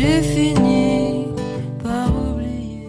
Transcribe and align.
j'ai 0.00 0.22
fini 0.22 1.26
par 1.82 2.08
oublier. 2.08 2.88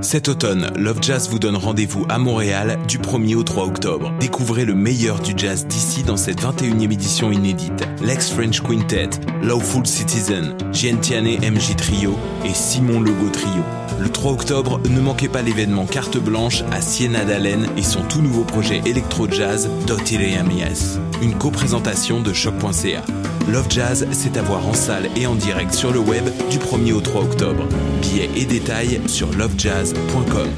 Cet 0.00 0.28
automne, 0.28 0.72
Love 0.76 0.98
Jazz 1.00 1.28
vous 1.30 1.38
donne 1.38 1.56
rendez-vous 1.56 2.04
à 2.08 2.18
Montréal 2.18 2.78
du 2.88 2.98
1er 2.98 3.36
au 3.36 3.42
3 3.42 3.64
octobre. 3.66 4.12
Découvrez 4.18 4.64
le 4.64 4.74
meilleur 4.74 5.20
du 5.20 5.34
jazz 5.36 5.66
d'ici 5.66 6.02
dans 6.02 6.16
cette 6.16 6.42
21e 6.42 6.92
édition 6.92 7.30
inédite. 7.30 7.86
Lex 8.02 8.30
French 8.30 8.60
Quintet, 8.60 9.10
Lawful 9.42 9.86
Citizen, 9.86 10.56
Tiane 10.72 11.38
MJ 11.38 11.76
Trio 11.76 12.16
et 12.44 12.54
Simon 12.54 13.00
Logo 13.00 13.28
Trio. 13.32 13.62
Le 14.00 14.08
3 14.08 14.32
octobre, 14.32 14.80
ne 14.90 15.00
manquez 15.00 15.28
pas 15.28 15.42
l'événement 15.42 15.86
Carte 15.86 16.18
Blanche 16.18 16.62
à 16.72 16.80
Siena 16.80 17.24
d'Allen 17.24 17.68
et 17.76 17.82
son 17.82 18.02
tout 18.02 18.20
nouveau 18.20 18.42
projet 18.42 18.82
électro-jazz 18.84 19.70
Dotireamias. 19.86 20.98
Une 21.22 21.34
co-présentation 21.34 22.20
de 22.20 22.32
choc.ca. 22.32 23.02
Love 23.48 23.66
Jazz, 23.70 24.06
c'est 24.10 24.36
à 24.36 24.42
voir 24.42 24.66
en 24.66 24.74
salle 24.74 25.08
et 25.14 25.26
en 25.26 25.36
direct 25.36 25.72
sur 25.72 25.92
le 25.92 26.00
web 26.00 26.24
du 26.50 26.58
1er 26.58 26.92
au 26.92 27.00
3 27.00 27.22
octobre. 27.22 27.64
Billets 28.02 28.28
et 28.36 28.44
détails 28.44 29.00
sur 29.06 29.32
lovejazz.com. 29.32 30.48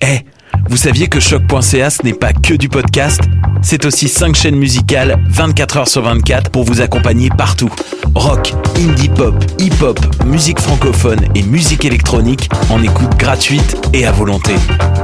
Eh, 0.00 0.20
vous 0.68 0.76
saviez 0.76 1.06
que 1.06 1.20
choc.ca 1.20 1.90
ce 1.90 2.02
n'est 2.02 2.12
pas 2.12 2.32
que 2.32 2.54
du 2.54 2.68
podcast? 2.68 3.20
C'est 3.62 3.84
aussi 3.84 4.08
5 4.08 4.34
chaînes 4.34 4.56
musicales 4.56 5.16
24 5.28 5.76
heures 5.76 5.88
sur 5.88 6.02
24 6.02 6.50
pour 6.50 6.64
vous 6.64 6.80
accompagner 6.80 7.28
partout. 7.30 7.70
Rock, 8.16 8.52
indie 8.76 9.08
pop, 9.08 9.36
hip-hop, 9.60 10.00
musique 10.26 10.58
francophone 10.58 11.20
et 11.36 11.42
musique 11.42 11.84
électronique 11.84 12.48
en 12.68 12.82
écoute 12.82 13.16
gratuite 13.16 13.76
et 13.92 14.06
à 14.06 14.12
volonté. 14.12 14.54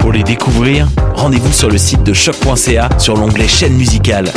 Pour 0.01 0.13
les 0.13 0.25
découvrir, 0.25 0.89
rendez-vous 1.15 1.53
sur 1.53 1.71
le 1.71 1.79
site 1.79 2.03
de 2.03 2.13
choc.ca 2.13 2.89
sur 2.99 3.17
l'onglet 3.17 3.47
chaîne 3.47 3.75
musicale. 3.75 4.33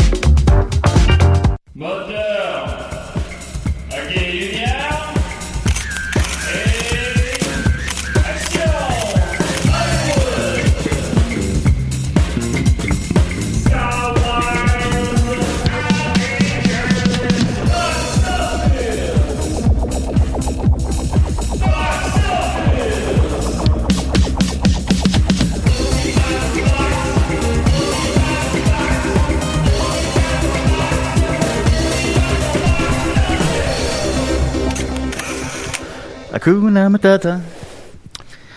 Hakuna 36.46 36.90
Matata. 36.90 37.40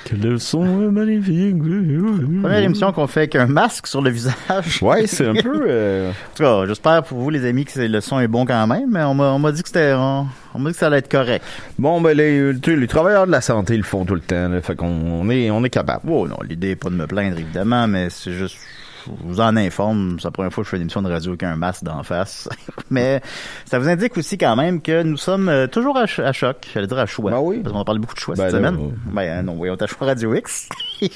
Quelle 0.05 0.39
son 0.41 0.65
magnifique. 0.93 1.57
Première 1.59 2.59
émission 2.59 2.93
qu'on 2.93 3.07
fait 3.09 3.21
avec 3.21 3.35
un 3.37 3.47
masque 3.47 3.87
sur 3.89 4.01
le 4.03 4.11
visage. 4.11 4.35
Ouais, 4.83 5.07
c'est 5.07 5.27
un 5.27 5.35
peu. 5.35 5.65
euh, 5.69 6.11
En 6.11 6.37
tout 6.37 6.43
cas, 6.45 6.67
j'espère 6.67 7.03
pour 7.03 7.19
vous, 7.19 7.31
les 7.31 7.45
amis, 7.45 7.65
que 7.65 7.79
le 7.81 8.01
son 8.01 8.21
est 8.21 8.29
bon 8.29 8.45
quand 8.45 8.67
même, 8.69 8.89
mais 8.91 9.03
on 9.03 9.15
m'a 9.39 9.53
dit 9.53 9.63
que 9.63 9.69
c'était. 9.69 9.95
On, 9.95 10.27
on 10.55 10.59
m'a 10.61 10.71
dit 10.71 10.75
que 10.75 10.79
ça 10.81 10.87
allait 10.87 10.99
être 10.99 11.11
correct. 11.11 11.45
Bon, 11.79 12.01
ben, 12.01 12.17
les, 12.17 12.53
tu 12.61 12.71
sais, 12.73 12.77
les 12.77 12.87
travailleurs 12.87 13.27
de 13.27 13.33
la 13.33 13.41
santé 13.41 13.75
ils 13.75 13.79
le 13.79 13.83
font 13.83 14.05
tout 14.05 14.15
le 14.15 14.21
temps. 14.21 14.49
Là, 14.49 14.61
fait 14.63 14.77
qu'on 14.77 14.87
on 14.87 15.29
est, 15.31 15.51
on 15.51 15.65
est 15.65 15.71
capable. 15.71 16.03
Oh 16.09 16.27
non, 16.29 16.39
l'idée 16.49 16.71
est 16.71 16.77
pas 16.77 16.91
de 16.91 16.95
me 16.95 17.07
plaindre, 17.07 17.39
évidemment, 17.39 17.87
mais 17.89 18.09
c'est 18.11 18.33
juste. 18.33 18.59
Je 19.07 19.11
vous 19.29 19.41
en 19.41 19.57
informe, 19.57 20.17
c'est 20.19 20.25
la 20.27 20.31
première 20.33 20.53
fois 20.53 20.63
que 20.63 20.67
je 20.67 20.71
fais 20.71 20.77
une 20.77 20.83
émission 20.83 21.01
de 21.03 21.11
radio 21.11 21.31
avec 21.33 21.43
un 21.45 21.57
masque 21.57 21.85
d'en 21.85 22.03
face. 22.03 22.49
mais 22.91 23.21
ça 23.65 23.79
vous 23.79 23.89
indique 23.89 24.17
aussi 24.19 24.37
quand 24.37 24.57
même 24.57 24.83
que 24.83 25.03
nous 25.03 25.17
sommes 25.17 25.49
euh, 25.49 25.67
toujours 25.67 25.97
à, 25.97 26.07
ch- 26.07 26.27
à 26.27 26.33
choc, 26.33 26.67
j'allais 26.75 26.87
dire 26.87 26.99
à 26.99 27.07
choix. 27.07 27.31
Ben 27.31 27.39
oui. 27.41 27.61
Parce 27.63 27.73
qu'on 27.73 27.81
a 27.81 27.85
parlé 27.85 28.01
beaucoup 28.01 28.15
de 28.15 28.21
choix 28.21 28.35
Ben 28.35 28.51
cette 28.51 28.61
là, 28.61 28.69
semaine. 28.69 28.93
Ben 29.07 29.23
euh, 29.23 29.43
non, 29.43 29.55
voyons, 29.55 29.77
t'as 29.77 29.87
choix 29.87 30.07
Radio 30.09 30.35
X. 30.35 30.69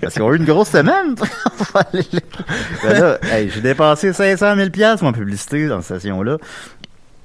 Parce 0.00 0.14
qu'on 0.14 0.28
a 0.28 0.32
eu 0.32 0.36
une 0.36 0.44
grosse 0.44 0.70
semaine. 0.70 1.14
On. 1.74 2.88
Ben 2.88 3.00
là, 3.00 3.18
hey, 3.32 3.50
j'ai 3.50 3.60
dépensé 3.60 4.12
500 4.12 4.56
000 4.56 4.70
piastres, 4.70 5.04
mon 5.04 5.12
publicité, 5.12 5.66
dans 5.68 5.80
cette 5.82 5.98
station-là. 6.00 6.38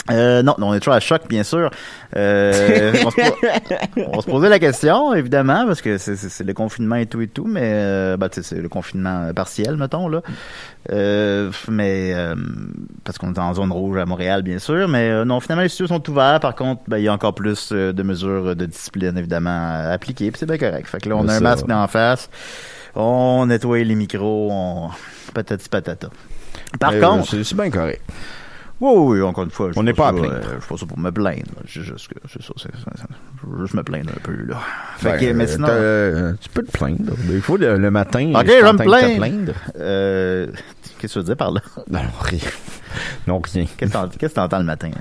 Euh, 0.10 0.42
non, 0.42 0.56
non, 0.58 0.70
on 0.70 0.74
est 0.74 0.80
toujours 0.80 0.96
à 0.96 1.00
choc, 1.00 1.22
bien 1.30 1.44
sûr. 1.44 1.70
Euh, 2.16 2.94
on, 3.06 3.12
se 3.12 3.18
on 4.08 4.22
se 4.22 4.26
posait 4.26 4.50
la 4.50 4.58
question, 4.58 5.14
évidemment, 5.14 5.66
parce 5.68 5.82
que 5.82 6.00
c'est- 6.00 6.16
c'est 6.16 6.30
c'est 6.30 6.44
le 6.44 6.54
confinement 6.54 6.96
et 6.96 7.06
tout 7.06 7.22
et 7.22 7.28
tout, 7.28 7.46
mais 7.46 7.62
euh, 7.64 8.18
ben, 8.18 8.28
tu 8.30 8.42
sais, 8.42 8.56
c'est 8.56 8.62
le 8.62 8.70
confinement 8.70 9.32
partiel, 9.36 9.76
mettons, 9.78 10.08
là. 10.08 10.22
Euh, 10.92 11.52
mais 11.68 12.14
euh, 12.16 12.34
parce 13.04 13.20
qu'on 13.20 13.34
est 13.34 13.40
en 13.40 13.54
zone 13.54 13.72
rouge 13.72 13.98
à 13.98 14.06
Montréal, 14.08 14.42
bien 14.42 14.58
sûr. 14.58 14.88
Mais 14.88 15.10
euh, 15.12 15.26
non, 15.26 15.40
finalement, 15.42 15.62
les 15.64 15.70
studios 15.70 15.88
sont 15.96 16.10
ouverts. 16.10 16.40
Par 16.40 16.56
contre, 16.56 16.82
ben, 16.88 16.98
il 16.98 17.04
y 17.04 17.08
a 17.08 17.14
encore 17.14 17.36
plus 17.36 17.70
euh, 17.72 17.94
de 17.94 18.02
mesures 18.02 18.56
de 18.56 18.66
discipline, 18.66 19.16
évidemment, 19.18 19.50
à 19.52 19.92
appliquer. 19.92 20.32
Puis 20.32 20.40
c'est 20.40 20.46
bien 20.48 20.58
correct. 20.58 20.88
Fait 20.88 21.00
que 21.00 21.10
là, 21.10 21.18
on 21.18 21.24
Mais 21.24 21.34
a 21.34 21.36
un 21.36 21.40
masque 21.42 21.70
en 21.70 21.88
face. 21.88 22.30
On 22.96 23.46
nettoie 23.46 23.84
les 23.84 23.96
micros. 23.96 24.50
On... 24.52 24.90
Patati 25.36 25.70
patata. 25.70 26.10
Par 26.80 26.94
Euh, 26.94 27.00
contre, 27.02 27.30
c'est 27.30 27.44
c'est 27.44 27.56
bien 27.56 27.70
correct. 27.70 28.02
Oui, 28.82 29.18
oui, 29.20 29.22
encore 29.22 29.44
une 29.44 29.52
fois. 29.52 29.72
On 29.76 29.84
n'est 29.84 29.94
pas 29.94 30.10
à 30.10 30.14
plaindre. 30.14 30.36
euh, 30.36 30.60
je 30.72 30.78
ça 30.78 30.86
pour 30.86 30.98
me 30.98 31.12
plaindre. 31.12 31.52
C'est 31.68 31.82
juste 31.82 32.08
que, 32.08 32.20
c'est 32.32 32.42
ça, 32.42 32.54
Je 32.58 33.48
veux 33.50 33.62
juste 33.66 33.74
me 33.74 33.84
plaindre 33.84 34.12
un 34.16 34.22
peu, 34.22 34.34
là. 34.46 34.58
Fait 34.98 35.12
Ben, 35.12 35.20
que, 35.20 35.34
mais 35.34 35.46
euh, 35.60 36.34
tu 36.40 36.50
peux 36.50 36.64
te 36.64 36.72
plaindre. 36.72 37.14
Il 37.30 37.42
faut 37.42 37.58
le, 37.58 37.78
matin. 37.92 38.32
Ok, 38.36 38.46
je 38.48 38.64
vais 38.64 38.74
me 38.74 39.18
plaindre. 39.18 39.54
Euh, 39.78 40.48
qu'est-ce 40.98 41.14
que 41.16 41.20
tu 41.20 41.20
veux 41.20 41.26
dire 41.26 41.38
par 41.38 41.52
là? 41.52 41.62
Non, 41.90 42.00
rien. 42.22 42.40
Non, 43.28 43.42
rien. 43.42 43.66
Qu'est-ce 43.78 43.92
que 43.94 44.18
que 44.18 44.26
t'entends 44.28 44.60
le 44.60 44.66
matin? 44.66 44.92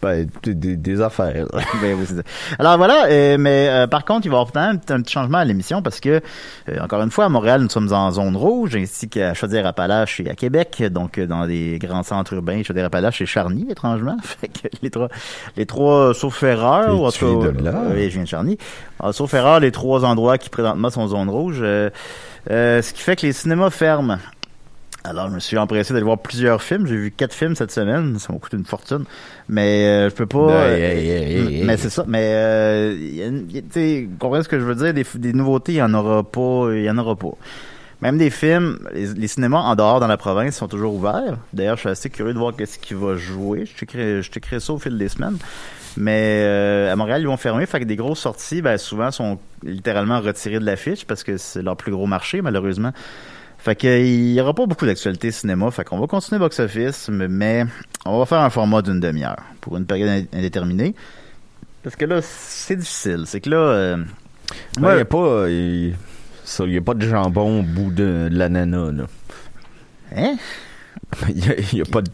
Ben, 0.00 0.28
des, 0.44 0.76
des- 0.76 1.00
affaires. 1.00 1.46
Ben 1.82 1.96
oui, 1.98 2.06
ça. 2.06 2.14
Alors 2.58 2.76
voilà, 2.76 3.06
euh, 3.06 3.36
mais 3.38 3.68
euh, 3.68 3.86
par 3.88 4.04
contre, 4.04 4.26
il 4.26 4.30
va 4.30 4.36
y 4.36 4.40
avoir 4.40 4.52
peut-être 4.52 4.64
un, 4.66 4.76
petit- 4.76 4.92
un 4.92 5.02
petit 5.02 5.12
changement 5.12 5.38
à 5.38 5.44
l'émission 5.44 5.82
parce 5.82 5.98
que, 6.00 6.20
euh, 6.68 6.78
encore 6.80 7.02
une 7.02 7.10
fois, 7.10 7.24
à 7.24 7.28
Montréal, 7.28 7.60
nous 7.62 7.68
sommes 7.68 7.92
en 7.92 8.10
zone 8.12 8.36
rouge, 8.36 8.76
ainsi 8.76 9.08
qu'à 9.08 9.34
Chaudière-Appalaches 9.34 10.20
et 10.20 10.30
à 10.30 10.34
Québec, 10.34 10.82
donc 10.90 11.18
euh, 11.18 11.26
dans 11.26 11.44
les 11.44 11.78
grands 11.78 12.02
centres 12.04 12.32
urbains, 12.34 12.62
Chaudière-Appalaches 12.62 13.22
et 13.22 13.26
Charny, 13.26 13.66
étrangement. 13.70 14.16
Fait 14.22 14.48
que 14.48 14.68
les 14.82 14.90
trois, 14.90 15.08
les 15.56 15.66
trois, 15.66 16.14
sauf 16.14 16.42
erreur, 16.44 16.94
ou 17.00 17.06
en 17.06 17.10
tout 17.10 17.40
cas, 17.40 17.48
oui, 17.94 18.04
je 18.04 18.14
viens 18.14 18.22
de 18.22 18.28
Charny. 18.28 18.58
Alors, 19.00 19.14
sauf 19.14 19.34
erreur, 19.34 19.58
les 19.60 19.72
trois 19.72 20.04
endroits 20.04 20.38
qui 20.38 20.48
présentement 20.48 20.90
sont 20.90 21.00
en 21.02 21.08
zone 21.08 21.28
rouge, 21.28 21.58
euh, 21.60 21.90
euh, 22.50 22.82
ce 22.82 22.92
qui 22.92 23.00
fait 23.02 23.16
que 23.16 23.26
les 23.26 23.32
cinémas 23.32 23.70
ferment. 23.70 24.18
Alors, 25.04 25.28
je 25.28 25.34
me 25.34 25.38
suis 25.38 25.56
empressé 25.56 25.94
d'aller 25.94 26.04
voir 26.04 26.18
plusieurs 26.18 26.62
films. 26.62 26.86
J'ai 26.86 26.96
vu 26.96 27.10
quatre 27.10 27.32
films 27.32 27.54
cette 27.54 27.70
semaine. 27.70 28.18
Ça 28.18 28.32
m'a 28.32 28.38
coûté 28.38 28.56
une 28.56 28.66
fortune. 28.66 29.04
Mais 29.48 29.86
euh, 29.86 30.10
je 30.10 30.14
peux 30.14 30.26
pas... 30.26 30.68
Hey, 30.68 30.82
hey, 30.82 31.08
hey, 31.08 31.22
hey, 31.22 31.54
hey. 31.58 31.64
Mais 31.64 31.76
c'est 31.76 31.88
ça. 31.90 32.04
Mais, 32.06 32.32
euh, 32.34 33.40
tu 33.72 34.10
comprenez 34.18 34.42
ce 34.42 34.48
que 34.48 34.58
je 34.58 34.64
veux 34.64 34.74
dire? 34.74 34.92
Des, 34.92 35.06
des 35.14 35.32
nouveautés, 35.32 35.72
il 35.72 35.76
y 35.76 35.82
en 35.82 35.94
aura 35.94 36.24
pas. 36.24 36.68
Il 36.72 36.82
y 36.82 36.90
en 36.90 36.98
aura 36.98 37.16
pas. 37.16 37.32
Même 38.00 38.18
des 38.18 38.30
films, 38.30 38.78
les, 38.92 39.14
les 39.14 39.28
cinémas 39.28 39.58
en 39.60 39.74
dehors 39.74 39.98
dans 39.98 40.06
la 40.06 40.16
province 40.16 40.56
sont 40.56 40.68
toujours 40.68 40.94
ouverts. 40.94 41.38
D'ailleurs, 41.52 41.76
je 41.76 41.80
suis 41.80 41.88
assez 41.88 42.10
curieux 42.10 42.34
de 42.34 42.38
voir 42.38 42.54
qu'est-ce 42.54 42.78
qui 42.78 42.94
va 42.94 43.16
jouer. 43.16 43.66
Je 43.66 43.76
t'écris 43.78 44.22
je 44.22 44.30
t'écris 44.30 44.60
ça 44.60 44.72
au 44.72 44.78
fil 44.78 44.98
des 44.98 45.08
semaines. 45.08 45.38
Mais 45.96 46.42
euh, 46.44 46.92
à 46.92 46.96
Montréal, 46.96 47.22
ils 47.22 47.26
vont 47.26 47.36
fermer. 47.36 47.66
Fait 47.66 47.80
que 47.80 47.84
des 47.84 47.96
grosses 47.96 48.20
sorties, 48.20 48.62
ben, 48.62 48.78
souvent, 48.78 49.10
sont 49.10 49.38
littéralement 49.64 50.20
retirées 50.20 50.60
de 50.60 50.64
l'affiche 50.64 51.04
parce 51.06 51.24
que 51.24 51.38
c'est 51.38 51.62
leur 51.62 51.76
plus 51.76 51.90
gros 51.90 52.06
marché, 52.06 52.40
malheureusement. 52.42 52.92
Fait 53.58 53.74
que 53.76 54.00
il 54.00 54.32
y 54.32 54.40
aura 54.40 54.54
pas 54.54 54.66
beaucoup 54.66 54.86
d'actualité 54.86 55.30
cinéma. 55.32 55.70
Fait 55.70 55.84
qu'on 55.84 55.98
va 55.98 56.06
continuer 56.06 56.38
box 56.38 56.60
office, 56.60 57.08
mais, 57.10 57.26
on 58.06 58.18
va 58.18 58.24
faire 58.26 58.40
un 58.40 58.50
format 58.50 58.82
d'une 58.82 59.00
demi-heure 59.00 59.42
pour 59.60 59.76
une 59.76 59.84
période 59.86 60.08
ind- 60.08 60.28
indéterminée. 60.32 60.94
Parce 61.82 61.96
que 61.96 62.04
là, 62.04 62.20
c'est 62.22 62.76
difficile. 62.76 63.24
C'est 63.26 63.40
que 63.40 63.50
là, 63.50 63.56
euh, 63.56 63.96
Il 64.76 64.80
moi, 64.82 64.94
n'y 64.94 65.00
a 65.00 65.04
pas. 65.04 65.18
euh, 65.18 65.50
il- 65.50 66.72
y 66.72 66.76
a 66.78 66.80
pas 66.80 66.94
de 66.94 67.06
jambon 67.06 67.60
au 67.60 67.62
bout 67.62 67.90
de, 67.90 68.28
de 68.30 68.36
l'ananas, 68.38 68.92
là. 68.92 69.04
hein? 70.16 70.36
Il 71.30 71.44
y 71.46 71.48
a, 71.50 71.54
il 71.58 71.78
y 71.78 71.80
a 71.80 71.84
pas 71.86 72.02
de. 72.02 72.10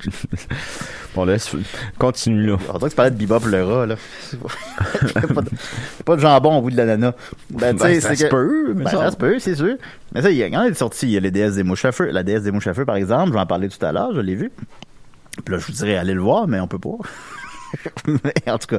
Bon, 1.15 1.25
laisse. 1.25 1.51
Continue, 1.99 2.47
là. 2.47 2.57
On 2.69 2.79
dirait 2.79 2.81
que 2.81 2.89
tu 2.91 2.95
parlais 2.97 3.11
de 3.11 3.17
Bebop 3.17 3.45
le 3.47 3.65
rat, 3.65 3.87
là. 3.87 3.97
Il 4.33 5.09
y 5.09 5.19
a 5.19 5.27
pas 5.35 5.43
de, 5.43 5.49
il 5.51 5.57
y 5.57 6.01
a 6.01 6.05
pas 6.05 6.17
de 6.17 6.21
jambon 6.21 6.59
au 6.59 6.63
bout 6.63 6.71
de 6.71 6.77
l'ananas. 6.77 7.13
Ben, 7.51 7.77
Ben, 7.77 7.79
ça 8.01 8.09
c'est 8.11 8.17
se 8.17 8.25
que- 8.25 8.31
peut, 8.31 8.73
mais 8.75 8.85
Ben, 8.85 8.91
ça- 8.91 8.99
ça 8.99 9.11
se 9.11 9.17
peut, 9.17 9.39
c'est 9.41 9.57
sûr. 9.57 9.75
Mais 10.15 10.23
ça, 10.23 10.31
il 10.31 10.37
y 10.37 10.43
a 10.45 10.69
des 10.69 10.75
sorties. 10.75 11.07
Il 11.07 11.13
y 11.13 11.17
a 11.17 11.21
les 11.21 11.31
déesses 11.33 11.55
des 11.57 11.65
mouches 11.65 11.85
à 11.85 11.93
feu. 11.93 12.11
La 12.13 12.23
déesse 12.23 12.43
des 12.45 12.53
mouches 12.53 12.69
à 12.69 12.75
feu, 12.75 12.85
par 12.85 12.97
exemple, 12.97 13.33
j'en 13.33 13.47
parlais 13.47 13.69
tout 13.69 13.85
à 13.85 13.91
l'heure, 13.93 14.15
je 14.15 14.21
l'ai 14.21 14.37
vu. 14.37 14.53
Puis 15.45 15.53
là, 15.53 15.59
je 15.59 15.67
vous 15.67 15.73
dirais, 15.73 15.97
allez 15.97 16.15
le 16.15 16.23
voir, 16.23 16.47
mais 16.47 16.61
on 16.61 16.69
peut 16.69 16.79
pas. 16.79 16.91
mais 18.25 18.51
en 18.51 18.59
tout 18.59 18.67
cas, 18.67 18.79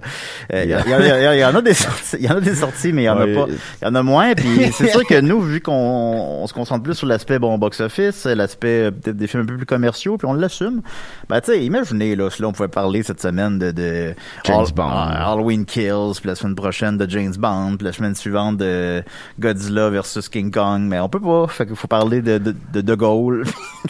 euh, 0.53 0.63
il 0.63 1.39
y, 1.39 1.45
en 1.45 1.55
a 1.55 1.61
des 1.61 1.73
sorties, 1.73 2.17
il 2.19 2.25
y 2.25 2.29
en 2.29 2.37
a 2.37 2.41
des 2.41 2.55
sorties, 2.55 2.91
mais 2.93 3.03
il 3.03 3.05
y 3.05 3.09
en 3.09 3.17
a 3.19 3.25
Ouais. 3.25 3.33
pas. 3.33 3.45
Il 3.81 3.85
y 3.85 3.87
en 3.87 3.95
a 3.95 4.03
moins. 4.03 4.33
Puis 4.35 4.71
c'est 4.73 4.89
sûr 4.89 5.05
que 5.05 5.19
nous, 5.19 5.41
vu 5.41 5.61
qu'on 5.61 5.73
on 5.73 6.47
se 6.47 6.53
concentre 6.53 6.83
plus 6.83 6.93
sur 6.95 7.07
l'aspect 7.07 7.39
bon 7.39 7.57
box-office, 7.57 8.25
l'aspect 8.25 8.85
euh, 8.85 8.91
peut-être 8.91 9.17
des 9.17 9.27
films 9.27 9.43
un 9.43 9.45
peu 9.45 9.57
plus 9.57 9.65
commerciaux, 9.65 10.17
puis 10.17 10.27
on 10.27 10.33
l'assume. 10.33 10.81
Ben 11.29 11.41
tu 11.41 11.51
sais, 11.51 11.63
imaginez 11.65 12.15
là, 12.15 12.29
là 12.39 12.47
on 12.47 12.51
pouvait 12.51 12.67
parler 12.69 13.03
cette 13.03 13.21
semaine 13.21 13.57
de, 13.59 13.71
de 13.71 14.13
James 14.43 14.65
Bond. 14.75 14.89
ah, 14.89 15.31
Halloween 15.31 15.65
Kills, 15.65 16.13
puis 16.19 16.27
la 16.27 16.35
semaine 16.35 16.55
prochaine 16.55 16.97
de 16.97 17.09
James 17.09 17.33
Bond, 17.37 17.77
puis 17.77 17.85
la 17.85 17.93
semaine 17.93 18.15
suivante 18.15 18.57
de 18.57 19.03
Godzilla 19.39 19.89
versus 19.89 20.29
King 20.29 20.51
Kong, 20.51 20.81
mais 20.83 20.99
on 20.99 21.09
peut 21.09 21.19
pas. 21.19 21.47
Fait 21.47 21.65
qu'il 21.65 21.75
faut 21.75 21.87
parler 21.87 22.21
de 22.21 22.37
de, 22.37 22.55
de, 22.73 22.81
de 22.81 22.95
Gaulle. 22.95 23.43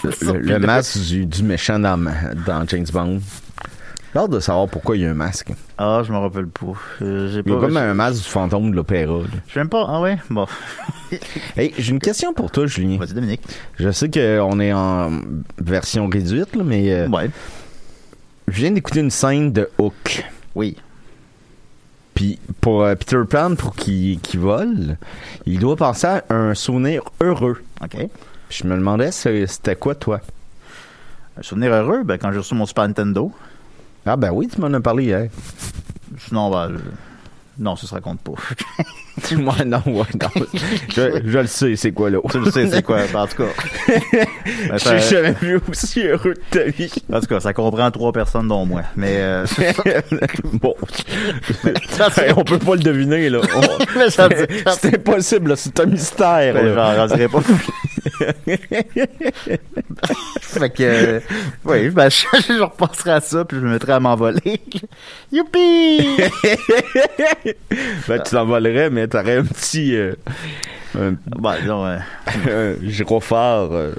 Le, 0.04 0.38
le 0.40 0.60
masque 0.66 1.00
du, 1.00 1.26
du 1.26 1.44
méchant 1.44 1.80
dans, 1.80 1.98
dans 2.46 2.66
James 2.68 2.86
Bond. 2.94 3.20
J'ai 4.16 4.22
hâte 4.22 4.32
de 4.32 4.40
savoir 4.40 4.70
pourquoi 4.70 4.96
il 4.96 5.02
y 5.02 5.06
a 5.06 5.12
un 5.12 5.14
masque. 5.14 5.52
Ah, 5.78 6.02
je 6.08 6.14
me 6.14 6.18
rappelle 6.18 6.48
pas. 6.48 6.68
Euh, 7.02 7.28
J'ai 7.28 7.42
Il 7.46 7.50
y 7.50 7.52
a 7.52 7.56
pas. 7.60 7.66
comme 7.68 7.76
un 7.76 7.94
masque 7.94 8.24
du 8.24 8.30
fantôme 8.30 8.72
de 8.72 8.76
l'opéra. 8.78 9.12
là. 9.18 9.26
Je 9.46 9.54
sais 9.54 9.60
même 9.60 9.68
pas. 9.68 9.86
Ah 9.90 10.00
ouais? 10.00 10.18
Bon. 10.30 10.46
Hey, 11.58 11.74
j'ai 11.78 11.92
une 11.92 12.00
question 12.00 12.34
pour 12.34 12.50
toi, 12.50 12.66
Julien. 12.66 12.98
Vas-y, 12.98 13.14
Dominique. 13.14 13.42
Je 13.78 13.92
sais 13.92 14.10
qu'on 14.10 14.60
est 14.62 14.72
en 14.72 15.12
version 15.62 16.08
réduite, 16.08 16.56
là, 16.56 16.64
mais 16.64 16.94
euh, 16.94 17.10
Ouais. 17.10 17.30
je 18.48 18.54
viens 18.62 18.72
d'écouter 18.72 19.02
une 19.02 19.12
scène 19.12 19.52
de 19.52 19.70
Hook. 19.78 20.24
Oui. 20.56 20.78
Puis 22.14 22.40
pour 22.62 22.84
euh, 22.84 22.96
Peter 22.96 23.20
Pan, 23.30 23.56
pour 23.56 23.76
qu'il 23.76 24.20
qu'il 24.22 24.40
vole, 24.40 24.98
il 25.46 25.60
doit 25.60 25.76
penser 25.76 26.08
à 26.08 26.24
un 26.30 26.54
souvenir 26.54 27.02
heureux. 27.22 27.62
OK. 27.84 27.98
Puis 28.48 28.60
je 28.64 28.66
me 28.66 28.76
demandais, 28.78 29.12
c'est- 29.12 29.46
c'était 29.48 29.76
quoi, 29.76 29.94
toi? 29.94 30.22
Un 31.38 31.42
souvenir 31.44 31.74
heureux, 31.74 32.04
ben, 32.04 32.18
quand 32.18 32.32
j'ai 32.32 32.38
reçu 32.38 32.56
mon 32.56 32.66
Super 32.66 32.88
Nintendo. 32.88 33.34
Ah 34.06 34.16
ben 34.16 34.32
oui, 34.32 34.48
tu 34.48 34.60
m'en 34.62 34.72
as 34.74 34.80
parlé 34.82 35.06
hier. 35.06 35.28
Sinon, 36.28 36.50
ben, 36.52 36.70
je- 36.74 37.64
non, 37.64 37.76
ça 37.76 37.88
se 37.88 37.94
raconte 37.94 38.20
pas. 38.20 38.34
Moi, 39.38 39.56
non, 39.66 39.82
ouais, 39.86 40.04
non. 40.22 40.46
Je, 40.90 41.22
je 41.26 41.40
le 41.40 41.48
sais, 41.48 41.76
c'est 41.78 41.94
quoi 41.94 42.10
l'autre. 42.10 42.30
tu 42.32 42.40
le 42.40 42.52
sais, 42.52 42.70
c'est 42.70 42.82
quoi, 42.84 43.00
en 43.14 43.28
tout 43.28 43.44
cas. 43.44 43.50
Ben, 44.70 44.78
ça- 44.78 44.98
J'ai 44.98 45.16
jamais 45.16 45.32
vu 45.42 45.60
aussi 45.70 46.04
heureux 46.06 46.34
de 46.34 46.42
ta 46.52 46.64
vie. 46.66 46.92
en 47.12 47.20
tout 47.22 47.28
cas, 47.28 47.40
ça 47.40 47.54
comprend 47.54 47.90
trois 47.92 48.12
personnes, 48.12 48.48
dont 48.50 48.66
moi. 48.66 48.82
Mais, 48.98 49.16
euh, 49.20 49.46
bon. 50.54 50.76
c'est- 51.64 52.18
Hey, 52.28 52.34
on 52.36 52.44
peut 52.44 52.60
pas 52.60 52.74
le 52.76 52.82
deviner, 52.82 53.30
là. 53.30 53.40
On- 53.56 53.98
Mais 54.00 54.10
C'est 54.10 54.96
impossible, 54.96 55.50
là. 55.52 55.56
C'est 55.56 55.80
un 55.80 55.86
mystère. 55.86 56.54
Ben, 56.54 56.76
là. 56.76 57.08
j'en 57.08 57.30
pas. 57.30 57.40
fait 60.42 60.70
que, 60.70 60.84
euh, 60.84 61.20
oui, 61.66 61.90
ben, 61.90 62.10
je, 62.10 62.26
je 62.48 62.62
repasserai 62.62 63.12
à 63.12 63.22
ça, 63.22 63.46
puis 63.46 63.58
je 63.58 63.62
me 63.64 63.72
mettrai 63.72 63.94
à 63.94 64.00
m'envoler. 64.00 64.62
Youpi! 65.32 66.08
Ben, 68.08 68.22
tu 68.24 68.32
t'envolerais, 68.32 68.90
mais 68.90 69.08
t'aurais 69.08 69.38
un 69.38 69.44
petit... 69.46 69.96
euh, 69.96 70.14
un, 70.98 71.12
disons, 71.62 71.86
euh, 71.86 71.98
un 72.50 72.76
gyrophare. 72.88 73.70
euh. 73.74 73.92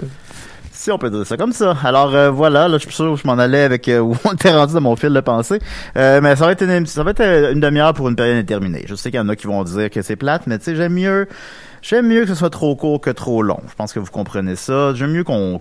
si 0.73 0.91
on 0.91 0.99
peut 0.99 1.11
dire 1.11 1.27
ça 1.27 1.37
comme 1.37 1.53
ça. 1.53 1.77
Alors, 1.85 2.15
euh, 2.15 2.31
voilà, 2.31 2.69
là, 2.69 2.79
je 2.79 2.85
suis 2.85 2.93
sûr 2.95 3.13
que 3.15 3.21
je 3.21 3.27
m'en 3.27 3.39
allais 3.39 3.63
avec 3.65 3.89
euh, 3.89 3.99
où 3.99 4.17
on 4.25 4.33
était 4.33 4.53
rendu 4.55 4.73
dans 4.75 4.81
mon 4.81 4.97
fil 4.97 5.13
de 5.13 5.21
pensée. 5.21 5.59
Euh, 5.97 6.21
mais 6.23 6.37
ça 6.37 6.47
va 6.47 6.53
être 6.53 6.63
une, 6.63 6.87
ça 6.87 7.03
va 7.03 7.11
être 7.11 7.23
une 7.53 7.61
demi-heure 7.61 7.93
pour 7.93 8.09
une 8.09 8.17
période 8.17 8.37
indéterminée. 8.37 8.85
Je 8.89 8.95
sais 8.95 9.11
qu'il 9.11 9.19
y 9.19 9.23
en 9.23 9.29
a 9.29 9.37
qui 9.37 9.47
vont 9.47 9.63
dire 9.65 9.91
que 9.91 10.01
c'est 10.03 10.17
plate, 10.17 10.47
mais 10.47 10.59
tu 10.59 10.65
sais, 10.65 10.77
j'aime 10.77 10.95
mieux, 10.95 11.29
j'aime 11.87 12.09
mieux 12.09 12.23
que 12.23 12.29
ce 12.29 12.35
soit 12.35 12.51
trop 12.51 12.75
court 12.77 13.01
que 13.01 13.11
trop 13.11 13.43
long. 13.43 13.61
Je 13.69 13.75
pense 13.75 13.93
que 13.93 14.01
vous 14.01 14.11
comprenez 14.11 14.57
ça. 14.57 14.95
J'aime 14.95 15.13
mieux 15.13 15.25
qu'on, 15.25 15.59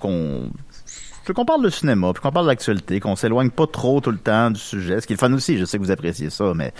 veux 1.27 1.33
qu'on 1.33 1.45
parle 1.45 1.63
de 1.63 1.69
cinéma, 1.69 2.13
puis 2.13 2.21
qu'on 2.21 2.31
parle 2.31 2.45
de 2.45 2.51
l'actualité, 2.51 2.99
qu'on 2.99 3.15
s'éloigne 3.15 3.49
pas 3.49 3.67
trop 3.67 4.01
tout 4.01 4.11
le 4.11 4.17
temps 4.17 4.51
du 4.51 4.59
sujet. 4.59 5.01
Ce 5.01 5.07
qui 5.07 5.13
est 5.13 5.15
le 5.15 5.19
fun 5.19 5.33
aussi, 5.33 5.57
je 5.57 5.65
sais 5.65 5.77
que 5.77 5.83
vous 5.83 5.91
appréciez 5.91 6.29
ça, 6.29 6.53
mais 6.55 6.73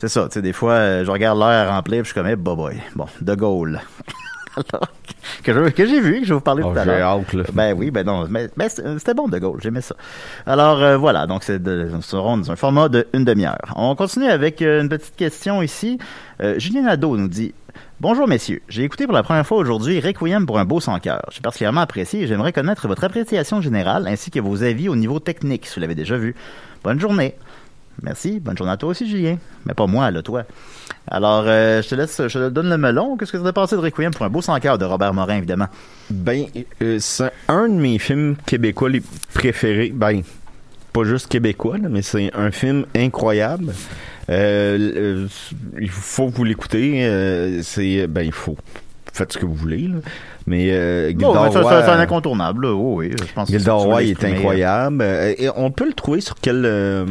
c'est 0.00 0.08
ça, 0.08 0.26
tu 0.26 0.34
sais, 0.34 0.42
des 0.42 0.52
fois, 0.52 0.72
euh, 0.72 1.04
je 1.04 1.10
regarde 1.10 1.38
l'heure 1.38 1.48
à 1.48 1.70
remplir, 1.70 2.02
puis 2.02 2.08
je 2.08 2.12
suis 2.12 2.14
comme, 2.14 2.26
hey, 2.26 2.36
boy, 2.36 2.56
boy. 2.56 2.82
Bon, 2.94 3.06
De 3.20 3.34
Gaulle. 3.34 3.80
Alors, 4.56 4.88
que, 5.44 5.52
je- 5.52 5.70
que 5.70 5.86
j'ai 5.86 6.00
vu, 6.00 6.20
que 6.20 6.24
je 6.24 6.28
vais 6.30 6.34
vous 6.34 6.40
parler 6.40 6.62
Oh, 6.64 6.72
tout 6.72 6.78
à 6.78 6.84
j'ai 6.84 6.90
l'heure. 6.90 7.08
hâte, 7.20 7.32
là. 7.32 7.44
Ben 7.52 7.74
oui, 7.76 7.90
ben 7.90 8.04
non, 8.06 8.26
mais, 8.28 8.48
mais 8.56 8.68
c'était 8.68 9.14
bon 9.14 9.28
De 9.28 9.38
Gaulle, 9.38 9.60
j'aimais 9.62 9.80
ça. 9.80 9.94
Alors 10.46 10.82
euh, 10.82 10.96
voilà, 10.96 11.26
donc 11.26 11.42
c'est 11.44 11.62
de- 11.62 11.88
nous 11.92 12.02
serons 12.02 12.36
dans 12.38 12.50
un 12.50 12.56
format 12.56 12.88
de 12.88 13.06
une 13.12 13.24
demi-heure. 13.24 13.72
On 13.76 13.94
continue 13.94 14.26
avec 14.28 14.62
euh, 14.62 14.82
une 14.82 14.88
petite 14.88 15.16
question 15.16 15.62
ici. 15.62 15.98
Euh, 16.42 16.58
Julien 16.58 16.82
Nadeau 16.82 17.16
nous 17.16 17.28
dit 17.28 17.54
Bonjour 18.00 18.26
messieurs, 18.26 18.62
j'ai 18.68 18.82
écouté 18.82 19.04
pour 19.04 19.14
la 19.14 19.22
première 19.22 19.46
fois 19.46 19.58
aujourd'hui 19.58 20.00
Requiem 20.00 20.46
pour 20.46 20.58
un 20.58 20.64
beau 20.64 20.80
sans 20.80 20.98
cœur. 21.00 21.20
J'ai 21.30 21.40
particulièrement 21.42 21.82
apprécié 21.82 22.22
et 22.22 22.26
j'aimerais 22.26 22.52
connaître 22.52 22.88
votre 22.88 23.04
appréciation 23.04 23.60
générale 23.60 24.06
ainsi 24.08 24.30
que 24.30 24.40
vos 24.40 24.62
avis 24.62 24.88
au 24.88 24.96
niveau 24.96 25.20
technique, 25.20 25.66
si 25.66 25.74
vous 25.74 25.80
l'avez 25.82 25.94
déjà 25.94 26.16
vu. 26.16 26.34
Bonne 26.82 26.98
journée. 26.98 27.34
Merci, 28.02 28.40
bonne 28.40 28.56
journée 28.56 28.72
à 28.72 28.76
toi 28.76 28.90
aussi 28.90 29.08
Julien. 29.08 29.36
Mais 29.66 29.74
pas 29.74 29.86
moi, 29.86 30.10
là, 30.10 30.22
toi. 30.22 30.44
Alors, 31.06 31.44
euh, 31.46 31.82
je 31.82 31.88
te 31.88 31.94
laisse, 31.94 32.16
je 32.28 32.38
te 32.38 32.48
donne 32.48 32.68
le 32.70 32.78
melon. 32.78 33.16
Qu'est-ce 33.16 33.32
que 33.32 33.36
tu 33.38 33.46
as 33.46 33.52
pensé 33.52 33.76
de 33.76 33.80
Requiem 33.80 34.12
pour 34.12 34.24
un 34.24 34.30
beau 34.30 34.40
sans 34.42 34.58
cœur 34.60 34.78
de 34.78 34.84
Robert 34.84 35.12
Morin, 35.12 35.36
évidemment? 35.36 35.68
Ben, 36.10 36.44
euh, 36.82 36.98
c'est 37.00 37.30
un 37.48 37.68
de 37.68 37.74
mes 37.74 37.98
films 37.98 38.36
québécois 38.46 38.88
les 38.90 39.02
préférés. 39.34 39.92
Ben, 39.94 40.22
pas 40.92 41.04
juste 41.04 41.28
québécois, 41.28 41.78
là, 41.78 41.88
mais 41.88 42.02
c'est 42.02 42.30
un 42.34 42.50
film 42.50 42.84
incroyable. 42.96 43.72
Euh, 44.28 45.26
il 45.80 45.88
faut 45.88 46.28
que 46.30 46.34
vous 46.36 46.44
l'écoutez. 46.44 47.04
euh, 47.04 47.60
c'est 47.62 48.06
ben 48.06 48.22
il 48.22 48.32
faut. 48.32 48.56
Faites 49.12 49.32
ce 49.32 49.38
que 49.38 49.46
vous 49.46 49.54
voulez. 49.54 49.88
là. 49.88 49.96
Mais 50.46 50.68
euh, 50.70 51.12
ben, 51.14 51.50
ça, 51.50 51.62
c'est 51.62 51.90
un 51.90 51.98
incontournable, 52.00 52.66
là. 52.66 52.74
Oui, 52.74 53.08
oui, 53.08 53.16
je 53.28 53.32
pense 53.32 53.50
Roy 53.84 54.02
est 54.02 54.06
l'exprimer, 54.06 54.36
incroyable. 54.36 55.02
Euh, 55.02 55.34
et 55.36 55.48
on 55.54 55.70
peut 55.70 55.86
le 55.86 55.92
trouver 55.92 56.20
sur 56.20 56.36
quel 56.40 56.64
euh, 56.64 57.04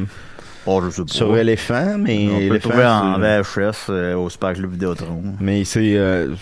Oh, 0.66 0.82
je 0.84 0.90
sais 0.92 1.02
pas. 1.04 1.08
sur 1.14 1.38
éléphant, 1.38 1.98
mais 1.98 2.28
On 2.32 2.38
peut 2.48 2.54
le 2.54 2.60
trouver 2.60 2.86
en 2.86 3.18
VHS 3.20 3.90
euh, 3.90 4.16
au 4.16 4.30
Super 4.30 4.54
Club 4.54 4.72
Vidéotron. 4.72 5.24
mais 5.40 5.64
c'est 5.64 5.96
euh, 5.96 6.36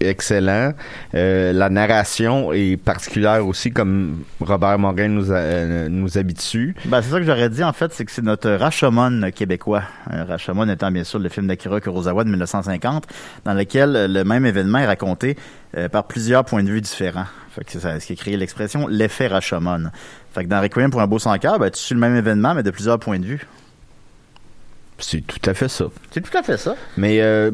excellent. 0.00 0.72
Euh, 1.14 1.52
la 1.52 1.68
narration 1.70 2.52
est 2.52 2.76
particulière 2.76 3.46
aussi, 3.46 3.70
comme 3.70 4.22
Robert 4.40 4.78
Morin 4.78 5.08
nous 5.08 5.32
a- 5.32 5.88
nous 5.88 6.18
habitue. 6.18 6.74
Ben, 6.86 7.00
c'est 7.02 7.10
ça 7.10 7.18
que 7.18 7.24
j'aurais 7.24 7.50
dit, 7.50 7.62
en 7.64 7.72
fait, 7.72 7.92
c'est 7.92 8.04
que 8.04 8.10
c'est 8.12 8.24
notre 8.24 8.50
Rashomon 8.50 9.30
québécois. 9.34 9.82
Rashomon 10.10 10.68
étant 10.68 10.90
bien 10.90 11.04
sûr 11.04 11.18
le 11.18 11.28
film 11.28 11.46
d'Akira 11.46 11.80
Kurosawa 11.80 12.24
de 12.24 12.30
1950, 12.30 13.04
dans 13.44 13.54
lequel 13.54 14.12
le 14.12 14.24
même 14.24 14.44
événement 14.46 14.78
est 14.78 14.86
raconté 14.86 15.36
euh, 15.76 15.88
par 15.88 16.04
plusieurs 16.04 16.44
points 16.44 16.62
de 16.62 16.68
vue 16.70 16.80
différents. 16.80 17.26
Fait 17.50 17.64
que 17.64 17.72
c'est 17.72 17.80
ça, 17.80 17.98
ce 18.00 18.06
qui 18.06 18.12
a 18.12 18.16
créé 18.16 18.36
l'expression 18.36 18.86
l'effet 18.88 19.26
Rashomon. 19.26 19.90
Fait 20.34 20.44
que 20.44 20.48
dans 20.48 20.60
Requiem 20.60 20.90
pour 20.90 21.00
un 21.00 21.06
beau 21.06 21.18
sans 21.18 21.36
cœur, 21.38 21.58
ben, 21.58 21.70
tu 21.70 21.78
suis 21.80 21.94
le 21.94 22.00
même 22.00 22.16
événement, 22.16 22.54
mais 22.54 22.62
de 22.62 22.70
plusieurs 22.70 22.98
points 22.98 23.18
de 23.18 23.24
vue. 23.26 23.46
C'est 25.00 25.20
tout 25.24 25.38
à 25.48 25.54
fait 25.54 25.68
ça. 25.68 25.84
C'est 26.10 26.20
tout 26.20 26.36
à 26.36 26.42
fait 26.42 26.56
ça. 26.56 26.74
Mais 26.96 27.20
euh, 27.20 27.50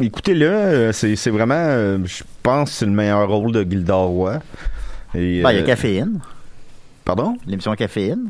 écoutez-le, 0.00 0.46
euh, 0.46 0.92
c'est 0.92 1.14
c'est 1.16 1.30
vraiment, 1.30 1.54
euh, 1.56 1.98
je 2.04 2.24
pense, 2.42 2.70
que 2.70 2.76
c'est 2.76 2.86
le 2.86 2.90
meilleur 2.92 3.28
rôle 3.28 3.52
de 3.52 3.62
Gilda 3.62 3.94
Roy. 3.94 4.40
Et, 5.14 5.42
Ben, 5.42 5.52
il 5.52 5.56
y 5.58 5.60
a 5.60 5.62
Caféine, 5.62 6.20
Pardon? 7.04 7.36
l'émission 7.46 7.74
Caféine, 7.76 8.28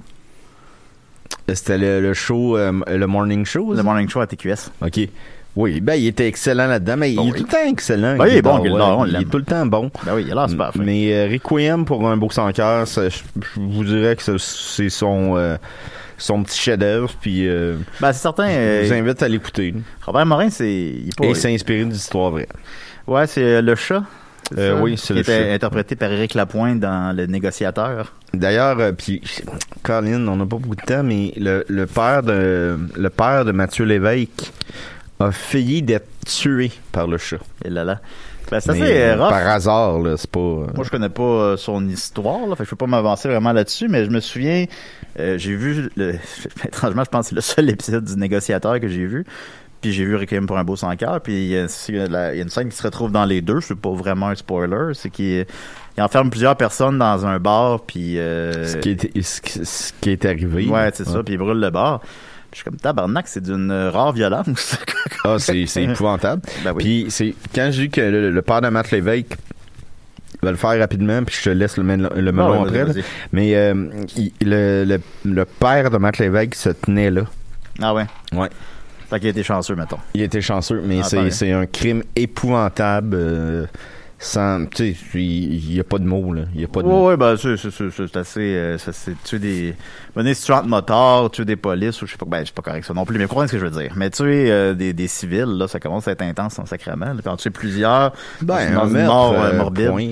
C'était 1.49 1.79
le, 1.79 2.01
le 2.03 2.13
show, 2.15 2.57
euh, 2.59 2.73
le 2.87 3.07
morning 3.07 3.45
show. 3.47 3.71
le 3.71 3.79
ça? 3.79 3.83
morning 3.83 4.09
show 4.09 4.21
à 4.21 4.27
TQS. 4.27 4.71
OK. 4.83 5.01
Oui, 5.57 5.81
ben 5.81 5.95
il 5.95 6.07
était 6.07 6.27
excellent 6.29 6.67
là-dedans, 6.67 6.97
mais 6.99 7.15
Bon, 7.15 7.23
il 7.25 7.29
est 7.29 7.33
oui. 7.33 7.39
tout 7.39 7.45
le 7.47 7.51
temps 7.53 7.71
excellent. 7.71 8.17
Ben, 8.19 8.27
il 8.29 8.37
est 8.37 8.43
bon, 8.43 8.57
Roy, 8.59 8.97
on 8.99 9.07
Il 9.07 9.17
est 9.17 9.25
tout 9.31 9.39
le 9.39 9.45
temps 9.45 9.65
bon. 9.67 9.91
Ben 10.05 10.13
oui, 10.15 10.25
il 10.27 10.33
a 10.33 10.35
l'air 10.35 10.51
super 10.51 10.73
fin. 10.73 10.83
Mais 10.83 11.13
euh, 11.15 11.29
Requiem 11.33 11.85
pour 11.87 12.07
un 12.09 12.17
beau 12.19 12.29
sans 12.31 12.53
cœur, 12.53 12.85
je, 12.87 13.09
vous 13.57 13.85
dirais 13.85 14.17
que 14.17 14.37
c'est 14.39 14.89
son 14.91 15.35
euh, 15.37 15.57
son 16.19 16.43
petit 16.43 16.59
chef-d'œuvre, 16.59 17.11
puis 17.21 17.49
euh, 17.49 17.77
Ben, 18.01 18.13
c'est 18.13 18.23
certain, 18.23 18.49
euh, 18.49 18.83
je 18.85 18.89
vous 18.89 18.95
invite 19.01 19.23
à 19.23 19.29
l'écouter. 19.29 19.75
Robert 20.05 20.27
Morin, 20.27 20.51
c'est... 20.51 20.71
il 20.71 21.09
est 21.09 21.17
pas- 21.17 21.25
Et 21.27 21.35
s'inspirer 21.35 21.85
d'histoires 21.85 22.31
vraies. 22.31 22.49
Ouais, 23.07 23.27
c'est 23.27 23.43
euh, 23.43 23.63
le 23.63 23.75
chat. 23.75 24.03
Euh, 24.57 24.79
oui, 24.81 24.95
c'est 24.97 25.09
Qui 25.09 25.13
le 25.15 25.21
était 25.21 25.51
interprété 25.53 25.97
par 25.97 26.13
Éric 26.13 26.35
Lapointe 26.35 26.79
dans 26.81 27.15
Le 27.17 27.27
Négociateur. 27.27 28.13
D'ailleurs, 28.33 28.79
euh, 28.79 28.93
puis 28.93 29.21
Colin, 29.83 30.27
on 30.29 30.37
n'a 30.37 30.45
pas 30.47 30.57
beaucoup 30.57 30.77
de 30.77 30.83
temps, 30.83 31.03
mais 31.03 31.33
le, 31.37 31.65
le 31.69 31.87
père 31.87 32.23
de 32.23 32.79
le 32.97 33.11
père 33.11 33.45
de 33.45 33.51
Mathieu 33.53 33.85
Lévesque 33.85 34.53
a 35.21 35.31
failli 35.33 35.83
d'être 35.83 36.09
tué 36.27 36.71
par 36.93 37.07
le 37.07 37.19
chat. 37.19 37.39
Et 37.65 37.71
là 37.71 37.85
là. 37.85 38.01
Ben, 38.51 38.61
c'est 38.61 38.71
euh, 38.81 39.15
euh, 39.15 39.17
par 39.17 39.49
hasard, 39.49 39.99
là, 39.99 40.17
c'est 40.17 40.31
pas. 40.31 40.39
euh, 40.39 40.67
Moi, 40.75 40.85
je 40.85 40.91
connais 40.91 41.09
pas 41.09 41.23
euh, 41.23 41.57
son 41.57 41.89
histoire, 41.89 42.47
là, 42.47 42.55
fait 42.55 42.63
que 42.63 42.67
je 42.67 42.71
peux 42.71 42.77
pas 42.77 42.87
m'avancer 42.87 43.29
vraiment 43.29 43.53
là-dessus, 43.53 43.89
mais 43.89 44.05
je 44.05 44.11
me 44.11 44.21
souviens, 44.21 44.67
euh, 45.19 45.37
j'ai 45.37 45.57
vu, 45.57 45.91
le, 45.97 46.15
étrangement, 46.65 47.03
je 47.03 47.11
pense 47.11 47.25
que 47.25 47.29
c'est 47.31 47.35
le 47.35 47.41
seul 47.41 47.69
épisode 47.71 48.05
du 48.05 48.15
Négociateur 48.17 48.79
que 48.79 48.87
j'ai 48.87 49.05
vu, 49.05 49.25
puis 49.81 49.93
j'ai 49.93 50.05
vu 50.05 50.15
Requiem 50.15 50.47
pour 50.47 50.59
un 50.59 50.63
beau 50.63 50.77
sans 50.77 50.95
cœur, 50.95 51.21
puis 51.21 51.47
il 51.47 51.49
y, 51.49 51.59
a, 51.59 52.07
la- 52.07 52.35
il 52.35 52.39
y 52.39 52.43
une 52.43 52.49
scène 52.49 52.69
qui 52.69 52.77
se 52.77 52.85
retrouve 52.85 53.11
dans 53.11 53.25
les 53.25 53.41
deux, 53.41 53.61
c'est 53.61 53.75
pas 53.75 53.91
vraiment 53.93 54.29
un 54.29 54.37
spoiler, 54.37 54.93
c'est 54.95 55.11
qu'il 55.11 55.45
il 55.99 56.03
enferme 56.03 56.31
plusieurs 56.31 56.57
personnes 56.57 56.99
dans 56.99 57.27
un 57.27 57.41
bar, 57.41 57.81
puis... 57.81 58.15
ce 58.15 58.77
qui 58.77 58.91
est 58.91 59.23
ce 59.23 59.41
qui, 59.41 59.65
ce 59.67 59.93
qui 60.01 60.11
est 60.11 60.25
arrivé. 60.25 60.69
Ouais, 60.69 60.91
c'est 60.95 61.05
ça, 61.07 61.21
puis 61.25 61.35
il 61.35 61.39
brûle 61.39 61.59
le 61.59 61.71
bar. 61.71 62.01
Je 62.57 62.63
suis 62.63 62.65
comme, 62.71 62.79
tabarnak, 62.79 63.29
c'est 63.29 63.43
d'une 63.43 63.71
rare 63.93 64.13
violence. 64.15 64.79
Ah, 65.25 65.37
c'est 65.39 65.67
c'est 65.67 65.83
épouvantable. 65.83 66.41
Ben 66.65 66.73
oui. 66.73 66.83
Puis 66.85 67.07
c'est 67.11 67.35
quand 67.55 67.69
j'ai 67.71 67.83
dit 67.83 67.91
que 67.91 68.01
le, 68.01 68.31
le 68.31 68.43
père 68.43 68.61
de 68.63 68.69
Matt 68.69 68.91
Lévesque 68.93 69.37
va 70.43 70.53
le 70.53 70.57
faire 70.57 70.79
rapidement, 70.79 71.23
puis 71.25 71.37
je 71.37 71.43
te 71.45 71.51
laisse 71.51 71.77
le, 71.77 71.83
mel- 71.83 72.09
le 72.15 72.33
melon 72.33 72.47
Ah 72.47 72.61
ouais, 72.63 72.67
après. 72.69 72.85
vas-y, 72.85 72.87
là. 72.87 72.93
vas-y. 73.03 73.05
Mais 73.33 73.57
euh, 73.57 73.91
il- 74.17 74.33
le, 74.41 74.85
le, 74.85 75.01
le 75.31 75.45
père 75.45 75.91
de 75.91 75.99
Matt 75.99 76.19
Lévesque 76.19 76.55
se 76.55 76.71
tenait 76.71 77.11
là. 77.11 77.23
Ah 77.83 77.93
ouais? 77.93 78.07
Ouais. 78.33 78.49
Fait 79.11 79.19
qu'il 79.21 79.29
été 79.29 79.43
chanceux, 79.43 79.75
mettons. 79.75 79.99
Il 80.15 80.23
était 80.23 80.41
chanceux, 80.41 80.81
mais 80.85 81.01
Ah, 81.01 81.05
c'est 81.05 81.17
pareil. 81.17 81.33
c'est 81.33 81.53
un 81.53 81.67
crime 81.67 82.03
épouvantable. 82.15 83.15
euh, 83.15 83.67
sans, 84.19 84.65
tu 84.67 84.95
sais, 84.95 85.21
il 85.23 85.69
n'y 85.73 85.79
a 85.79 85.85
pas 85.85 85.99
de 85.99 86.05
mots 86.05 86.33
là. 86.33 86.43
Il 86.55 86.61
y 86.63 86.65
a 86.65 86.69
pas 86.69 86.83
de 86.83 86.89
mots. 86.89 87.09
ouais, 87.09 87.17
ben, 87.19 87.37
c'est, 87.37 87.57
c'est, 87.59 88.17
assez, 88.17 88.41
euh, 88.57 88.79
c'est, 88.79 89.15
tuer 89.25 89.39
des, 89.39 89.75
mener 90.17 90.33
si 90.33 90.47
tu 90.47 90.53
rentres 90.53 90.69
motard, 90.69 91.31
tuer 91.31 91.45
des 91.45 91.57
polices, 91.57 92.01
ou 92.01 92.07
je 92.07 92.13
sais 92.13 92.17
pas, 92.19 92.25
ben, 92.27 92.43
c'est 92.45 92.55
pas 92.55 92.63
correct 92.63 92.85
ça 92.87 92.95
non 92.95 93.05
plus, 93.05 93.19
mais 93.19 93.27
comprenez 93.27 93.49
ce 93.49 93.53
que 93.53 93.59
je 93.59 93.67
veux 93.67 93.79
dire. 93.83 93.93
Mais 93.95 94.09
tuer, 94.09 94.51
euh, 94.51 94.73
des, 94.75 94.93
des 94.95 95.07
civils, 95.09 95.45
là, 95.59 95.69
ça 95.69 95.81
commence 95.81 96.09
à 96.09 96.13
être 96.13 96.23
intense 96.23 96.59
en 96.59 96.65
sacrement, 96.65 97.07
là. 97.07 97.17
Puis 97.21 97.29
en 97.29 97.37
tuer 97.37 97.51
plusieurs, 97.51 98.13
Ben, 98.41 98.79
un 98.79 98.87
mort, 99.07 99.33
euh, 99.35 99.51
euh, 99.53 99.57
morbide. 99.59 99.91
point, 99.91 100.07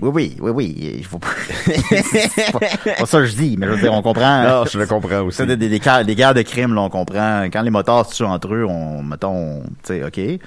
Oui, 0.00 0.10
oui, 0.12 0.36
oui, 0.40 0.50
oui. 0.50 0.94
Il 0.98 1.04
faut 1.04 1.18
pas. 1.20 1.28
c'est 1.66 2.52
pas, 2.52 2.58
pas 2.98 3.06
ça 3.06 3.18
que 3.18 3.26
je 3.26 3.36
dis, 3.36 3.56
mais 3.58 3.66
je 3.66 3.72
veux 3.72 3.80
dire, 3.80 3.92
on 3.92 4.02
comprend. 4.02 4.42
Non, 4.42 4.64
je 4.64 4.76
le 4.76 4.86
comprends 4.86 5.20
aussi. 5.20 5.36
C'est 5.36 5.46
des, 5.46 5.56
des, 5.56 5.68
des, 5.68 5.78
guerres- 5.78 6.04
des 6.04 6.14
guerres 6.16 6.34
de 6.34 6.42
crimes, 6.42 6.74
là, 6.74 6.80
on 6.80 6.88
comprend. 6.90 7.44
Quand 7.52 7.62
les 7.62 7.70
motards 7.70 8.06
se 8.10 8.16
tuent 8.16 8.24
entre 8.24 8.54
eux, 8.54 8.64
on, 8.68 9.02
mettons, 9.04 9.60
tu 9.84 10.00
sais, 10.00 10.02
OK. 10.04 10.40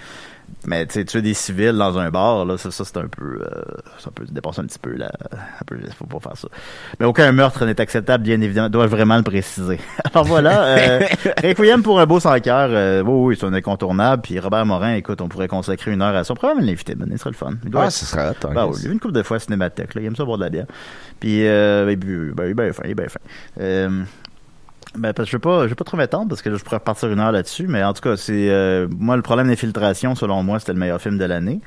Mais, 0.66 0.86
tu 0.86 0.94
sais, 0.94 1.06
tuer 1.06 1.22
des 1.22 1.34
civils 1.34 1.74
dans 1.78 1.98
un 1.98 2.10
bar, 2.10 2.46
là, 2.46 2.58
ça, 2.58 2.72
ça 2.72 2.86
c'est 2.86 2.98
un 2.98 3.08
peu, 3.08 3.40
euh, 3.42 3.62
ça 4.00 4.12
peut 4.12 4.26
dépasser 4.30 4.62
un 4.62 4.66
petit 4.66 4.80
peu, 4.80 4.94
là. 4.96 5.12
Peu, 5.66 5.78
faut 5.98 6.06
pas 6.06 6.20
faire 6.20 6.38
ça. 6.38 6.48
Mais 7.00 7.06
aucun 7.06 7.32
meurtre 7.32 7.66
n'est 7.66 7.80
acceptable, 7.82 8.24
bien 8.24 8.40
évidemment. 8.42 8.70
Dois-je 8.70 8.90
vraiment 8.92 9.18
le 9.18 9.24
préciser? 9.24 9.80
Alors 10.14 10.26
voilà, 10.26 10.64
euh, 10.78 11.00
Requiem 11.44 11.84
pour 11.84 12.00
un 12.00 12.06
beau 12.06 12.20
sans 12.20 12.40
cœur, 12.40 12.70
euh, 12.72 13.02
oui, 13.02 13.30
oui, 13.34 13.38
c'est 13.40 13.46
un 13.46 13.54
incontournable. 13.54 14.22
Puis 14.22 14.40
Robert 14.40 14.66
Morin, 14.66 14.94
écoute, 14.96 15.20
on 15.22 15.28
pourrait 15.28 15.48
consacrer 15.48 15.92
une 15.92 16.02
heure 16.02 16.16
à 16.16 16.24
ça. 16.24 16.34
On 16.34 16.36
pourrait 16.36 16.56
même 16.56 16.66
l'inviter, 16.66 16.96
ben, 16.96 17.08
ce 17.12 17.18
serait 17.18 17.32
le 17.32 17.36
fun. 17.36 17.52
Il 17.64 17.70
doit 17.70 17.84
Ah, 17.84 17.86
être- 17.88 17.92
ce 17.92 18.06
sera 18.06 18.32
hot, 18.32 18.34
hein, 18.48 18.66
oui, 18.68 18.76
il 18.80 18.86
y 18.86 18.90
a 18.90 18.92
une 18.94 19.00
couple 19.00 19.14
de 19.14 19.24
fois 19.24 19.38
à 19.38 19.40
Cinémathèque, 19.40 19.96
là. 19.96 20.02
Il 20.02 20.06
aime 20.08 20.16
ça 20.16 20.24
boire 20.26 20.38
de 20.38 20.44
la 20.44 20.50
bière. 20.50 20.66
Puis, 21.20 21.46
euh, 21.48 21.86
ben, 21.86 22.34
ben, 22.34 22.54
ben, 22.54 22.72
il 22.84 22.86
il 22.86 22.92
est 22.92 22.96
bien 22.96 23.08
fin. 23.10 23.20
Euh, 23.60 24.04
ben, 24.96 25.14
parce 25.14 25.28
que 25.28 25.32
je 25.32 25.38
vais 25.38 25.42
pas, 25.42 25.64
je 25.64 25.70
vais 25.70 25.76
pas 25.76 25.84
trop 25.84 25.98
m'étendre 25.98 26.30
parce 26.30 26.42
que 26.42 26.50
là, 26.50 26.58
je 26.58 26.64
pourrais 26.64 26.78
repartir 26.78 27.10
une 27.12 27.20
heure 27.20 27.32
là-dessus, 27.32 27.68
mais 27.68 27.84
en 27.84 27.94
tout 27.94 28.02
cas, 28.02 28.16
c'est, 28.18 28.50
euh, 28.50 28.88
moi, 28.98 29.16
le 29.16 29.22
problème 29.22 29.48
d'infiltration, 29.48 30.16
selon 30.16 30.44
moi, 30.44 30.60
c'était 30.60 30.74
le 30.74 30.80
meilleur 30.80 31.02
film 31.02 31.18
de 31.18 31.26
l'année. 31.26 31.62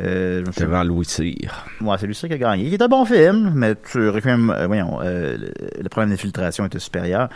Euh, 0.00 0.44
je 0.56 0.64
devant 0.64 0.84
Louis 0.84 1.04
Cyr. 1.04 1.66
Ouais, 1.80 1.96
c'est 1.98 2.06
lui 2.06 2.14
qui 2.14 2.32
a 2.32 2.38
gagné. 2.38 2.64
Il 2.66 2.74
est 2.74 2.82
un 2.82 2.88
bon 2.88 3.04
film, 3.04 3.52
mais 3.54 3.74
tu 3.74 4.08
Requiem, 4.08 4.50
euh, 4.50 4.66
voyons, 4.66 5.00
euh, 5.02 5.36
le, 5.80 5.88
problème 5.88 6.10
d'infiltration 6.10 6.66
était 6.66 6.78
supérieur. 6.78 7.28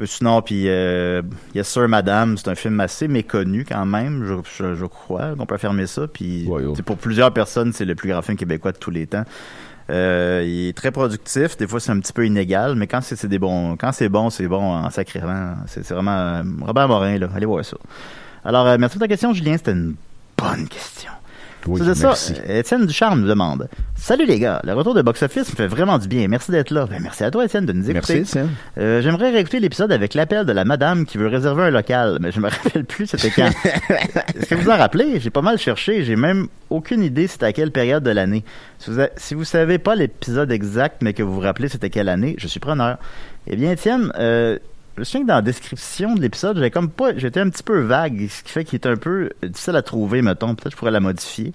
Euh, 0.00 0.06
Sinon, 0.06 0.42
puis 0.42 0.64
euh, 0.68 1.22
Yes 1.54 1.68
Sir 1.68 1.88
Madame, 1.88 2.36
c'est 2.36 2.48
un 2.48 2.54
film 2.54 2.80
assez 2.80 3.08
méconnu 3.08 3.64
quand 3.66 3.86
même, 3.86 4.24
je, 4.26 4.34
je, 4.56 4.74
je 4.74 4.84
crois 4.86 5.34
qu'on 5.36 5.46
peut 5.46 5.54
affirmer 5.54 5.86
ça. 5.86 6.06
Puis 6.06 6.46
Ouais, 6.46 6.64
ouais. 6.64 6.72
c'est 6.76 6.84
pour 6.84 6.96
plusieurs 6.96 7.32
personnes, 7.32 7.72
c'est 7.72 7.84
le 7.84 7.94
plus 7.94 8.10
grand 8.10 8.20
film 8.20 8.36
québécois 8.36 8.72
de 8.72 8.78
tous 8.78 8.90
les 8.90 9.06
temps. 9.06 9.24
Euh, 9.92 10.42
il 10.46 10.68
est 10.68 10.72
très 10.76 10.90
productif, 10.90 11.56
des 11.58 11.66
fois 11.66 11.78
c'est 11.78 11.92
un 11.92 12.00
petit 12.00 12.14
peu 12.14 12.26
inégal, 12.26 12.74
mais 12.76 12.86
quand 12.86 13.00
c'est 13.02 13.26
des 13.26 13.38
bons, 13.38 13.76
quand 13.76 13.92
c'est 13.92 14.08
bon, 14.08 14.30
c'est 14.30 14.48
bon 14.48 14.62
en 14.62 14.90
sacrément. 14.90 15.54
C'est 15.66 15.84
c'est 15.84 15.92
vraiment 15.92 16.16
euh, 16.16 16.42
Robert 16.62 16.88
Morin 16.88 17.18
là, 17.18 17.28
allez 17.34 17.44
voir 17.44 17.62
ça. 17.64 17.76
Alors 18.42 18.66
euh, 18.66 18.76
merci 18.78 18.96
pour 18.96 19.04
ta 19.06 19.08
question, 19.08 19.34
Julien, 19.34 19.56
c'était 19.58 19.72
une 19.72 19.94
bonne 20.38 20.66
question. 20.66 21.10
Oui, 21.66 21.80
C'est 21.84 21.94
ça. 21.94 22.14
Étienne 22.48 22.86
Ducharme 22.86 23.20
nous 23.20 23.28
demande 23.28 23.68
Salut 23.94 24.26
les 24.26 24.38
gars, 24.38 24.60
le 24.64 24.72
retour 24.72 24.94
de 24.94 25.02
Box 25.02 25.22
Office 25.22 25.50
me 25.50 25.56
fait 25.56 25.66
vraiment 25.68 25.98
du 25.98 26.08
bien. 26.08 26.26
Merci 26.28 26.50
d'être 26.50 26.70
là. 26.70 26.86
Ben, 26.86 27.00
merci 27.00 27.22
à 27.22 27.30
toi, 27.30 27.44
Étienne, 27.44 27.66
de 27.66 27.72
nous 27.72 27.88
écouter. 27.88 28.14
Merci. 28.16 28.38
Euh, 28.78 29.00
J'aimerais 29.00 29.30
réécouter 29.30 29.60
l'épisode 29.60 29.92
avec 29.92 30.14
l'appel 30.14 30.44
de 30.44 30.52
la 30.52 30.64
madame 30.64 31.06
qui 31.06 31.18
veut 31.18 31.28
réserver 31.28 31.64
un 31.64 31.70
local, 31.70 32.18
mais 32.20 32.32
je 32.32 32.40
me 32.40 32.48
rappelle 32.50 32.84
plus 32.84 33.06
c'était 33.06 33.30
quand. 33.30 33.50
Est-ce 34.34 34.46
que 34.46 34.54
vous 34.56 34.70
en 34.70 34.76
rappelez? 34.76 35.20
J'ai 35.20 35.30
pas 35.30 35.42
mal 35.42 35.58
cherché. 35.58 36.02
J'ai 36.04 36.16
même 36.16 36.48
aucune 36.70 37.02
idée 37.02 37.26
c'était 37.28 37.46
à 37.46 37.52
quelle 37.52 37.70
période 37.70 38.02
de 38.02 38.10
l'année. 38.10 38.44
Si 38.78 38.90
vous, 38.90 39.00
si 39.16 39.34
vous 39.34 39.44
savez 39.44 39.78
pas 39.78 39.94
l'épisode 39.94 40.50
exact, 40.50 41.02
mais 41.02 41.12
que 41.12 41.22
vous 41.22 41.34
vous 41.34 41.40
rappelez 41.40 41.68
c'était 41.68 41.90
quelle 41.90 42.08
année, 42.08 42.34
je 42.38 42.48
suis 42.48 42.60
preneur. 42.60 42.98
Eh 43.46 43.56
bien, 43.56 43.72
Étienne, 43.72 44.12
euh, 44.18 44.58
je 44.98 45.04
souviens 45.04 45.22
que 45.22 45.28
dans 45.28 45.34
la 45.36 45.42
description 45.42 46.14
de 46.14 46.20
l'épisode, 46.20 46.56
j'avais 46.56 46.70
comme 46.70 46.90
pas, 46.90 47.16
j'étais 47.16 47.40
un 47.40 47.48
petit 47.48 47.62
peu 47.62 47.80
vague, 47.80 48.28
ce 48.28 48.42
qui 48.42 48.50
fait 48.50 48.64
qu'il 48.64 48.76
est 48.76 48.86
un 48.86 48.96
peu 48.96 49.30
difficile 49.42 49.76
à 49.76 49.82
trouver, 49.82 50.22
mettons. 50.22 50.54
Peut-être 50.54 50.64
que 50.64 50.70
je 50.70 50.76
pourrais 50.76 50.90
la 50.90 51.00
modifier. 51.00 51.52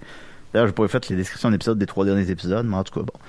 D'ailleurs, 0.53 0.67
j'ai 0.67 0.73
pas 0.73 0.87
fait 0.87 1.09
les 1.09 1.15
descriptions 1.15 1.51
d'épisodes 1.51 1.77
des 1.77 1.85
trois 1.85 2.05
derniers 2.05 2.29
épisodes, 2.31 2.65
mais 2.65 2.77
en 2.77 2.83
tout 2.83 2.93
cas, 2.93 3.05
bon. 3.05 3.19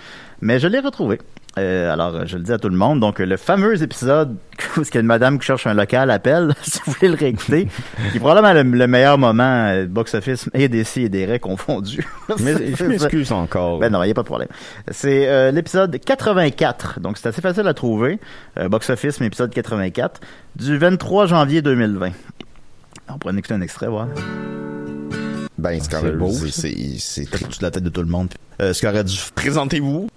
Mais 0.41 0.61
je 0.61 0.69
l'ai 0.69 0.81
retrouvé. 0.81 1.19
Euh, 1.59 1.93
alors, 1.93 2.27
je 2.27 2.37
le 2.37 2.43
dis 2.43 2.53
à 2.53 2.59
tout 2.59 2.69
le 2.69 2.77
monde. 2.77 3.01
Donc, 3.01 3.19
le 3.19 3.37
fameux 3.37 3.83
épisode 3.83 4.37
où 4.77 4.83
une 4.95 5.03
madame 5.07 5.39
qui 5.39 5.47
cherche 5.47 5.67
un 5.67 5.75
local 5.75 6.11
appelle, 6.11 6.55
si 6.63 6.81
vous 6.85 6.93
voulez 6.93 7.09
le 7.09 7.17
réécouter, 7.17 7.69
qui 8.11 8.17
est 8.17 8.21
probablement 8.21 8.53
le, 8.55 8.63
le 8.63 8.87
meilleur 8.87 9.19
moment 9.19 9.69
euh, 9.69 9.87
box-office 9.87 10.49
et 10.55 10.69
des 10.69 10.85
et 10.99 11.09
des 11.09 11.27
raies 11.27 11.39
confondus. 11.39 12.07
Mais 12.41 12.75
je 12.75 12.85
m'excuse 12.85 13.33
encore. 13.33 13.79
ben 13.79 13.91
non, 13.93 14.03
il 14.03 14.07
n'y 14.07 14.13
a 14.13 14.15
pas 14.15 14.23
de 14.23 14.27
problème. 14.27 14.49
C'est 14.91 15.29
euh, 15.29 15.51
l'épisode 15.51 15.99
84, 15.99 17.01
donc 17.01 17.19
c'est 17.19 17.29
assez 17.29 17.43
facile 17.43 17.67
à 17.67 17.75
trouver. 17.75 18.19
Euh, 18.59 18.69
Box 18.69 18.89
Office, 18.91 19.21
mais 19.21 19.27
épisode 19.27 19.51
84, 19.53 20.21
du 20.57 20.79
23 20.79 21.27
janvier 21.27 21.63
2020. 21.63 22.11
On 23.11 23.19
pourrait 23.19 23.35
en 23.35 23.37
écouter 23.37 23.55
un 23.55 23.61
extrait, 23.61 23.87
voir. 23.89 24.09
Ben, 25.59 25.79
c'est 25.81 25.91
quand 25.91 26.03
même 26.03 26.19
beau, 26.19 26.31
c'est- 26.31 27.25
toute 27.31 27.63
la 27.63 27.71
tête 27.71 27.83
de 27.83 27.89
tout 27.89 28.03
le 28.03 28.07
monde. 28.09 28.29
Euh, 28.63 28.73
ce 28.73 28.81
qui 28.81 28.87
aurait 28.87 29.05
dû. 29.05 29.17
Présentez-vous. 29.35 30.09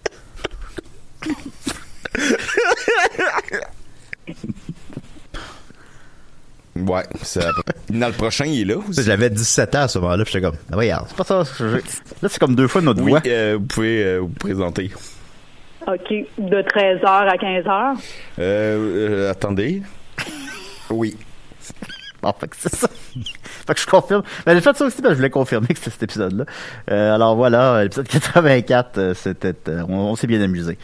Ouais, 6.91 7.03
c'est. 7.21 7.41
Dans 7.89 8.07
le 8.07 8.13
prochain, 8.13 8.45
il 8.45 8.61
est 8.61 8.73
là 8.73 8.79
aussi. 8.79 9.03
J'avais 9.03 9.29
17 9.29 9.75
ans 9.75 9.81
à 9.83 9.87
ce 9.87 9.99
moment-là, 9.99 10.23
puis 10.23 10.33
j'étais 10.33 10.45
comme, 10.45 10.55
ah, 10.71 10.75
regarde. 10.75 11.05
C'est 11.09 11.17
pas 11.17 11.23
ça. 11.23 11.43
je- 11.59 11.65
Là, 11.75 11.81
c'est 12.29 12.39
comme 12.39 12.55
deux 12.55 12.67
fois 12.67 12.81
notre 12.81 13.01
Oui, 13.01 13.11
voix. 13.11 13.21
euh, 13.27 13.57
vous 13.59 13.65
pouvez 13.65 14.03
euh, 14.03 14.17
vous 14.19 14.27
présenter. 14.29 14.91
OK. 15.87 16.13
De 16.37 16.61
13h 16.61 17.05
à 17.05 17.35
15h. 17.37 17.97
Euh, 18.39 19.23
euh, 19.27 19.31
attendez. 19.31 19.81
Oui. 20.89 21.17
Bon, 22.21 22.31
fait 22.39 22.47
que 22.49 22.55
c'est 22.59 22.75
ça. 22.75 22.87
fait 23.67 23.73
que 23.73 23.79
je 23.79 23.87
confirme. 23.87 24.21
Ben, 24.45 24.53
j'ai 24.55 24.61
fait 24.61 24.77
ça 24.77 24.85
aussi 24.85 24.97
parce 24.97 25.09
que 25.09 25.09
je 25.11 25.15
voulais 25.15 25.29
confirmer 25.31 25.67
que 25.67 25.77
c'était 25.77 25.89
cet 25.91 26.03
épisode-là. 26.03 26.45
Euh, 26.91 27.15
alors 27.15 27.35
voilà, 27.35 27.83
l'épisode 27.83 28.07
84, 28.07 28.97
euh, 28.97 29.13
c'était, 29.15 29.55
euh, 29.69 29.83
on, 29.89 29.95
on 30.11 30.15
s'est 30.15 30.27
bien 30.27 30.41
amusé. 30.41 30.77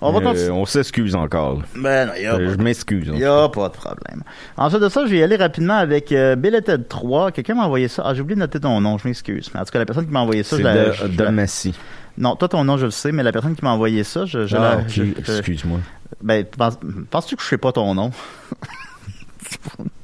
On 0.00 0.12
va 0.12 0.18
Euh, 0.20 0.22
continuer. 0.22 0.50
on 0.50 0.64
s'excuse 0.64 1.16
encore. 1.16 1.60
Ben 1.76 2.06
non, 2.06 2.14
y 2.14 2.24
a 2.26 2.34
Euh, 2.34 2.46
pas- 2.46 2.52
je 2.52 2.58
m'excuse. 2.62 3.06
Il 3.08 3.14
n'y 3.14 3.24
a 3.24 3.48
pas 3.48 3.68
de 3.68 3.74
problème. 3.74 4.22
Ensuite 4.56 4.80
de 4.82 4.88
ça, 4.88 5.04
je 5.06 5.10
vais 5.10 5.18
y 5.18 5.22
aller 5.22 5.34
rapidement 5.36 5.74
avec 5.76 6.12
euh, 6.12 6.36
Bill 6.36 6.54
et 6.54 6.62
Ted 6.62 6.84
3. 6.88 7.32
Quelqu'un 7.32 7.54
m'a 7.54 7.64
envoyé 7.64 7.88
ça. 7.88 8.02
Ah, 8.06 8.14
j'ai 8.14 8.20
oublié 8.20 8.36
de 8.36 8.40
noter 8.40 8.60
ton 8.60 8.80
nom, 8.80 8.96
je 8.98 9.08
m'excuse. 9.08 9.50
Mais 9.52 9.60
en 9.60 9.64
tout 9.64 9.70
cas, 9.72 9.78
la 9.80 9.86
personne 9.86 10.06
qui 10.06 10.12
m'a 10.12 10.20
envoyé 10.20 10.44
ça, 10.44 10.56
C'est 10.56 10.62
je 10.62 10.66
la- 10.68 10.84
de, 10.88 10.92
je- 10.92 11.06
de 11.08 11.22
la- 11.24 11.30
Massy. 11.32 11.74
Non, 12.16 12.36
toi, 12.36 12.48
ton 12.48 12.62
nom, 12.64 12.76
je 12.76 12.84
le 12.86 12.90
sais, 12.92 13.10
mais 13.12 13.22
la 13.24 13.32
personne 13.32 13.56
qui 13.56 13.64
m'a 13.64 13.70
envoyé 13.72 14.04
ça, 14.04 14.24
je, 14.24 14.46
je 14.46 14.56
Ah, 14.56 14.60
la... 14.60 14.76
ok, 14.78 14.84
je- 14.88 15.02
je- 15.24 15.32
excuse-moi. 15.32 15.78
ben, 16.22 16.44
pense- 16.44 16.78
penses-tu 17.10 17.34
que 17.36 17.42
je 17.42 17.48
sais 17.48 17.58
pas 17.58 17.72
ton 17.72 17.94
nom? 17.94 18.10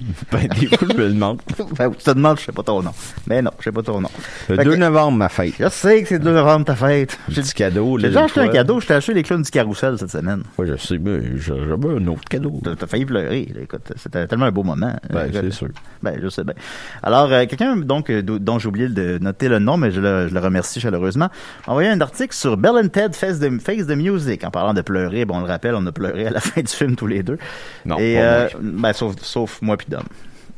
Ben, 0.32 0.46
des 0.48 0.66
fois, 0.68 0.86
je 0.90 0.94
me 0.96 1.06
le 1.08 1.12
demande. 1.12 1.40
ben, 1.76 1.90
tu 1.90 2.04
te 2.04 2.10
demandes, 2.10 2.38
je 2.38 2.44
sais 2.44 2.52
pas 2.52 2.62
ton 2.62 2.82
nom. 2.82 2.92
Mais 3.26 3.42
non, 3.42 3.50
je 3.58 3.64
sais 3.64 3.72
pas 3.72 3.82
ton 3.82 4.00
nom. 4.00 4.08
Le 4.48 4.56
Fait 4.56 4.64
2 4.64 4.70
que- 4.72 4.76
novembre, 4.76 5.18
ma 5.18 5.28
fête. 5.28 5.54
Je 5.58 5.68
sais 5.68 6.02
que 6.02 6.08
c'est 6.08 6.18
le 6.18 6.24
2 6.24 6.32
novembre 6.32 6.66
ta 6.66 6.76
fête. 6.76 7.18
J'ai 7.28 7.42
Petit 7.42 7.54
cadeau. 7.54 7.98
j'ai 7.98 8.08
déjà 8.08 8.24
acheté 8.24 8.40
un 8.40 8.48
cadeau. 8.48 8.78
Je 8.80 8.86
t'ai 8.86 8.94
acheté 8.94 9.14
les 9.14 9.22
clowns 9.22 9.42
du 9.42 9.50
carrousel 9.50 9.98
cette 9.98 10.10
semaine. 10.10 10.42
Ouais, 10.56 10.66
je 10.68 10.76
sais, 10.76 10.98
mais 10.98 11.20
j'ai 11.36 11.52
j'avais 11.68 11.88
un 11.96 12.06
autre 12.06 12.24
cadeau. 12.30 12.60
T'as 12.78 12.86
failli 12.86 13.04
pleurer. 13.06 13.48
là. 13.54 13.62
Écoute, 13.62 13.92
c'était 13.96 14.26
tellement 14.28 14.46
un 14.46 14.52
beau 14.52 14.62
moment. 14.62 14.94
Ben, 15.10 15.18
Euh, 15.18 15.28
c'est 15.32 15.50
sûr. 15.50 15.68
Ben, 16.02 16.18
je 16.22 16.28
sais 16.28 16.44
bien. 16.44 16.54
Alors, 17.02 17.32
euh, 17.32 17.46
quelqu'un 17.46 17.76
donc 17.76 18.08
euh, 18.10 18.22
dont 18.22 18.58
j'ai 18.58 18.68
oublié 18.68 18.88
de 18.88 19.18
noter 19.20 19.48
le 19.48 19.58
nom, 19.58 19.76
mais 19.76 19.90
je 19.90 20.00
le, 20.00 20.28
je 20.28 20.34
le 20.34 20.40
remercie 20.40 20.80
chaleureusement, 20.80 21.28
m'a 21.66 21.72
envoyé 21.72 21.88
un 21.88 22.00
article 22.00 22.34
sur 22.34 22.56
Bill 22.56 22.72
and 22.84 22.88
Ted 22.88 23.14
Face 23.14 23.40
the, 23.40 23.60
Face 23.60 23.86
the 23.86 23.96
Music. 23.96 24.44
En 24.44 24.50
parlant 24.50 24.74
de 24.74 24.82
pleurer, 24.82 25.24
bon, 25.24 25.38
on 25.38 25.40
le 25.40 25.46
rappelle, 25.46 25.74
on 25.74 25.84
a 25.86 25.92
pleuré 25.92 26.26
à 26.26 26.30
la 26.30 26.40
fin 26.40 26.60
du 26.60 26.68
film 26.72 26.94
tous 26.94 27.06
les 27.08 27.22
deux. 27.24 27.38
Non, 27.84 27.98
Et, 27.98 28.14
pas 28.14 28.20
euh, 28.20 28.48
ben, 28.60 28.92
sauf, 28.92 29.14
sauf 29.22 29.60
moi 29.60 29.76
puis 29.76 29.86
Dom. 29.88 30.04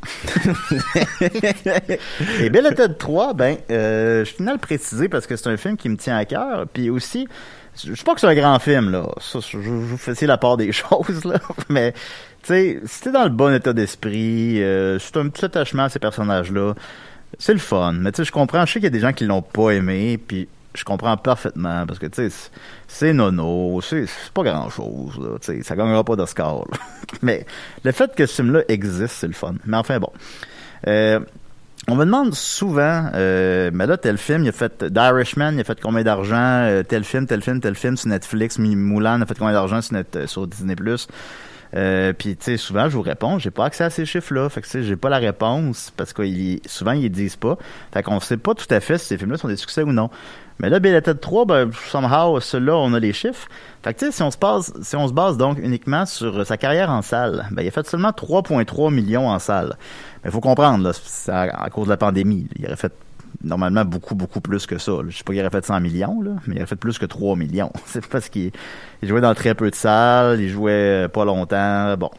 Et 2.41 2.51
Bill 2.51 2.67
and 2.67 2.75
Ted 2.75 2.95
3, 2.99 3.35
ben, 3.35 3.59
euh, 3.71 4.25
je 4.25 4.35
tenais 4.35 4.51
à 4.51 4.55
le 4.55 4.61
préciser 4.61 5.09
parce 5.09 5.27
que 5.27 5.37
c'est 5.37 5.49
un 5.49 5.57
film 5.57 5.77
qui 5.77 5.89
me 5.89 5.97
tient 5.97 6.17
à 6.17 6.25
cœur. 6.25 6.67
Puis 6.73 6.91
aussi, 6.91 7.29
je 7.85 7.95
sais 7.95 8.05
pas 8.05 8.15
que 8.15 8.21
c'est 8.21 8.27
un 8.27 8.35
grand 8.35 8.59
film, 8.59 8.91
là. 8.91 9.07
Ça, 9.21 9.39
je, 9.41 9.59
vous 9.59 9.97
fais 9.97 10.27
la 10.27 10.39
part 10.39 10.57
des 10.57 10.73
choses, 10.73 11.25
là. 11.25 11.39
Mais, 11.69 11.93
tu 11.93 11.99
sais, 12.45 12.81
si 12.85 13.13
dans 13.13 13.25
le 13.25 13.31
bon 13.31 13.55
état 13.55 13.73
d'esprit, 13.73 14.63
euh, 14.63 14.99
c'est 14.99 15.17
un 15.17 15.29
petit 15.29 15.45
attachement 15.45 15.85
à 15.85 15.89
ces 15.89 15.99
personnages-là. 15.99 16.75
C'est 17.39 17.53
le 17.53 17.61
fun. 17.61 17.93
Mais 17.93 18.13
tu 18.13 18.19
sais, 18.19 18.25
je 18.25 18.33
comprends, 18.33 18.67
je 18.67 18.73
sais 18.73 18.81
qu'il 18.81 18.85
y 18.85 18.89
a 18.89 18.91
des 18.91 19.01
gens 19.01 19.13
qui 19.13 19.25
l'ont 19.25 19.43
pas 19.43 19.71
aimé, 19.71 20.19
puis 20.19 20.49
je 20.75 20.85
comprends 20.85 21.17
parfaitement, 21.17 21.85
parce 21.87 21.99
que, 21.99 22.07
tu 22.07 22.31
sais, 22.31 22.51
c'est- 22.87 23.13
nono, 23.13 23.81
c'est 23.83 24.07
pas 24.33 24.43
grand-chose, 24.43 25.19
là. 25.19 25.39
Tu 25.41 25.47
sais, 25.59 25.63
ça 25.63 25.75
gagnera 25.77 26.05
pas 26.05 26.17
d'Oscar, 26.17 26.59
là. 26.71 26.79
Mais 27.23 27.45
le 27.85 27.93
fait 27.93 28.15
que 28.15 28.27
ce 28.27 28.37
film-là 28.43 28.63
existe, 28.69 29.15
c'est 29.17 29.27
le 29.27 29.33
fun. 29.33 29.55
Mais 29.67 29.77
enfin, 29.77 29.99
bon. 29.99 30.13
Euh, 30.87 31.21
on 31.89 31.97
me 31.97 32.05
demande 32.05 32.35
souvent, 32.35 33.11
euh, 33.15 33.71
mais 33.73 33.87
là, 33.87 33.97
tel 33.97 34.19
film, 34.19 34.45
il 34.45 34.51
a 34.51 34.53
fait 34.53 34.85
d'Irishman, 34.85 35.53
il 35.55 35.61
a 35.61 35.65
fait 35.65 35.81
combien 35.81 36.03
d'argent, 36.03 36.37
euh, 36.37 36.83
tel 36.83 37.05
film, 37.05 37.27
tel 37.27 37.43
film, 37.43 37.61
tel 37.61 37.75
film 37.75 37.97
sur 37.97 38.09
Netflix, 38.09 38.59
Mulan 38.59 39.23
a 39.23 39.27
fait 39.27 39.37
combien 39.37 39.55
d'argent 39.55 39.81
sur, 39.81 39.97
sur 40.27 40.47
Disney+. 40.47 40.77
Euh, 41.75 42.13
puis, 42.13 42.37
tu 42.37 42.45
sais, 42.45 42.57
souvent, 42.57 42.89
je 42.89 42.97
vous 42.97 43.03
réponds, 43.03 43.39
j'ai 43.39 43.51
pas 43.51 43.65
accès 43.65 43.85
à 43.85 43.91
ces 43.91 44.05
chiffres-là. 44.05 44.49
Fait 44.49 44.61
que, 44.61 44.67
tu 44.67 44.73
sais, 44.73 44.83
j'ai 44.83 44.97
pas 44.97 45.09
la 45.09 45.19
réponse 45.19 45.93
parce 45.97 46.13
que 46.13 46.23
souvent, 46.67 46.93
ils 46.93 47.11
disent 47.11 47.37
pas. 47.37 47.57
Fait 47.93 48.03
qu'on 48.03 48.21
sait 48.21 48.37
pas 48.37 48.55
tout 48.55 48.67
à 48.71 48.81
fait 48.81 48.99
si 48.99 49.07
ces 49.07 49.19
films-là 49.19 49.39
sont 49.39 49.49
des 49.49 49.57
succès 49.57 49.83
ou 49.83 49.93
non. 49.93 50.11
Mais 50.59 50.69
là, 50.69 50.79
Bill 50.79 51.01
Ted 51.01 51.21
3, 51.21 51.47
ben, 51.47 51.71
somehow, 51.89 52.39
ceux-là, 52.41 52.77
on 52.77 52.93
a 52.93 52.99
les 52.99 53.13
chiffres. 53.13 53.49
Fait 53.83 53.95
que, 53.95 54.01
tu 54.01 54.07
sais, 54.07 54.13
si 54.13 54.23
on 54.23 54.31
se 54.31 54.37
base, 54.37 54.73
si 54.83 54.97
on 54.97 55.09
se 55.09 55.13
base 55.13 55.37
donc 55.37 55.59
uniquement 55.59 56.05
sur 56.07 56.45
sa 56.47 56.57
carrière 56.57 56.91
en 56.91 57.03
salle, 57.03 57.47
ben, 57.51 57.63
il 57.63 57.69
a 57.69 57.71
fait 57.71 57.87
seulement 57.87 58.11
3,3 58.11 58.93
millions 58.93 59.29
en 59.29 59.39
salle. 59.39 59.77
Mais 60.25 60.31
faut 60.31 60.41
comprendre, 60.41 60.85
là, 60.85 60.93
à, 61.29 61.65
à 61.65 61.71
cause 61.71 61.87
de 61.87 61.91
la 61.91 61.97
pandémie. 61.97 62.47
Il 62.59 62.67
aurait 62.67 62.77
fait 62.77 62.93
normalement 63.43 63.85
beaucoup, 63.85 64.15
beaucoup 64.15 64.41
plus 64.41 64.67
que 64.67 64.79
ça. 64.79 64.93
Je 65.09 65.17
sais 65.17 65.25
pas 65.25 65.33
qu'il 65.33 65.41
aurait 65.41 65.51
fait 65.51 65.65
100 65.65 65.81
millions, 65.81 66.21
là, 66.21 66.33
mais 66.47 66.57
il 66.57 66.59
aurait 66.59 66.67
fait 66.67 66.77
plus 66.77 66.99
que 66.99 67.07
3 67.07 67.37
millions. 67.37 67.73
C'est 67.87 68.07
parce 68.07 68.29
qu'il 68.29 68.51
il 69.03 69.09
jouait 69.09 69.21
dans 69.21 69.35
très 69.35 69.55
peu 69.55 69.71
de 69.71 69.75
salles, 69.75 70.41
il 70.41 70.49
jouait 70.49 71.05
euh, 71.05 71.09
pas 71.09 71.25
longtemps. 71.25 71.97
Bon. 71.97 72.11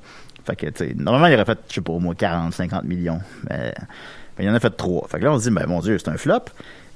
Fait 0.45 0.55
que, 0.55 0.67
tu 0.67 0.95
normalement, 0.95 1.27
il 1.27 1.35
aurait 1.35 1.45
fait, 1.45 1.59
je 1.69 1.75
sais 1.75 1.81
pas, 1.81 1.93
au 1.93 1.99
moins 1.99 2.15
40, 2.15 2.53
50 2.53 2.83
millions. 2.83 3.19
Mais, 3.49 3.73
mais 4.37 4.45
il 4.45 4.49
en 4.49 4.53
a 4.53 4.59
fait 4.59 4.75
3. 4.75 5.07
Fait 5.07 5.19
que 5.19 5.25
là, 5.25 5.33
on 5.33 5.39
se 5.39 5.49
dit, 5.49 5.55
ben, 5.55 5.67
mon 5.67 5.79
Dieu, 5.79 5.97
c'est 5.97 6.09
un 6.09 6.17
flop. 6.17 6.45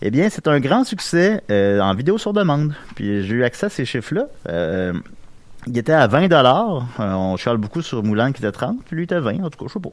Eh 0.01 0.11
bien, 0.11 0.29
c'est 0.29 0.47
un 0.47 0.59
grand 0.59 0.83
succès 0.83 1.41
euh, 1.49 1.79
en 1.79 1.93
vidéo 1.93 2.17
sur 2.17 2.33
demande. 2.33 2.73
Puis 2.95 3.23
j'ai 3.23 3.35
eu 3.35 3.43
accès 3.43 3.67
à 3.67 3.69
ces 3.69 3.85
chiffres-là. 3.85 4.27
Euh, 4.49 4.93
il 5.67 5.77
était 5.77 5.93
à 5.93 6.07
20 6.07 6.27
dollars. 6.27 6.85
on 6.99 7.37
charle 7.37 7.57
beaucoup 7.57 7.81
sur 7.81 8.03
Moulin 8.03 8.31
qui 8.31 8.41
était 8.41 8.51
30, 8.51 8.83
puis 8.85 8.95
lui 8.95 9.03
était 9.05 9.19
20, 9.19 9.43
en 9.43 9.49
tout 9.49 9.57
cas, 9.57 9.65
je 9.67 9.73
sais 9.73 9.79
pas. 9.79 9.89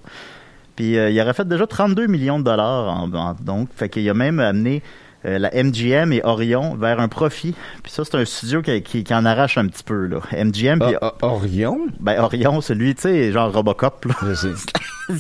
Puis 0.83 0.99
euh, 0.99 1.11
il 1.11 1.21
aurait 1.21 1.33
fait 1.33 1.47
déjà 1.47 1.65
32 1.65 2.09
millions 2.09 2.41
de 2.41 2.45
dollars 2.45 2.89
en, 2.89 3.13
en- 3.15 3.35
donc 3.41 3.69
fait 3.77 3.89
qu'il 3.89 4.09
a 4.11 4.15
même 4.15 4.41
amené 4.41 4.83
euh, 5.25 5.39
la 5.39 5.51
MGM 5.55 6.13
et 6.13 6.21
Orion 6.25 6.75
vers 6.75 6.99
un 6.99 7.07
profit. 7.07 7.55
Puis 7.85 7.93
ça 7.93 8.03
c'est 8.05 8.17
un 8.17 8.25
studio 8.25 8.63
qui, 8.63 8.83
qui, 8.83 9.05
qui 9.05 9.15
en 9.15 9.25
arrache 9.25 9.57
un 9.59 9.69
petit 9.69 9.85
peu 9.85 10.07
là. 10.07 10.19
MGM 10.33 10.81
puis 10.81 10.97
Ah, 11.01 11.15
ah, 11.23 11.27
Orion? 11.27 11.79
ben 12.01 12.19
Orion, 12.21 12.61
celui 12.61 12.97
tu 12.97 13.03
sais 13.03 13.31
genre 13.31 13.53
Robocop 13.53 14.07
là. 14.07 14.15
Je 14.27 14.35
sais. 14.35 14.49
Tu 15.09 15.19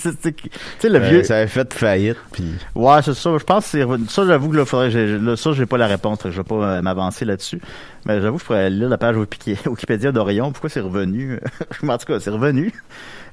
sais 0.78 0.88
le 0.88 0.96
Euh, 1.00 1.08
vieux 1.08 1.22
ça 1.24 1.36
avait 1.38 1.48
fait 1.48 1.74
faillite, 1.74 2.16
puis... 2.32 2.44
Ouais, 2.74 3.02
c'est 3.04 3.14
ça. 3.14 3.36
Je 3.36 3.42
pense 3.44 3.72
que. 3.72 3.78
Ça, 4.08 4.24
j'avoue 4.24 4.48
que 4.50 4.56
là, 4.56 4.64
faudrait 4.64 4.90
là, 5.18 5.36
ça, 5.36 5.52
j'ai 5.52 5.66
pas 5.66 5.76
la 5.76 5.88
réponse. 5.88 6.20
Je 6.24 6.30
vais 6.30 6.44
pas 6.44 6.54
euh, 6.54 6.82
m'avancer 6.82 7.24
là-dessus. 7.24 7.60
Mais 8.06 8.22
j'avoue 8.22 8.36
que 8.36 8.42
je 8.42 8.46
pourrais 8.46 8.70
lire 8.70 8.88
la 8.88 8.96
page 8.96 9.16
Wiki- 9.16 9.58
Wikipédia 9.66 10.12
d'Orion. 10.12 10.52
Pourquoi 10.52 10.70
c'est 10.70 10.80
revenu? 10.80 11.40
en 11.88 11.98
tout 11.98 12.06
cas, 12.06 12.20
c'est 12.20 12.30
revenu. 12.30 12.72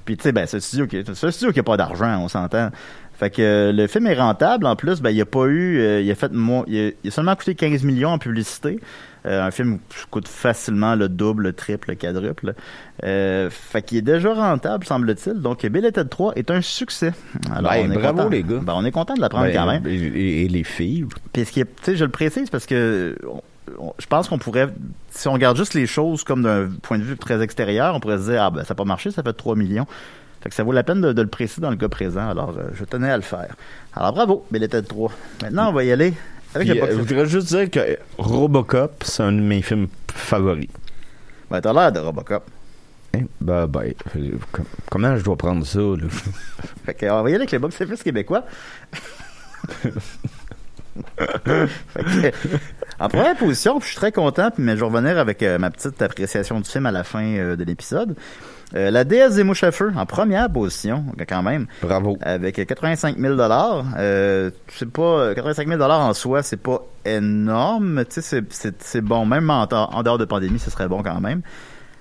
Puis, 0.10 0.18
tu 0.18 0.24
sais, 0.24 0.32
ben, 0.32 0.48
c'est 0.48 0.58
un 0.58 0.60
studio 0.60 0.88
qui, 0.88 1.04
c'est 1.14 1.28
un 1.28 1.30
studio 1.30 1.54
qui 1.54 1.60
a 1.60 1.64
pas 1.64 1.78
d'argent, 1.78 2.20
on 2.20 2.28
s'entend. 2.28 2.72
Fait 3.14 3.30
que 3.30 3.44
euh, 3.44 3.72
le 3.72 3.86
film 3.86 4.08
est 4.08 4.16
rentable. 4.20 4.66
En 4.66 4.76
plus, 4.76 5.02
ben, 5.04 5.12
il 5.12 5.22
a 5.22 5.26
pas 5.26 5.46
eu, 5.46 5.78
euh, 5.80 6.02
il 6.02 6.10
a 6.10 6.16
fait, 6.16 6.32
il 6.34 6.50
a, 6.80 6.92
il 7.04 7.08
a 7.08 7.12
seulement 7.12 7.36
coûté 7.36 7.54
15 7.54 7.84
millions 7.84 8.10
en 8.10 8.18
publicité. 8.18 8.80
Euh, 9.28 9.46
un 9.46 9.52
film 9.52 9.78
qui 9.88 9.98
coûte 10.10 10.28
facilement 10.28 10.96
le 10.96 11.10
double, 11.10 11.44
le 11.44 11.54
triple, 11.54 11.90
le 11.90 11.96
quadruple. 11.96 12.56
Fait 13.04 13.82
qu'il 13.86 14.00
est 14.00 14.02
déjà 14.02 14.34
rentable, 14.34 14.84
semble-t-il. 14.84 15.42
Donc, 15.42 15.64
Bill 15.64 15.86
et 15.86 15.92
Ted 15.92 16.10
3 16.10 16.34
est 16.38 16.50
un 16.50 16.62
succès. 16.62 17.12
Alors, 17.56 17.72
Ben, 17.72 17.88
on 17.88 17.92
est 17.92 17.96
bravo, 17.98 18.18
content. 18.18 18.30
les 18.30 18.42
gars. 18.42 18.60
Ben, 18.64 18.74
on 18.78 18.86
est 18.86 18.92
content 18.92 19.14
de 19.14 19.22
l'apprendre 19.22 19.46
Ben, 19.46 19.54
quand 19.54 19.68
même. 19.68 19.86
Et, 19.86 20.48
les 20.48 20.64
filles. 20.64 21.06
Puis 21.34 21.46
ce 21.46 21.52
qui 21.52 21.60
est, 21.60 21.66
tu 21.66 21.72
sais, 21.84 21.96
je 21.96 22.04
le 22.04 22.10
précise 22.10 22.50
parce 22.50 22.66
que 22.66 23.16
on- 23.80 23.94
je 24.00 24.08
pense 24.08 24.28
qu'on 24.28 24.40
pourrait, 24.40 24.70
si 25.12 25.28
on 25.28 25.34
regarde 25.34 25.58
juste 25.58 25.74
les 25.74 25.88
choses 25.88 26.24
comme 26.24 26.44
d'un 26.44 26.70
point 26.82 26.98
de 26.98 27.04
vue 27.04 27.18
très 27.18 27.42
extérieur, 27.42 27.96
on 27.96 28.00
pourrait 28.00 28.18
se 28.18 28.32
dire, 28.32 28.44
ah 28.44 28.50
ben 28.52 28.64
ça 28.64 28.74
n'a 28.74 28.76
pas 28.76 28.86
marché, 28.86 29.12
ça 29.12 29.24
fait 29.24 29.34
3 29.34 29.56
millions. 29.56 29.88
Fait 30.42 30.50
que 30.50 30.56
ça 30.56 30.64
vaut 30.64 30.72
la 30.72 30.84
peine 30.84 31.02
de, 31.02 31.12
de 31.12 31.22
le 31.22 31.28
préciser 31.28 31.62
dans 31.62 31.70
le 31.70 31.76
cas 31.76 31.90
présent. 31.90 32.30
Alors, 32.30 32.52
euh, 32.58 32.70
je 32.74 32.86
tenais 32.86 33.10
à 33.12 33.18
le 33.18 33.24
faire. 33.24 33.56
Alors, 33.94 34.14
bravo, 34.14 34.46
de 34.52 34.80
3. 34.80 35.12
Maintenant, 35.42 35.70
on 35.70 35.74
va 35.74 35.84
y 35.84 35.92
aller 35.92 36.14
avec 36.56 36.70
Puis, 36.70 36.78
le 36.78 36.84
euh, 36.84 36.86
box 36.86 36.94
je 36.94 37.00
voudrais 37.00 37.26
juste 37.26 37.48
dire 37.48 37.70
que 37.70 37.98
Robocop, 38.18 39.04
c'est 39.06 39.24
un 39.24 39.34
de 39.34 39.42
mes 39.42 39.62
films 39.62 39.88
favoris. 40.14 40.70
Ben, 41.52 41.60
t'as 41.60 41.74
l'air 41.74 41.92
de 41.92 42.00
Robocop. 42.00 42.44
Hein? 43.16 43.24
Ben, 43.42 43.68
ben, 43.68 43.92
euh, 44.16 44.32
com- 44.52 44.66
comment 44.90 45.18
je 45.18 45.24
dois 45.24 45.36
prendre 45.36 45.66
ça, 45.66 45.80
là? 45.80 46.08
Fait 46.86 46.94
que, 46.94 47.06
on 47.08 47.24
va 47.24 47.30
y 47.30 47.34
aller 47.34 47.42
avec 47.42 47.52
le 47.52 47.60
box-office 47.60 48.04
québécois. 48.04 48.46
Que, 51.18 52.32
en 53.00 53.08
première 53.08 53.36
position, 53.36 53.80
puis 53.80 53.86
je 53.88 53.92
suis 53.92 53.98
très 53.98 54.12
content, 54.12 54.52
puis 54.52 54.64
mais 54.64 54.76
je 54.76 54.80
vais 54.82 54.86
revenir 54.92 55.18
avec 55.18 55.42
euh, 55.44 55.58
ma 55.58 55.70
petite 55.72 56.02
appréciation 56.02 56.60
du 56.60 56.70
film 56.70 56.86
à 56.86 56.92
la 56.92 57.04
fin 57.04 57.24
euh, 57.24 57.56
de 57.56 57.64
l'épisode. 57.64 58.16
Euh, 58.76 58.92
la 58.92 59.04
déesse 59.04 59.36
des 59.36 59.44
mouches 59.44 59.64
à 59.64 59.72
feu, 59.72 59.92
en 59.96 60.06
première 60.06 60.48
position, 60.52 61.04
quand 61.28 61.42
même, 61.42 61.66
Bravo. 61.82 62.18
avec 62.22 62.64
85 62.68 63.18
000 63.18 63.34
euh, 63.40 64.52
C'est 64.68 64.92
pas 64.92 65.34
85 65.34 65.68
000 65.68 65.82
en 65.82 66.14
soi, 66.14 66.44
c'est 66.44 66.58
pas 66.62 66.82
énorme, 67.06 67.90
mais 67.94 68.06
tu 68.06 68.22
sais, 68.22 68.44
c'est- 68.80 69.02
bon. 69.02 69.26
Même 69.26 69.50
en, 69.50 69.64
en 69.72 70.04
dehors 70.04 70.20
de 70.20 70.26
pandémie, 70.26 70.60
ce 70.60 70.70
serait 70.70 70.88
bon 70.88 71.02
quand 71.02 71.20
même. 71.20 71.42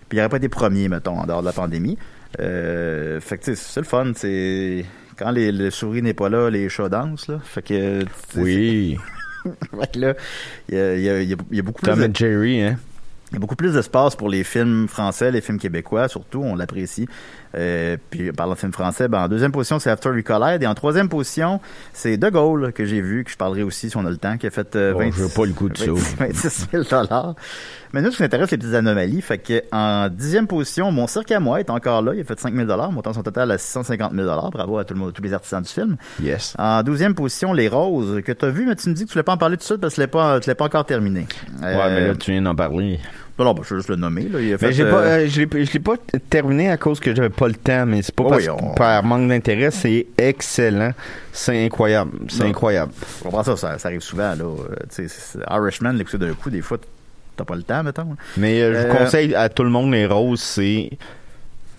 Puis 0.08 0.18
il 0.18 0.20
aurait 0.20 0.28
pas 0.28 0.36
été 0.38 0.48
premier, 0.50 0.88
mettons, 0.88 1.18
en 1.18 1.26
dehors 1.26 1.40
de 1.40 1.46
la 1.46 1.52
pandémie. 1.52 1.96
Euh, 2.40 3.18
fait 3.20 3.38
que 3.38 3.44
tu 3.44 3.56
sais, 3.56 3.62
c'est 3.62 3.80
le 3.80 3.86
fun. 3.86 4.12
C'est 4.14 4.84
quand 5.18 5.30
les, 5.30 5.52
le 5.52 5.70
souris 5.70 6.02
n'est 6.02 6.14
pas 6.14 6.28
là, 6.28 6.50
les 6.50 6.68
chats 6.68 6.88
dansent 6.88 7.28
là. 7.28 7.40
Fait 7.44 7.62
que 7.62 8.04
Oui. 8.36 8.96
fait 9.44 9.92
que 9.92 9.98
là, 9.98 10.14
il 10.68 10.76
y 11.00 11.08
a, 11.10 11.22
y 11.22 11.36
y 11.50 11.62
beaucoup 11.62 11.82
plus 11.82 11.90
Tom 11.90 12.00
de- 12.00 12.04
et 12.06 12.10
Jerry, 12.14 12.62
hein? 12.62 12.78
Il 13.30 13.34
y 13.34 13.36
a 13.36 13.40
beaucoup 13.40 13.56
plus 13.56 13.74
d'espace 13.74 14.16
pour 14.16 14.28
les 14.28 14.42
films 14.42 14.88
français, 14.88 15.30
les 15.30 15.40
films 15.40 15.58
québécois, 15.58 16.08
surtout, 16.08 16.42
on 16.42 16.54
l'apprécie. 16.54 17.06
Euh, 17.56 17.96
puis, 18.10 18.32
parlant 18.32 18.54
de 18.54 18.58
films 18.58 18.72
français, 18.72 19.08
ben, 19.08 19.24
en 19.24 19.28
deuxième 19.28 19.52
position, 19.52 19.78
c'est 19.78 19.90
After 19.90 20.10
We 20.10 20.22
Collide. 20.22 20.62
Et 20.62 20.66
en 20.66 20.74
troisième 20.74 21.08
position, 21.08 21.60
c'est 21.92 22.16
De 22.16 22.28
Gaulle, 22.30 22.72
que 22.72 22.84
j'ai 22.84 23.00
vu, 23.00 23.24
que 23.24 23.30
je 23.30 23.36
parlerai 23.36 23.62
aussi 23.62 23.90
si 23.90 23.96
on 23.96 24.06
a 24.06 24.10
le 24.10 24.16
temps, 24.16 24.36
qui 24.38 24.46
a 24.46 24.50
fait 24.50 24.76
euh, 24.76 24.92
Bon, 24.92 25.00
20 25.00 25.10
je 25.12 25.22
veux 25.22 25.28
pas 25.28 25.46
le 25.46 25.52
coup 25.52 25.68
de 25.68 25.76
ça. 25.76 25.86
26 26.18 26.68
000 26.72 26.84
Mais 27.92 28.02
nous, 28.02 28.10
ce 28.10 28.16
qui 28.16 28.22
nous 28.22 28.26
intéresse, 28.26 28.50
les 28.50 28.58
petites 28.58 28.74
anomalies. 28.74 29.20
Fait 29.20 29.38
que, 29.38 29.62
en 29.72 30.08
dixième 30.08 30.46
position, 30.46 30.90
Mon 30.90 31.06
Cirque 31.06 31.32
à 31.32 31.40
moi 31.40 31.60
est 31.60 31.70
encore 31.70 32.02
là. 32.02 32.14
Il 32.14 32.20
a 32.20 32.24
fait 32.24 32.38
5 32.38 32.54
000 32.54 32.66
montant 32.92 33.12
son 33.12 33.22
total 33.22 33.50
à 33.50 33.58
650 33.58 34.12
000 34.14 34.26
Bravo 34.50 34.78
à 34.78 34.84
tout 34.84 34.94
le 34.94 35.00
monde, 35.00 35.12
tous 35.12 35.22
les 35.22 35.34
artisans 35.34 35.62
du 35.62 35.68
film. 35.68 35.96
Yes. 36.22 36.54
En 36.58 36.82
douzième 36.82 37.14
position, 37.14 37.52
Les 37.52 37.68
Roses, 37.68 38.22
que 38.22 38.32
tu 38.32 38.44
as 38.44 38.50
vu, 38.50 38.66
mais 38.66 38.76
tu 38.76 38.88
me 38.88 38.94
dis 38.94 39.04
que 39.04 39.10
tu 39.10 39.16
ne 39.16 39.20
l'as 39.20 39.24
pas 39.24 39.32
en 39.32 39.38
parler 39.38 39.56
tout 39.56 39.62
de 39.62 39.66
suite 39.66 39.80
parce 39.80 39.94
que 39.94 39.96
tu 39.96 40.00
l'as 40.00 40.08
pas, 40.08 40.40
tu 40.40 40.48
l'as 40.48 40.54
pas 40.54 40.66
encore 40.66 40.86
terminé. 40.86 41.26
Ouais, 41.62 41.90
mais 41.90 42.08
là, 42.08 42.14
tu 42.14 42.30
viens 42.30 42.42
d'en 42.42 42.54
parler. 42.54 43.00
Non, 43.38 43.44
non, 43.44 43.54
ben, 43.54 43.62
je 43.64 43.74
vais 43.74 43.78
juste 43.78 43.88
le 43.90 43.96
nommer. 43.96 44.22
Là. 44.22 44.40
Il 44.40 44.48
a 44.48 44.50
Mais 44.52 44.58
fait, 44.58 44.72
j'ai 44.72 44.82
euh, 44.82 44.90
pas, 44.90 45.02
euh, 45.02 45.28
je 45.28 45.40
l'ai 45.40 45.78
pas 45.80 45.94
terminé 46.28 46.70
à 46.70 46.76
cause 46.76 46.98
que 47.00 47.14
j'avais 47.14 47.28
pas 47.30 47.46
le 47.48 47.54
temps, 47.54 47.86
mais 47.86 48.02
c'est 48.02 48.14
pas 48.14 48.24
Oh 48.26 48.30
parce 48.30 48.42
oui, 48.42 48.50
on- 48.50 48.72
que 48.72 48.76
par 48.76 49.02
manque 49.04 49.28
d'intérêt, 49.28 49.70
c'est 49.70 50.06
excellent. 50.18 50.90
C'est 51.32 51.64
incroyable. 51.64 52.10
C'est 52.28 52.42
incroyable. 52.42 52.92
Je 53.18 53.22
comprends 53.24 53.44
ça, 53.44 53.56
ça, 53.56 53.78
ça 53.78 53.88
arrive 53.88 54.00
souvent, 54.00 54.34
là. 54.34 54.44
Euh, 54.44 55.06
Irishman, 55.50 55.92
l'écouter 55.92 56.18
d'un 56.18 56.34
coup, 56.34 56.50
des 56.50 56.62
fois, 56.62 56.78
t'as 57.36 57.44
pas 57.44 57.54
le 57.54 57.62
temps, 57.62 57.82
mettons. 57.84 58.16
Mais 58.36 58.60
euh, 58.60 58.72
je 58.82 58.88
Euh, 58.88 58.94
conseille 58.94 59.34
à 59.34 59.48
tout 59.48 59.62
le 59.62 59.70
monde 59.70 59.92
les 59.92 60.06
roses, 60.06 60.40
c'est 60.40 60.90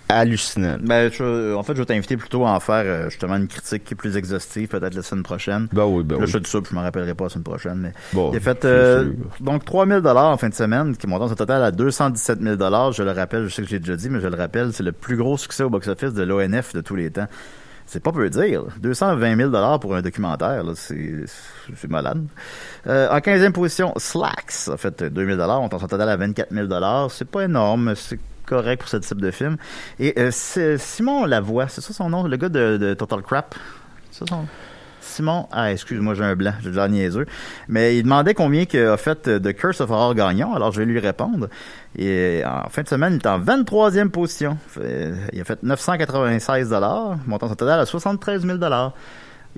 hallucinant. 0.09 0.77
Ben, 0.81 1.11
je- 1.11 1.53
en 1.53 1.63
fait, 1.63 1.73
je 1.75 1.79
vais 1.79 1.85
t'inviter 1.85 2.17
plutôt 2.17 2.45
à 2.45 2.49
en 2.51 2.59
faire, 2.59 2.83
euh, 2.85 3.09
justement, 3.09 3.35
une 3.35 3.47
critique 3.47 3.95
plus 3.95 4.17
exhaustive, 4.17 4.67
peut-être 4.67 4.95
la 4.95 5.03
semaine 5.03 5.23
prochaine. 5.23 5.67
Ben 5.71 5.85
oui, 5.85 6.03
ben 6.03 6.17
là, 6.17 6.25
oui. 6.25 6.31
je 6.31 6.37
puis 6.39 6.69
je 6.71 6.75
me 6.75 6.81
rappellerai 6.81 7.13
pas 7.13 7.25
la 7.25 7.29
semaine 7.29 7.43
prochaine, 7.43 7.77
mais 7.77 7.93
Bon, 8.13 8.31
il 8.33 8.37
a 8.37 8.39
fait, 8.39 8.65
euh, 8.65 9.13
donc, 9.39 9.63
3000 9.65 10.01
dollars 10.01 10.31
en 10.31 10.37
fin 10.37 10.49
de 10.49 10.53
semaine, 10.55 10.97
qui 10.97 11.07
monte 11.07 11.29
son 11.29 11.35
total 11.35 11.63
à 11.63 11.71
217 11.71 12.41
000 12.41 12.55
dollars. 12.55 12.91
Je 12.91 13.03
le 13.03 13.11
rappelle, 13.11 13.47
je 13.47 13.53
sais 13.53 13.61
que 13.61 13.67
j'ai 13.67 13.79
déjà 13.79 13.95
dit, 13.95 14.09
mais 14.09 14.19
je 14.19 14.27
le 14.27 14.35
rappelle, 14.35 14.73
c'est 14.73 14.83
le 14.83 14.91
plus 14.91 15.15
gros 15.15 15.37
succès 15.37 15.63
au 15.63 15.69
box-office 15.69 16.13
de 16.13 16.23
l'ONF 16.23 16.73
de 16.73 16.81
tous 16.81 16.95
les 16.95 17.11
temps. 17.11 17.27
C'est 17.85 18.03
pas 18.03 18.11
peu 18.11 18.29
dire. 18.29 18.65
220 18.81 19.35
000 19.35 19.49
dollars 19.49 19.79
pour 19.79 19.95
un 19.95 20.03
documentaire, 20.03 20.63
c'est, 20.75 21.25
malade. 21.89 22.23
Euh, 22.85 23.09
en 23.09 23.17
15e 23.17 23.51
position, 23.51 23.93
Slacks 23.97 24.69
a 24.71 24.77
fait 24.77 25.03
2000 25.03 25.37
dollars. 25.37 25.59
On 25.61 25.69
total 25.69 26.07
à 26.09 26.15
24 26.15 26.53
000 26.53 26.67
dollars. 26.67 27.09
C'est 27.09 27.27
pas 27.27 27.45
énorme, 27.45 27.95
c'est 27.95 28.19
correct 28.49 28.79
pour 28.79 28.89
ce 28.89 28.97
type 28.97 29.21
de 29.21 29.31
film. 29.31 29.57
Et 29.99 30.13
euh, 30.17 30.31
Simon 30.77 31.25
Lavoie, 31.25 31.67
c'est 31.67 31.81
ça 31.81 31.93
son 31.93 32.09
nom, 32.09 32.23
le 32.23 32.37
gars 32.37 32.49
de, 32.49 32.77
de 32.77 32.93
Total 32.93 33.21
Crap? 33.21 33.55
C'est 34.11 34.27
ça 34.27 34.35
son 34.35 34.45
Simon, 35.01 35.47
ah 35.51 35.71
excuse-moi, 35.71 36.13
j'ai 36.13 36.23
un 36.23 36.35
blanc, 36.35 36.53
j'ai 36.61 36.69
déjà 36.69 36.87
niaiseux. 36.87 37.25
Mais 37.67 37.97
il 37.97 38.03
demandait 38.03 38.33
combien 38.33 38.63
a 38.63 38.97
fait 38.97 39.27
euh, 39.27 39.39
The 39.39 39.53
Curse 39.53 39.81
of 39.81 39.89
Aurore 39.89 40.13
Gagnon, 40.13 40.53
alors 40.53 40.71
je 40.71 40.79
vais 40.79 40.85
lui 40.85 40.99
répondre. 40.99 41.47
Et 41.97 42.43
en 42.45 42.69
fin 42.69 42.83
de 42.83 42.87
semaine, 42.87 43.13
il 43.13 43.25
est 43.25 43.27
en 43.27 43.39
23e 43.39 44.09
position. 44.09 44.57
Il 45.33 45.41
a 45.41 45.43
fait 45.45 45.63
996 45.63 46.75
montant 47.25 47.47
son 47.47 47.55
total 47.55 47.79
à 47.79 47.85
73 47.85 48.45
000 48.45 48.57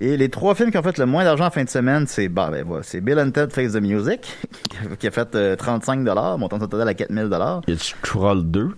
Et 0.04 0.18
les 0.18 0.30
trois 0.30 0.56
films 0.56 0.72
qui 0.72 0.78
ont 0.80 0.82
fait 0.84 0.98
le 0.98 1.06
moins 1.06 1.24
d'argent 1.24 1.46
en 1.46 1.52
fin 1.52 1.64
de 1.64 1.70
semaine, 1.70 2.08
c'est 2.08 2.28
bah, 2.28 2.50
ben, 2.52 2.66
voilà, 2.66 2.82
c'est 2.84 3.02
Bill 3.02 3.20
and 3.20 3.30
Ted 3.32 3.54
Face 3.54 3.74
the 3.74 3.82
Music, 3.82 4.36
qui 5.00 5.06
a 5.08 5.12
fait 5.12 5.36
euh, 5.36 5.56
35 5.56 6.00
montant 6.40 6.60
son 6.60 6.68
total 6.68 6.88
à 6.88 6.94
4 6.96 7.14
000 7.14 7.28
Y 7.68 7.96
Troll 8.02 8.44
2? 8.50 8.70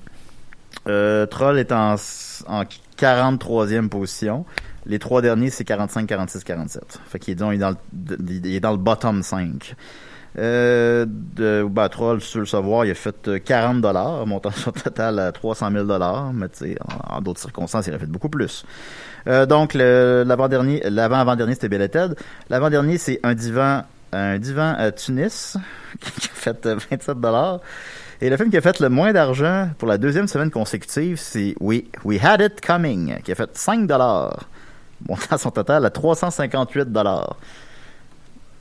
euh, 0.89 1.25
Troll 1.25 1.59
est 1.59 1.71
en, 1.71 1.95
en 2.47 2.63
43e 2.99 3.87
position. 3.87 4.45
Les 4.85 4.99
trois 4.99 5.21
derniers, 5.21 5.49
c'est 5.49 5.63
45, 5.63 6.05
46, 6.07 6.43
47. 6.43 6.99
Fait 7.07 7.17
qu'il 7.19 7.33
est, 7.41 7.45
il 7.51 7.53
est 7.53 7.57
dans 7.57 7.69
le, 7.69 7.77
de- 7.93 8.17
il 8.33 8.53
est 8.55 8.59
dans 8.59 8.71
le 8.71 8.77
bottom 8.77 9.23
5. 9.23 9.75
Euh, 10.39 11.05
de, 11.07 11.67
tu 12.19 12.37
veux 12.37 12.39
le 12.39 12.45
savoir, 12.45 12.85
il 12.85 12.91
a 12.91 12.95
fait 12.95 13.27
euh, 13.27 13.39
40 13.39 13.81
dollars, 13.81 14.25
montant 14.25 14.51
son 14.55 14.71
total 14.71 15.19
à 15.19 15.31
300 15.31 15.71
000 15.71 15.85
dollars, 15.85 16.33
mais 16.33 16.49
tu 16.49 16.57
sais, 16.57 16.77
en, 17.07 17.21
d'autres 17.21 17.39
circonstances, 17.39 17.85
il 17.87 17.91
aurait 17.91 17.99
fait 17.99 18.05
beaucoup 18.07 18.29
plus. 18.29 18.65
Euh, 19.27 19.45
donc, 19.45 19.73
l'avant-dernier, 19.73 20.81
l'avant-avant-dernier, 20.89 21.53
c'était 21.53 21.69
Bill 21.69 21.87
Ted. 21.89 22.15
L'avant-dernier, 22.49 22.97
c'est 22.97 23.19
un 23.23 23.35
divan, 23.35 23.83
un 24.11 24.39
divan 24.39 24.73
à 24.77 24.91
Tunis, 24.91 25.57
qui 25.99 26.29
a 26.29 26.33
fait 26.33 26.65
euh, 26.65 26.77
27 26.89 27.19
dollars. 27.19 27.59
Et 28.21 28.29
le 28.29 28.37
film 28.37 28.49
qui 28.49 28.57
a 28.57 28.61
fait 28.61 28.79
le 28.79 28.89
moins 28.89 29.11
d'argent 29.11 29.69
pour 29.77 29.87
la 29.87 29.97
deuxième 29.97 30.27
semaine 30.27 30.49
consécutive, 30.49 31.17
c'est 31.17 31.55
We, 31.59 31.83
We 32.05 32.23
Had 32.23 32.41
It 32.41 32.61
Coming, 32.65 33.21
qui 33.21 33.31
a 33.31 33.35
fait 33.35 33.49
5 33.55 33.85
dollars, 33.85 34.47
montant 35.07 35.37
son 35.37 35.51
total 35.51 35.85
à 35.85 35.89
358 35.89 36.91
dollars. 36.91 37.35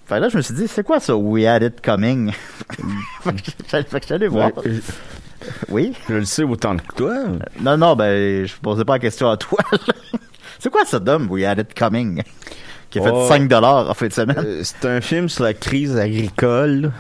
Fait 0.07 0.21
là, 0.21 0.29
je 0.29 0.37
me 0.37 0.43
suis 0.43 0.55
dit, 0.55 0.69
c'est 0.69 0.85
quoi 0.85 1.01
ça, 1.01 1.17
We 1.17 1.47
Had 1.47 1.63
It 1.63 1.81
Coming? 1.81 2.33
fait 3.23 3.33
que 3.33 3.51
j'allais- 3.71 3.85
fait 3.85 4.01
que 4.01 4.07
j'allais 4.07 4.29
voir. 4.29 4.51
Ouais, 4.59 4.81
Oui? 5.69 5.93
je 6.09 6.15
le 6.15 6.25
sais 6.25 6.43
autant 6.43 6.77
que 6.77 6.95
toi. 6.97 7.15
Non, 7.61 7.77
non, 7.77 7.97
ben, 7.97 8.47
je 8.47 8.55
posais 8.61 8.85
pas 8.85 8.95
la 8.95 8.99
question 8.99 9.31
à 9.31 9.37
toi. 9.37 9.59
c'est 10.59 10.71
quoi 10.71 10.85
ça, 10.85 10.99
Dom, 10.99 11.29
We 11.31 11.45
Had 11.45 11.59
It 11.61 11.75
Coming? 11.79 12.23
Qui 12.93 12.99
a 12.99 13.03
fait 13.03 13.11
Oh. 13.13 13.27
5 13.27 13.49
dollars 13.49 13.91
en 13.91 13.95
fin 13.95 14.07
de 14.07 14.13
semaine. 14.13 14.37
Euh, 14.39 14.61
c'est 14.63 14.85
un 14.85 15.01
film 15.01 15.29
sur 15.29 15.45
la 15.45 15.55
crise 15.55 15.97
agricole. 15.97 16.93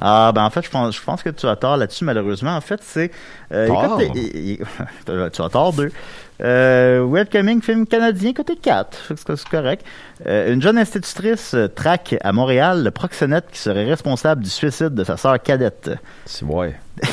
Ah, 0.00 0.32
ben 0.34 0.44
en 0.44 0.50
fait, 0.50 0.62
je 0.62 0.70
pense, 0.70 0.96
je 0.96 1.02
pense 1.02 1.22
que 1.22 1.30
tu 1.30 1.46
as 1.46 1.54
tort 1.54 1.76
là-dessus, 1.76 2.04
malheureusement. 2.04 2.56
En 2.56 2.60
fait, 2.60 2.80
c'est... 2.82 3.10
Euh, 3.52 3.66
écoute, 3.66 4.66
tu 5.32 5.42
as 5.42 5.48
tort, 5.48 5.72
deux. 5.74 5.92
Euh, 6.40 7.04
Welcoming 7.06 7.60
film 7.60 7.86
canadien, 7.86 8.32
côté 8.32 8.56
4. 8.56 8.96
Fait 8.96 9.22
que 9.22 9.36
C'est 9.36 9.48
correct. 9.48 9.84
Euh, 10.26 10.52
une 10.52 10.62
jeune 10.62 10.78
institutrice 10.78 11.52
euh, 11.54 11.68
traque 11.68 12.14
à 12.22 12.32
Montréal 12.32 12.84
le 12.84 12.90
proxénète 12.90 13.46
qui 13.52 13.58
serait 13.58 13.84
responsable 13.84 14.44
du 14.44 14.50
suicide 14.50 14.94
de 14.94 15.04
sa 15.04 15.16
sœur 15.16 15.42
cadette. 15.42 15.90
C'est 16.24 16.44
ouais. 16.44 16.74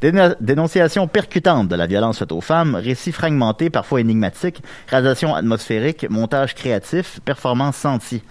Déno- 0.00 0.34
Dénonciation 0.40 1.06
percutante 1.08 1.68
de 1.68 1.76
la 1.76 1.86
violence 1.86 2.18
faite 2.18 2.32
aux 2.32 2.40
femmes, 2.40 2.74
récit 2.74 3.12
fragmenté, 3.12 3.70
parfois 3.70 4.00
énigmatique, 4.00 4.62
réalisation 4.88 5.34
atmosphérique, 5.34 6.06
montage 6.10 6.54
créatif, 6.54 7.20
performance 7.24 7.76
sentie. 7.76 8.22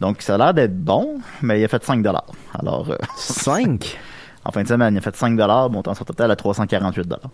Donc, 0.00 0.22
ça 0.22 0.34
a 0.34 0.38
l'air 0.38 0.54
d'être 0.54 0.76
bon, 0.78 1.18
mais 1.42 1.60
il 1.60 1.64
a 1.64 1.68
fait 1.68 1.82
5 1.84 2.02
dollars. 2.02 2.26
Alors, 2.58 2.88
euh, 2.90 2.96
5. 3.16 3.98
en 4.44 4.52
fin 4.52 4.62
de 4.62 4.68
semaine, 4.68 4.94
il 4.94 4.98
a 4.98 5.00
fait 5.00 5.16
5 5.16 5.36
dollars, 5.36 5.70
montant 5.70 5.94
son 5.94 6.04
total 6.04 6.30
à 6.30 6.36
348 6.36 7.06
dollars. 7.08 7.30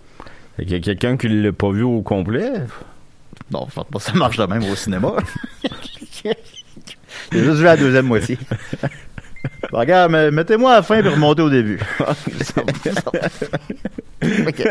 Il 0.59 0.71
y 0.71 0.75
a 0.75 0.81
quelqu'un 0.81 1.17
qui 1.17 1.29
l'a 1.29 1.53
pas 1.53 1.71
vu 1.71 1.83
au 1.83 2.01
complet? 2.03 2.51
Bon, 3.51 3.67
je 3.69 3.75
pense 3.75 3.85
pas 3.87 3.99
que 3.99 4.05
ça 4.05 4.13
marche 4.15 4.37
de 4.39 4.47
même 4.47 4.65
au 4.65 4.75
cinéma. 4.77 5.13
J'ai 7.33 7.43
juste 7.43 7.57
vu 7.59 7.65
la 7.65 7.77
deuxième 7.77 8.07
moitié. 8.07 8.39
Bon, 9.73 9.79
regarde, 9.79 10.13
mais- 10.13 10.31
mettez-moi 10.31 10.73
à 10.73 10.77
la 10.77 10.83
fin 10.83 11.03
et 11.03 11.09
remontez 11.09 11.43
au 11.43 11.51
début. 11.51 11.81
Ok. 14.47 14.69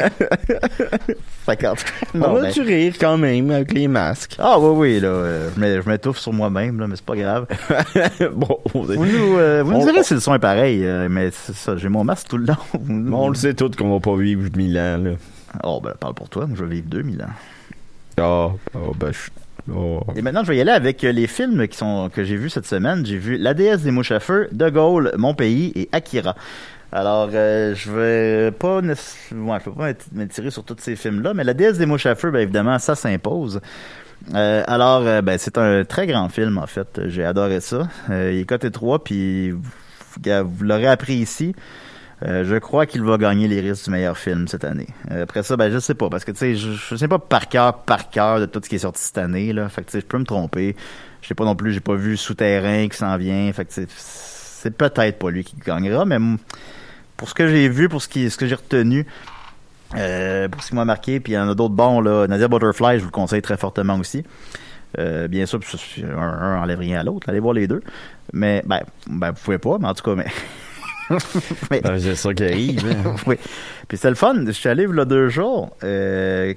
50. 1.45 1.85
On 2.15 2.17
Non, 2.17 2.33
va 2.33 2.41
ben- 2.41 2.51
rire 2.63 2.93
quand 2.99 3.17
même 3.17 3.51
avec 3.51 3.71
les 3.73 3.87
masques? 3.87 4.35
Ah 4.39 4.59
oui, 4.59 4.93
oui, 4.95 4.99
là, 4.99 5.09
euh, 5.09 5.49
je 5.55 5.59
m'é- 5.59 5.81
je 5.81 5.87
m'étouffe 5.89 6.17
sur 6.17 6.33
moi-même, 6.33 6.79
là, 6.79 6.87
mais 6.87 6.95
c'est 6.95 7.05
pas 7.05 7.15
grave. 7.15 7.45
bon, 8.33 8.57
on, 8.73 8.81
Vous 8.81 9.05
nous, 9.05 9.37
euh, 9.37 9.61
vous 9.63 9.73
nous 9.73 9.79
On- 9.81 9.85
direz 9.85 10.03
si 10.03 10.15
le 10.15 10.19
son 10.21 10.33
est 10.33 10.39
pareil, 10.39 10.83
euh, 10.83 11.07
mais 11.09 11.29
c'est 11.31 11.53
ça, 11.55 11.77
j'ai 11.77 11.89
mon 11.89 12.03
masque 12.03 12.29
tout 12.29 12.37
le 12.37 12.45
long. 12.47 12.55
Vous- 12.73 13.13
on 13.13 13.29
le 13.29 13.35
sait 13.35 13.53
tous 13.53 13.69
qu'on 13.75 13.91
va 13.93 13.99
pas 13.99 14.15
vivre 14.17 14.49
1000 14.55 14.77
ans. 14.79 14.97
Là. 14.97 15.11
Oh, 15.63 15.79
ben, 15.83 15.93
parle 15.99 16.15
pour 16.15 16.29
toi, 16.29 16.47
moi, 16.47 16.55
je 16.57 16.63
vais 16.63 16.75
vivre 16.75 16.87
2000 16.89 17.21
ans. 17.21 17.25
Ah, 18.19 18.49
oh, 18.75 18.93
ben, 18.99 19.11
je- 19.11 19.29
oh. 19.71 20.01
Et 20.15 20.21
maintenant, 20.21 20.43
je 20.43 20.49
vais 20.49 20.57
y 20.57 20.61
aller 20.61 20.71
avec 20.71 21.01
les 21.01 21.27
films 21.27 21.67
qui 21.67 21.77
sont 21.77 22.09
que 22.13 22.23
j'ai 22.23 22.35
vus 22.35 22.49
cette 22.49 22.65
semaine. 22.65 23.05
J'ai 23.05 23.17
vu 23.17 23.37
La 23.37 23.53
déesse 23.53 23.81
des 23.81 23.91
mouches 23.91 24.11
à 24.11 24.19
feu, 24.19 24.47
De 24.51 24.69
Gaulle, 24.69 25.11
Mon 25.17 25.33
pays 25.33 25.71
et 25.75 25.89
Akira. 25.91 26.35
Alors, 26.91 27.29
euh, 27.33 27.73
je 27.73 27.91
vais 27.91 28.51
pas 28.51 28.81
je 28.83 29.69
pas 29.69 29.87
m'éti- 29.87 30.07
m'étirer 30.13 30.51
sur 30.51 30.63
tous 30.63 30.75
ces 30.79 30.95
films-là, 30.95 31.33
mais 31.33 31.43
La 31.43 31.53
déesse 31.55 31.77
des 31.77 31.85
mouches 31.87 32.05
à 32.05 32.15
feu, 32.15 32.29
ben 32.29 32.39
évidemment, 32.39 32.77
ça 32.77 32.93
s'impose. 32.95 33.61
Euh, 34.35 34.63
alors, 34.67 35.01
euh, 35.01 35.21
ben, 35.21 35.37
c'est 35.37 35.57
un 35.57 35.83
très 35.85 36.07
grand 36.07 36.29
film, 36.29 36.57
en 36.57 36.67
fait. 36.67 37.01
J'ai 37.07 37.25
adoré 37.25 37.59
ça. 37.61 37.87
Euh, 38.09 38.31
il 38.33 38.41
est 38.41 38.45
coté 38.45 38.69
3, 38.71 39.03
puis 39.03 39.51
vous 39.51 39.61
l'aurez 40.61 40.87
appris 40.87 41.15
ici. 41.15 41.55
Euh, 42.25 42.45
je 42.45 42.55
crois 42.55 42.85
qu'il 42.85 43.03
va 43.03 43.17
gagner 43.17 43.47
les 43.49 43.59
risques 43.59 43.85
du 43.85 43.91
meilleur 43.91 44.17
film 44.17 44.47
cette 44.47 44.63
année. 44.63 44.87
Euh, 45.11 45.23
après 45.23 45.43
ça, 45.43 45.57
ben 45.57 45.71
je 45.71 45.79
sais 45.79 45.93
pas, 45.93 46.09
parce 46.09 46.23
que 46.23 46.31
tu 46.31 46.37
sais, 46.37 46.55
je, 46.55 46.71
je 46.71 46.95
sais 46.95 47.07
pas 47.09 47.19
par 47.19 47.49
cœur, 47.49 47.79
par 47.79 48.09
cœur 48.09 48.39
de 48.39 48.45
tout 48.45 48.61
ce 48.63 48.69
qui 48.69 48.75
est 48.75 48.79
sorti 48.79 49.01
cette 49.03 49.17
année 49.17 49.51
là. 49.51 49.67
Fait 49.67 49.81
que 49.81 49.87
tu 49.87 49.91
sais, 49.93 49.99
je 50.01 50.05
peux 50.05 50.17
me 50.17 50.23
tromper. 50.23 50.75
Je 51.21 51.27
sais 51.27 51.35
pas 51.35 51.43
non 51.43 51.55
plus, 51.55 51.73
j'ai 51.73 51.79
pas 51.81 51.95
vu 51.95 52.15
Souterrain 52.15 52.87
qui 52.87 52.97
s'en 52.97 53.17
vient. 53.17 53.51
Fait 53.51 53.65
que 53.65 53.73
c'est- 53.73 54.69
peut-être 54.71 55.19
pas 55.19 55.29
lui 55.31 55.43
qui 55.43 55.57
gagnera, 55.57 56.05
mais 56.05 56.17
pour 57.17 57.27
ce 57.27 57.33
que 57.33 57.47
j'ai 57.47 57.67
vu, 57.67 57.89
pour 57.89 58.01
ce 58.01 58.07
qui, 58.07 58.29
ce 58.29 58.37
que 58.37 58.47
j'ai 58.47 58.55
retenu, 58.55 59.05
euh, 59.97 60.47
pour 60.47 60.63
ce 60.63 60.69
qui 60.69 60.75
m'a 60.75 60.85
marqué, 60.85 61.19
puis 61.19 61.33
il 61.33 61.35
y 61.35 61.39
en 61.39 61.49
a 61.49 61.55
d'autres 61.55 61.73
bons 61.75 61.99
là. 61.99 62.25
Nadia 62.27 62.47
Butterfly, 62.47 62.95
je 62.95 62.99
vous 62.99 63.07
le 63.07 63.11
conseille 63.11 63.41
très 63.41 63.57
fortement 63.57 63.97
aussi. 63.97 64.23
Bien 64.97 65.45
sûr, 65.45 65.59
un, 66.17 66.21
un 66.21 66.61
enlève 66.61 66.79
rien 66.79 67.01
à 67.01 67.03
l'autre. 67.03 67.27
Allez 67.27 67.39
voir 67.39 67.53
les 67.53 67.67
deux. 67.67 67.81
Mais 68.31 68.63
ben, 68.65 68.81
ben 69.07 69.31
vous 69.31 69.41
pouvez 69.43 69.57
pas, 69.57 69.77
mais 69.79 69.87
en 69.87 69.93
tout 69.93 70.03
cas, 70.03 70.15
mais. 70.15 70.27
mais- 71.71 71.81
Ben, 71.81 71.99
c'est 71.99 72.15
ça 72.15 72.33
qui 72.33 72.43
arrive. 72.43 72.85
hein. 72.85 73.15
oui. 73.27 73.35
Puis 73.87 73.97
c'était 73.97 74.09
le 74.09 74.15
fun. 74.15 74.45
Je 74.45 74.51
suis 74.51 74.69
allé 74.69 74.87
là 74.87 75.05
deux 75.05 75.29
jours. 75.29 75.75
Euh, 75.83 76.53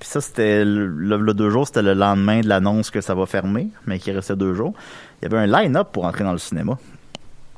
puis 0.00 0.08
ça, 0.08 0.20
c'était 0.20 0.64
le, 0.64 1.32
deux 1.34 1.50
jours, 1.50 1.66
c'était 1.66 1.82
le 1.82 1.94
lendemain 1.94 2.40
de 2.40 2.48
l'annonce 2.48 2.90
que 2.90 3.00
ça 3.00 3.14
va 3.14 3.26
fermer, 3.26 3.68
mais 3.86 3.98
qu'il 3.98 4.14
restait 4.14 4.36
deux 4.36 4.54
jours. 4.54 4.74
Il 5.22 5.24
y 5.30 5.34
avait 5.34 5.42
un 5.42 5.46
line-up 5.46 5.88
pour 5.92 6.04
entrer 6.04 6.24
dans 6.24 6.32
le 6.32 6.38
cinéma. 6.38 6.78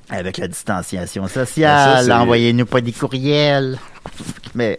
Avec 0.08 0.38
la 0.38 0.46
distanciation 0.46 1.26
sociale, 1.26 2.04
c'est- 2.04 2.12
envoyez-nous 2.12 2.66
pas 2.66 2.80
des 2.80 2.92
courriels. 2.92 3.78
mais 4.54 4.78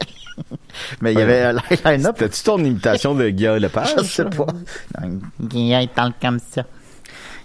mais 1.02 1.12
il 1.14 1.20
y 1.20 1.22
avait 1.22 1.42
un 1.42 1.54
line-up. 1.54 2.16
C'était-tu 2.20 2.44
ton 2.44 2.60
imitation 2.60 3.16
de 3.16 3.28
Guillaume 3.30 3.58
Lepage? 3.58 3.96
Je 3.98 4.04
sais 4.04 4.26
pas. 4.26 4.46
Guillaume, 5.42 5.82
il 5.82 5.90
parle 5.90 6.14
comme 6.22 6.40
ça. 6.40 6.64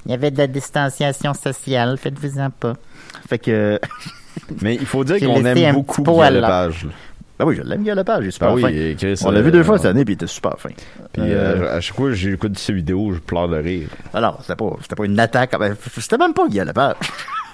Il 0.04 0.10
y 0.10 0.14
avait 0.14 0.30
de 0.30 0.38
la 0.38 0.46
distanciation 0.46 1.32
sociale, 1.32 1.96
faites-vous-en 1.96 2.50
pas. 2.50 2.74
Fait 3.28 3.38
que. 3.38 3.78
Mais 4.62 4.74
il 4.74 4.86
faut 4.86 5.04
dire 5.04 5.18
qu'on 5.20 5.44
aime 5.44 5.74
beaucoup 5.74 6.02
Guillaume 6.02 6.34
Lepage. 6.34 6.86
Ben 7.38 7.46
oui, 7.46 7.56
je 7.56 7.62
l'aime, 7.62 7.82
Guillaume 7.82 7.98
Lepage. 7.98 8.24
Il 8.24 8.28
est 8.28 8.30
super 8.30 8.48
Ben 8.50 8.54
oui, 8.54 8.62
fin. 8.62 8.68
et 8.68 8.94
Chris, 8.96 9.20
On 9.24 9.30
l'a 9.30 9.40
euh, 9.40 9.42
vu 9.42 9.50
deux 9.50 9.62
fois 9.64 9.76
cette 9.78 9.86
euh, 9.86 9.90
année, 9.90 10.04
puis 10.04 10.12
il 10.14 10.16
était 10.16 10.26
super 10.26 10.54
fin. 10.58 10.68
Puis 11.12 11.22
Euh, 11.22 11.62
euh, 11.62 11.76
à 11.76 11.80
chaque 11.80 11.96
fois 11.96 12.08
que 12.08 12.14
j'écoute 12.14 12.58
ces 12.58 12.72
vidéos, 12.72 13.12
je 13.14 13.18
pleure 13.18 13.48
de 13.48 13.56
rire. 13.56 13.88
Alors, 14.14 14.38
c'était 14.42 14.56
pas, 14.56 14.70
c'était 14.82 14.94
pas 14.94 15.04
une 15.04 15.18
attaque. 15.18 15.58
Ben, 15.58 15.74
C'était 15.98 16.18
même 16.18 16.34
pas 16.34 16.46
Guillaume 16.48 16.68
Lepage. 16.68 16.96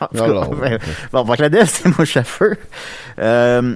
Alors, 0.20 0.54
ben, 0.54 0.78
bon, 1.12 1.24
donc 1.24 1.38
la 1.38 1.48
DS, 1.48 1.64
c'est 2.04 2.24
feu. 2.24 2.56
Euh, 3.18 3.74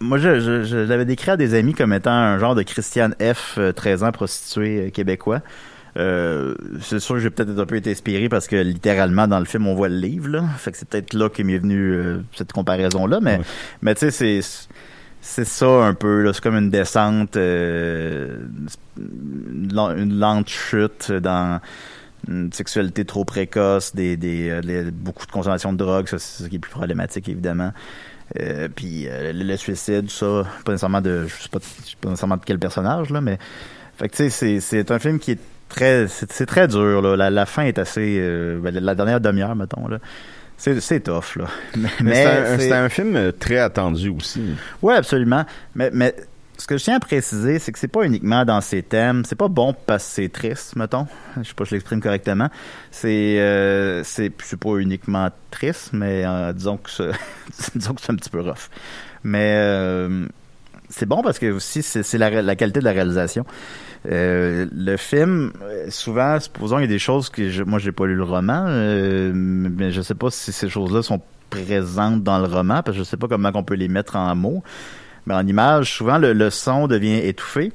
moi, 0.00 0.18
je, 0.18 0.40
je, 0.40 0.62
je 0.64 0.76
l'avais 0.76 1.04
décrit 1.04 1.32
à 1.32 1.36
des 1.36 1.54
amis 1.54 1.74
comme 1.74 1.92
étant 1.92 2.12
un 2.12 2.38
genre 2.38 2.54
de 2.54 2.62
Christiane 2.62 3.14
F, 3.20 3.56
euh, 3.58 3.72
13 3.72 4.04
ans, 4.04 4.12
prostituée 4.12 4.86
euh, 4.86 4.90
québécois. 4.90 5.40
Euh, 5.96 6.54
c'est 6.80 7.00
sûr 7.00 7.14
que 7.16 7.20
j'ai 7.20 7.30
peut-être 7.30 7.58
un 7.58 7.66
peu 7.66 7.76
été 7.76 7.90
inspiré 7.90 8.28
parce 8.28 8.46
que 8.46 8.56
littéralement 8.56 9.26
dans 9.26 9.38
le 9.38 9.44
film 9.46 9.66
on 9.66 9.74
voit 9.74 9.88
le 9.88 9.96
livre 9.96 10.28
là. 10.28 10.44
Fait 10.58 10.70
que 10.70 10.76
c'est 10.76 10.88
peut-être 10.88 11.14
là 11.14 11.28
qu'est 11.28 11.44
m'est 11.44 11.58
venue 11.58 11.92
euh, 11.94 12.18
cette 12.34 12.52
comparaison 12.52 13.06
là, 13.06 13.18
mais 13.20 13.38
Ouais. 13.38 13.44
mais 13.82 13.94
tu 13.94 14.00
sais 14.00 14.10
c'est 14.10 14.40
c'est 15.20 15.44
ça 15.44 15.66
un 15.66 15.94
peu. 15.94 16.30
C'est 16.32 16.42
comme 16.42 16.56
une 16.56 16.70
descente, 16.70 17.36
euh, 17.36 18.38
une 18.96 19.72
len- 19.72 19.96
une 19.98 20.18
lente 20.18 20.48
chute 20.48 21.10
dans 21.10 21.60
une 22.28 22.52
sexualité 22.52 23.04
trop 23.04 23.24
précoce, 23.24 23.94
des, 23.94 24.16
des, 24.16 24.48
euh, 24.50 24.90
beaucoup 24.92 25.26
de 25.26 25.30
consommation 25.32 25.72
de 25.72 25.78
drogue, 25.78 26.06
c'est 26.08 26.18
ce 26.20 26.44
qui 26.48 26.56
est 26.56 26.60
plus 26.60 26.70
problématique 26.70 27.28
évidemment. 27.28 27.72
Puis 28.76 29.08
le, 29.10 29.56
suicide, 29.56 30.10
ça, 30.10 30.44
pas 30.64 30.72
nécessairement 30.72 31.00
de, 31.00 31.26
je 31.26 31.42
sais 31.42 31.48
pas, 31.48 31.60
pas 32.00 32.08
nécessairement 32.10 32.36
de 32.36 32.44
quel 32.44 32.58
personnage 32.58 33.10
là, 33.10 33.20
mais 33.20 33.38
fait 33.96 34.08
que 34.08 34.16
tu 34.16 34.22
sais, 34.24 34.30
c'est 34.30 34.60
c'est 34.60 34.90
un 34.90 34.98
film 34.98 35.18
qui 35.18 35.32
est 35.32 35.40
très, 35.68 36.06
c'est 36.08 36.46
très 36.46 36.68
dur 36.68 37.02
là. 37.02 37.16
La, 37.16 37.30
la 37.30 37.46
fin 37.46 37.62
est 37.64 37.78
assez, 37.78 38.18
euh, 38.20 38.58
ben, 38.60 38.74
la 38.74 38.94
dernière 38.94 39.20
demi-heure 39.20 39.54
mettons 39.56 39.86
là. 39.88 39.98
C'est 40.56 40.80
c'est 40.80 41.00
tough 41.00 41.36
là. 41.36 41.44
Mais, 41.76 41.88
Mais 42.02 42.58
c'est 42.58 42.72
un- 42.72 42.88
film 42.88 43.32
très 43.38 43.58
attendu 43.58 44.08
aussi. 44.08 44.42
oui, 44.82 44.94
absolument. 44.94 45.44
Mais, 45.74 45.90
mais 45.92 46.14
ce 46.56 46.66
que 46.66 46.76
je 46.76 46.82
tiens 46.82 46.96
à 46.96 47.00
préciser, 47.00 47.60
c'est 47.60 47.70
que 47.70 47.78
c'est 47.78 47.86
pas 47.86 48.02
uniquement 48.02 48.44
dans 48.44 48.60
ces 48.60 48.82
thèmes. 48.82 49.22
C'est 49.24 49.36
pas 49.36 49.46
bon 49.46 49.72
parce 49.86 50.02
que 50.04 50.10
c'est 50.14 50.28
triste, 50.28 50.74
mettons. 50.74 51.06
Je 51.40 51.46
sais 51.46 51.54
pas 51.54 51.64
si 51.64 51.70
je 51.70 51.74
l'exprime 51.76 52.00
correctement. 52.00 52.48
C'est 52.90 53.38
euh, 53.38 54.02
c'est 54.02 54.32
c'est 54.42 54.58
pas 54.58 54.74
uniquement 54.78 55.28
triste, 55.52 55.90
mais 55.92 56.24
euh, 56.26 56.52
disons 56.52 56.76
que 56.78 56.90
c'est 56.90 57.10
disons 57.76 57.94
que 57.94 58.00
c'est 58.00 58.10
un 58.12 58.16
petit 58.16 58.30
peu 58.30 58.40
rough. 58.40 58.68
Mais 59.22 59.54
euh, 59.58 60.26
c'est 60.88 61.06
bon 61.06 61.22
parce 61.22 61.38
que 61.38 61.50
aussi 61.50 61.82
c'est 61.82 62.18
la, 62.18 62.42
la 62.42 62.56
qualité 62.56 62.80
de 62.80 62.84
la 62.84 62.92
réalisation. 62.92 63.44
Euh, 64.10 64.66
le 64.72 64.96
film, 64.96 65.52
souvent, 65.88 66.38
supposons 66.40 66.78
il 66.78 66.82
y 66.82 66.84
a 66.84 66.88
des 66.88 66.98
choses 66.98 67.28
que 67.30 67.50
je, 67.50 67.62
moi 67.62 67.78
j'ai 67.78 67.92
pas 67.92 68.06
lu 68.06 68.14
le 68.14 68.24
roman, 68.24 68.64
euh, 68.68 69.32
mais 69.34 69.90
je 69.90 70.00
sais 70.00 70.14
pas 70.14 70.30
si 70.30 70.52
ces 70.52 70.68
choses-là 70.68 71.02
sont 71.02 71.20
présentes 71.50 72.22
dans 72.22 72.38
le 72.38 72.46
roman, 72.46 72.82
parce 72.82 72.96
que 72.96 73.02
je 73.02 73.08
sais 73.08 73.16
pas 73.16 73.28
comment 73.28 73.50
on 73.54 73.64
peut 73.64 73.74
les 73.74 73.88
mettre 73.88 74.16
en 74.16 74.34
mots. 74.34 74.62
Mais 75.26 75.34
en 75.34 75.46
image, 75.46 75.92
souvent 75.92 76.18
le, 76.18 76.50
son 76.50 76.86
devient 76.86 77.18
étouffé. 77.18 77.72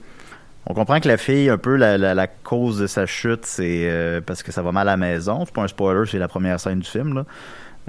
On 0.66 0.74
comprend 0.74 1.00
que 1.00 1.08
la 1.08 1.18
fille, 1.18 1.50
un 1.50 1.58
peu 1.58 1.76
la, 1.76 1.98
la, 1.98 2.14
la 2.14 2.28
cause 2.28 2.80
de 2.80 2.88
sa 2.88 3.06
chute, 3.06 3.46
c'est 3.46 3.90
euh, 3.90 4.22
parce 4.22 4.44
que 4.44 4.52
ça 4.52 4.62
va 4.62 4.72
mal 4.72 4.88
à 4.88 4.92
la 4.92 4.98
maison. 4.98 5.44
C'est 5.46 5.54
pas 5.54 5.62
un 5.62 5.68
spoiler, 5.68 6.10
c'est 6.10 6.20
la 6.20 6.30
première 6.30 6.60
scène 6.60 6.80
du 6.80 6.90
film. 6.90 7.14
Là. 7.14 7.26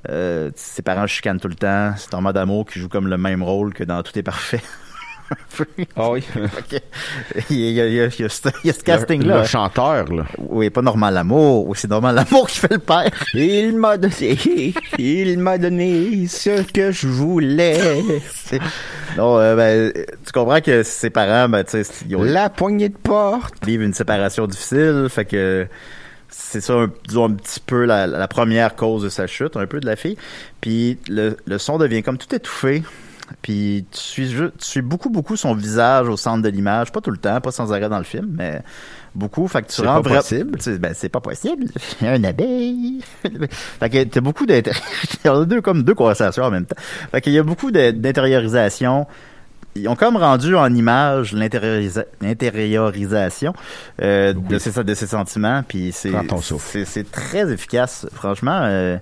Euh, 0.09 0.51
ses 0.57 0.83
parents 0.83 1.07
chicanent 1.07 1.41
tout 1.41 1.49
le 1.49 1.55
temps. 1.55 1.95
C'est 1.97 2.11
Thomas 2.11 2.33
D'Amour 2.33 2.67
qui 2.67 2.81
joue 2.81 2.89
comme 2.89 3.09
le 3.09 3.17
même 3.17 3.43
rôle 3.43 3.73
que 3.73 3.85
dans 3.85 4.03
Tout 4.03 4.19
est 4.19 4.23
parfait. 4.23 4.63
Ah 5.97 6.11
oui. 6.11 6.23
Il, 7.51 7.57
y 7.57 7.81
a, 7.81 7.87
il, 7.87 7.95
y 7.95 8.01
a, 8.01 8.07
il, 8.07 8.21
y 8.21 8.25
a, 8.25 8.29
ce- 8.29 8.83
casting-là. 8.83 9.35
Le, 9.37 9.41
le 9.43 9.47
chanteur, 9.47 10.05
là. 10.13 10.25
Oui, 10.39 10.71
pas 10.71 10.83
Normal 10.83 11.17
Amour. 11.17 11.67
Oui, 11.69 11.77
c'est 11.81 11.89
Normal 11.91 12.19
Amour 12.19 12.47
qui 12.49 12.59
fait 12.59 12.73
le 12.73 12.79
père. 12.79 13.11
Il 13.35 13.77
m'a 13.77 13.97
donné, 13.97 14.37
il 14.99 15.39
m'a 15.39 15.59
donné 15.59 16.27
ce 16.27 16.63
que 16.63 16.91
je 16.93 17.07
voulais. 17.07 18.03
Non, 19.17 19.39
euh, 19.39 19.55
ben, 19.57 19.93
tu 20.25 20.33
comprends 20.33 20.61
que 20.61 20.83
ses 20.83 21.11
parents, 21.11 21.49
ben, 21.49 21.65
tu 21.65 21.83
sais, 21.83 21.93
ils 22.09 22.17
ont- 22.17 22.23
La 22.23 22.51
poignée 22.51 22.89
de 22.89 22.97
porte. 22.97 23.55
vivent 23.65 23.83
une 23.83 23.95
séparation 23.95 24.47
difficile, 24.47 25.07
fait 25.09 25.25
que 25.25 25.67
c'est 26.29 26.61
ça, 26.61 26.73
un, 26.75 26.91
disons, 27.07 27.27
un 27.27 27.35
petit 27.35 27.61
peu 27.61 27.85
la, 27.85 28.07
la 28.07 28.29
première 28.29 28.75
cause 28.75 29.03
de 29.05 29.09
sa 29.09 29.27
chute, 29.27 29.57
un 29.57 29.67
peu 29.67 29.79
de 29.81 29.87
la 29.87 29.95
fille. 29.97 30.17
Puis 30.61 30.99
le, 31.09 31.37
le 31.47 31.59
son 31.59 31.79
devient 31.79 32.03
comme 32.03 32.19
tout 32.19 32.33
étouffé. 32.35 32.83
Puis 33.43 33.87
tu 33.91 33.99
suis, 33.99 34.29
tu 34.29 34.51
suis 34.59 34.83
beaucoup, 34.83 35.09
beaucoup 35.11 35.37
son 35.37 35.55
visage 35.55 36.09
au 36.09 36.17
centre 36.17 36.43
de 36.43 36.49
l'image. 36.49 36.93
Pas 36.93 37.01
tout 37.01 37.11
le 37.11 37.17
temps, 37.19 37.41
pas 37.41 37.51
sans 37.53 37.73
arrêt 37.73 37.89
dans 37.89 37.99
le 37.99 38.05
film, 38.05 38.29
mais 38.37 38.61
beaucoup. 39.15 39.49
Fait 39.49 39.63
que 39.63 39.69
tu 39.69 39.75
C'est 39.77 39.87
rends 39.87 40.03
pas 40.03 40.11
vra- 40.11 40.17
possible. 40.17 40.59
tu 40.59 40.79
Ben, 40.79 40.93
c'est 40.95 41.09
pas 41.09 41.21
possible. 41.21 41.67
Il 42.01 42.07
y 42.07 42.11
a 42.11 42.13
un 42.13 42.25
abeille. 42.25 43.01
fait 43.81 43.91
que 43.91 44.05
t'as 44.05 44.21
beaucoup 44.21 44.45
y 45.25 45.29
en 45.29 45.41
a 45.41 45.45
deux, 45.47 45.61
comme 45.63 45.83
deux 45.85 45.95
conversations 45.95 46.45
en 46.45 46.51
même 46.51 46.67
temps. 46.67 46.77
Fait 47.13 47.21
qu'il 47.21 47.33
y 47.33 47.39
a 47.39 47.43
beaucoup 47.43 47.71
d'intériorisation. 47.71 49.07
Ils 49.77 49.89
ont 49.89 49.97
comme 49.97 50.17
rendu 50.17 50.55
en 50.55 50.73
image 50.73 51.33
l'intériorisa- 51.35 52.05
l'intériorisation 52.21 53.55
euh, 54.03 54.33
de, 54.33 54.59
ses, 54.59 54.85
de 54.85 54.95
ses 54.95 55.07
sentiments. 55.09 55.63
Puis 55.67 55.91
c'est 55.93 57.11
très 57.11 57.51
efficace. 57.53 58.07
Franchement, 58.15 58.61
euh, 58.63 58.99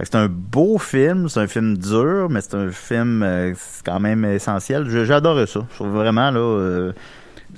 c'est 0.00 0.14
un 0.16 0.28
beau 0.28 0.78
film. 0.78 1.28
C'est 1.28 1.40
un 1.40 1.46
film 1.46 1.76
dur, 1.78 2.28
mais 2.30 2.40
c'est 2.40 2.54
un 2.54 2.70
film 2.70 3.22
euh, 3.22 3.52
c'est 3.56 3.84
quand 3.84 4.00
même 4.00 4.24
essentiel. 4.24 4.86
Adoré 5.12 5.46
ça. 5.46 5.60
Je 5.70 5.74
trouve 5.76 5.90
vraiment 5.92 6.30
là. 6.30 6.40
euh, 6.40 6.92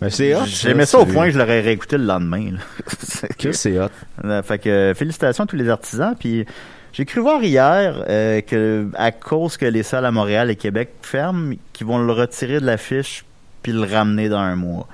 Ben, 0.01 0.11
c'est 0.11 0.35
hot, 0.35 0.40
J'aimais 0.46 0.85
ça, 0.85 0.99
ça 0.99 1.01
au 1.01 1.07
point 1.07 1.27
que 1.27 1.33
je 1.33 1.38
l'aurais 1.38 1.61
réécouté 1.61 1.96
le 1.96 2.05
lendemain. 2.05 2.51
C'est 2.99 3.29
que- 3.37 3.49
Que 3.49 3.53
c'est 3.53 3.79
hot. 3.79 3.88
euh, 4.25 4.42
Fait 4.42 4.59
que 4.59 4.68
euh, 4.68 4.94
félicitations 4.94 5.44
à 5.44 5.46
tous 5.46 5.57
les 5.57 5.68
artisans. 5.70 6.14
Puis 6.18 6.44
j'ai 6.92 7.05
cru 7.07 7.20
voir 7.20 7.42
hier 7.42 8.05
euh, 8.09 8.40
que 8.42 8.87
à 8.94 9.11
cause 9.12 9.57
que 9.57 9.64
les 9.66 9.83
salles 9.83 10.05
à 10.05 10.11
Montréal 10.11 10.51
et 10.51 10.57
Québec 10.57 10.90
ferment, 11.03 11.55
qu'ils 11.72 11.87
vont 11.87 11.99
le 11.99 12.12
retirer 12.12 12.61
de 12.61 12.66
l'affiche 12.66 13.25
puis 13.62 13.72
le 13.72 13.83
ramener 13.85 14.29
dans 14.29 14.38
un 14.38 14.57
mois. 14.57 14.87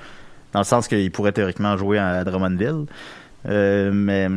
Dans 0.52 0.60
le 0.60 0.64
sens 0.64 0.86
qu'il 0.86 1.10
pourrait 1.10 1.32
théoriquement 1.32 1.76
jouer 1.76 1.98
à 1.98 2.22
Drummondville. 2.24 2.86
Euh, 3.48 3.90
mais 3.92 4.28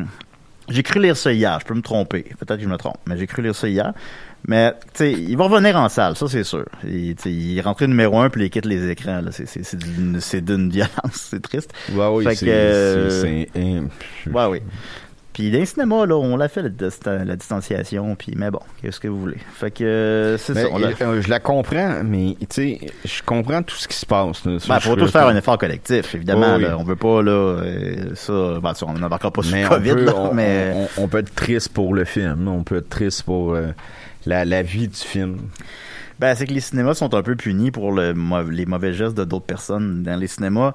j'ai 0.69 0.83
cru 0.83 0.99
lire 1.01 1.15
ça 1.17 1.31
hier. 1.31 1.57
Je 1.61 1.65
peux 1.65 1.73
me 1.73 1.81
tromper. 1.81 2.23
Peut-être 2.39 2.57
que 2.57 2.63
je 2.63 2.67
me 2.69 2.77
trompe. 2.77 2.97
Mais 3.07 3.17
j'ai 3.17 3.27
cru 3.27 3.41
lire 3.41 3.55
ça 3.55 3.67
hier. 3.67 3.93
Mais, 4.47 4.73
tu 4.73 4.77
sais, 4.99 5.11
il 5.11 5.35
va 5.37 5.45
revenir 5.45 5.75
en 5.75 5.89
salle, 5.89 6.15
ça 6.15 6.27
c'est 6.27 6.43
sûr. 6.43 6.65
Il, 6.83 7.15
il 7.25 7.57
est 7.57 7.61
rentré 7.61 7.87
numéro 7.87 8.19
un 8.19 8.29
puis 8.29 8.43
il 8.45 8.49
quitte 8.51 8.65
les 8.67 8.91
écrans. 8.91 9.19
là. 9.21 9.31
C'est- 9.31 9.47
C'est 9.47 9.63
c'est 9.63 9.77
d'une 9.77 10.19
c'est 10.21 10.41
d'une 10.41 10.69
violence, 10.71 10.89
c'est 11.13 11.41
triste. 11.41 11.73
Ouais, 11.91 12.07
oui, 12.11 12.23
c'est- 12.35 12.45
euh, 12.47 13.09
c'est- 13.21 13.49
c'est 13.53 13.59
un- 13.59 14.31
Ouais, 14.31 14.45
oui. 14.51 14.59
Puis 15.35 15.51
dans 15.51 15.59
les 15.59 15.65
cinémas, 15.65 16.05
là, 16.05 16.15
on 16.15 16.37
l'a 16.37 16.47
fait 16.47 16.61
la, 16.61 16.69
dista- 16.69 17.25
la 17.25 17.35
distanciation, 17.35 18.15
puis 18.15 18.31
mais 18.37 18.49
bon, 18.49 18.61
qu'est-ce 18.81 19.01
que 19.01 19.09
vous 19.09 19.19
voulez. 19.19 19.37
Fait 19.53 19.69
que 19.69 19.83
euh, 19.83 20.37
c'est 20.37 20.53
ça. 20.53 20.67
On 20.71 20.81
euh, 20.81 21.21
je 21.21 21.29
la 21.29 21.41
comprends, 21.41 22.01
mais 22.05 22.37
tu 22.39 22.45
sais, 22.49 22.79
je 23.03 23.21
comprends 23.21 23.61
tout 23.61 23.75
ce 23.75 23.85
qui 23.89 23.97
se 23.97 24.05
passe. 24.05 24.45
là. 24.45 24.57
Ben, 24.65 24.79
faut 24.79 24.95
tous 24.95 25.11
faire 25.11 25.27
un 25.27 25.35
effort 25.35 25.57
collectif, 25.57 26.15
évidemment. 26.15 26.55
Oui. 26.55 26.63
On 26.79 26.85
veut 26.85 26.95
pas, 26.95 27.21
là, 27.21 27.31
euh, 27.31 28.15
ça, 28.15 28.59
ben, 28.63 28.71
on 28.83 28.93
n'embarquera 28.93 29.29
pas 29.31 29.41
sur 29.43 29.51
Mais 29.51 29.63
le 29.63 29.67
on 29.67 29.69
COVID, 29.71 29.89
peut, 29.91 30.05
là, 30.05 30.15
on, 30.15 30.33
mais... 30.33 30.71
on- 30.97 31.03
on 31.03 31.07
peut 31.09 31.17
être 31.17 31.35
triste 31.35 31.73
pour 31.73 31.93
le 31.93 32.05
film. 32.05 32.47
On 32.47 32.63
peut 32.63 32.77
être 32.77 32.87
triste 32.89 33.23
pour 33.23 33.55
euh, 33.55 33.67
la, 34.25 34.45
la 34.45 34.61
vie 34.63 34.87
du 34.87 34.95
film. 34.97 35.37
Ben, 36.17 36.33
c'est 36.33 36.47
que 36.47 36.53
les 36.53 36.61
cinémas 36.61 36.93
sont 36.93 37.13
un 37.13 37.21
peu 37.21 37.35
punis 37.35 37.71
pour 37.71 37.91
le, 37.91 38.13
les 38.49 38.65
mauvais 38.65 38.93
gestes 38.93 39.17
de 39.17 39.25
d'autres 39.25 39.45
personnes. 39.45 40.01
Dans 40.03 40.15
les 40.17 40.27
cinémas, 40.27 40.73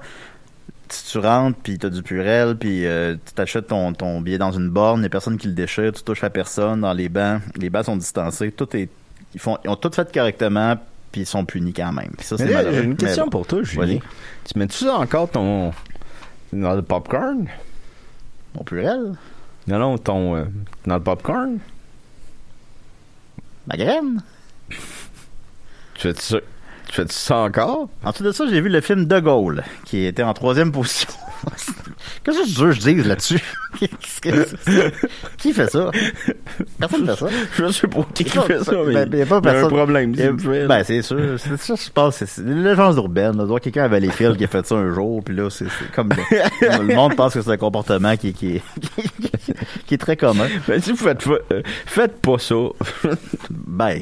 tu 1.11 1.18
rentres, 1.18 1.59
puis 1.62 1.79
t'as 1.79 1.88
du 1.88 2.03
purel, 2.03 2.57
puis 2.57 2.87
euh, 2.87 3.14
tu 3.24 3.33
t'achètes 3.33 3.68
ton, 3.68 3.92
ton 3.92 4.20
billet 4.20 4.38
dans 4.38 4.53
une 4.53 4.68
borne, 4.68 5.00
il 5.00 5.05
y 5.05 5.07
a 5.07 5.11
personne 5.11 5.38
qui 5.38 5.46
le 5.46 5.55
déchire, 5.55 5.92
tu 5.92 6.03
touches 6.03 6.24
à 6.24 6.31
personne 6.31 6.81
dans 6.81 6.92
les 6.92 7.09
bancs, 7.09 7.42
les 7.57 7.70
bancs 7.70 7.87
sont 7.87 7.96
distancés, 7.96 8.53
tout 8.53 8.76
est... 8.76 8.88
Ils, 9.35 9.40
font, 9.40 9.59
ils 9.64 9.70
ont 9.70 9.76
tout 9.76 9.90
fait 9.94 10.12
correctement, 10.12 10.76
puis 11.12 11.22
ils 11.22 11.26
sont 11.26 11.44
punis 11.44 11.72
quand 11.72 11.92
même. 11.92 12.11
Ça, 12.20 12.37
c'est 12.37 12.48
j'ai 12.48 12.83
une 12.83 12.96
question 12.96 13.29
pour 13.29 13.46
toi, 13.46 13.62
Julien. 13.62 13.87
Vas-y. 13.87 14.00
Tu 14.44 14.59
mets-tu 14.59 14.88
encore 14.88 15.31
ton 15.31 15.72
dans 16.53 16.74
le 16.74 16.83
popcorn? 16.83 17.46
Mon 18.55 18.64
purel? 18.64 19.12
Non, 19.68 19.79
non, 19.79 19.98
ton 19.98 20.37
euh, 20.37 20.44
dans 20.87 20.96
le 20.96 21.03
popcorn? 21.03 21.59
Ma 23.66 23.76
graine? 23.76 24.22
Tu 24.68 24.76
fais 26.00 26.14
ça? 26.14 26.38
Tu 26.90 26.96
fais 26.96 27.05
ça 27.09 27.37
encore? 27.37 27.88
En 28.05 28.11
dessous 28.11 28.24
de 28.24 28.33
ça, 28.33 28.44
j'ai 28.50 28.61
vu 28.61 28.68
le 28.68 28.81
film 28.81 29.05
De 29.07 29.20
Gaulle, 29.20 29.62
qui 29.85 30.05
était 30.07 30.24
en 30.24 30.35
troisième 30.35 30.72
position. 30.72 31.09
Qu'est-ce 32.24 32.38
que 32.42 32.46
tu 32.55 32.61
veux 32.61 32.66
que 32.70 32.72
je 32.72 32.81
dise 32.81 33.07
là-dessus? 33.07 33.40
Qui 35.38 35.53
fait 35.53 35.68
ça? 35.70 35.90
Personne 36.79 37.07
fait 37.07 37.16
ça. 37.16 37.26
Je 37.57 37.70
sais 37.70 37.87
pas 37.87 38.05
qui 38.12 38.24
fait 38.24 38.64
ça, 38.64 38.72
mais 38.87 39.07
ben, 39.07 39.18
y 39.18 39.22
a 39.22 39.26
pas 39.26 39.38
il 39.42 39.44
y 39.44 39.48
a 39.48 39.50
un 39.50 39.55
personne- 39.55 39.68
problème. 39.68 40.14
y 40.14 40.22
a-. 40.22 40.66
Ben, 40.66 40.83
c'est 40.85 41.03
sûr. 41.03 41.38
C'est 41.38 41.57
ça, 41.57 41.74
je 41.76 41.90
pense. 41.90 42.16
C'est 42.24 42.44
légende 42.44 42.96
urbaine. 42.96 43.37
Là. 43.38 43.44
Doit 43.46 43.61
quelqu'un 43.61 43.85
avait 43.85 44.00
les 44.00 44.11
fils 44.11 44.37
qui 44.37 44.44
a 44.44 44.48
fait 44.48 44.66
ça 44.66 44.74
un 44.74 44.92
jour, 44.92 45.22
puis 45.22 45.35
là, 45.35 45.48
c'est 45.50 45.66
comme 45.94 46.11
le, 46.11 46.88
le 46.88 46.94
monde 46.94 47.14
pense 47.16 47.35
que 47.35 47.42
c'est 47.42 47.50
un 47.53 47.57
comportement 47.57 48.16
qui, 48.16 48.33
qui, 48.35 48.57
est- 48.57 48.62
qui 49.87 49.94
est 49.94 49.98
très 49.98 50.16
commun. 50.16 50.48
Ben, 50.66 50.81
si 50.83 50.90
vous 50.90 50.96
faites, 50.98 51.24
pas- 51.24 51.38
euh, 51.53 51.62
faites 51.87 52.20
pas 52.20 52.38
ça. 52.38 52.57
Ben, 53.50 54.00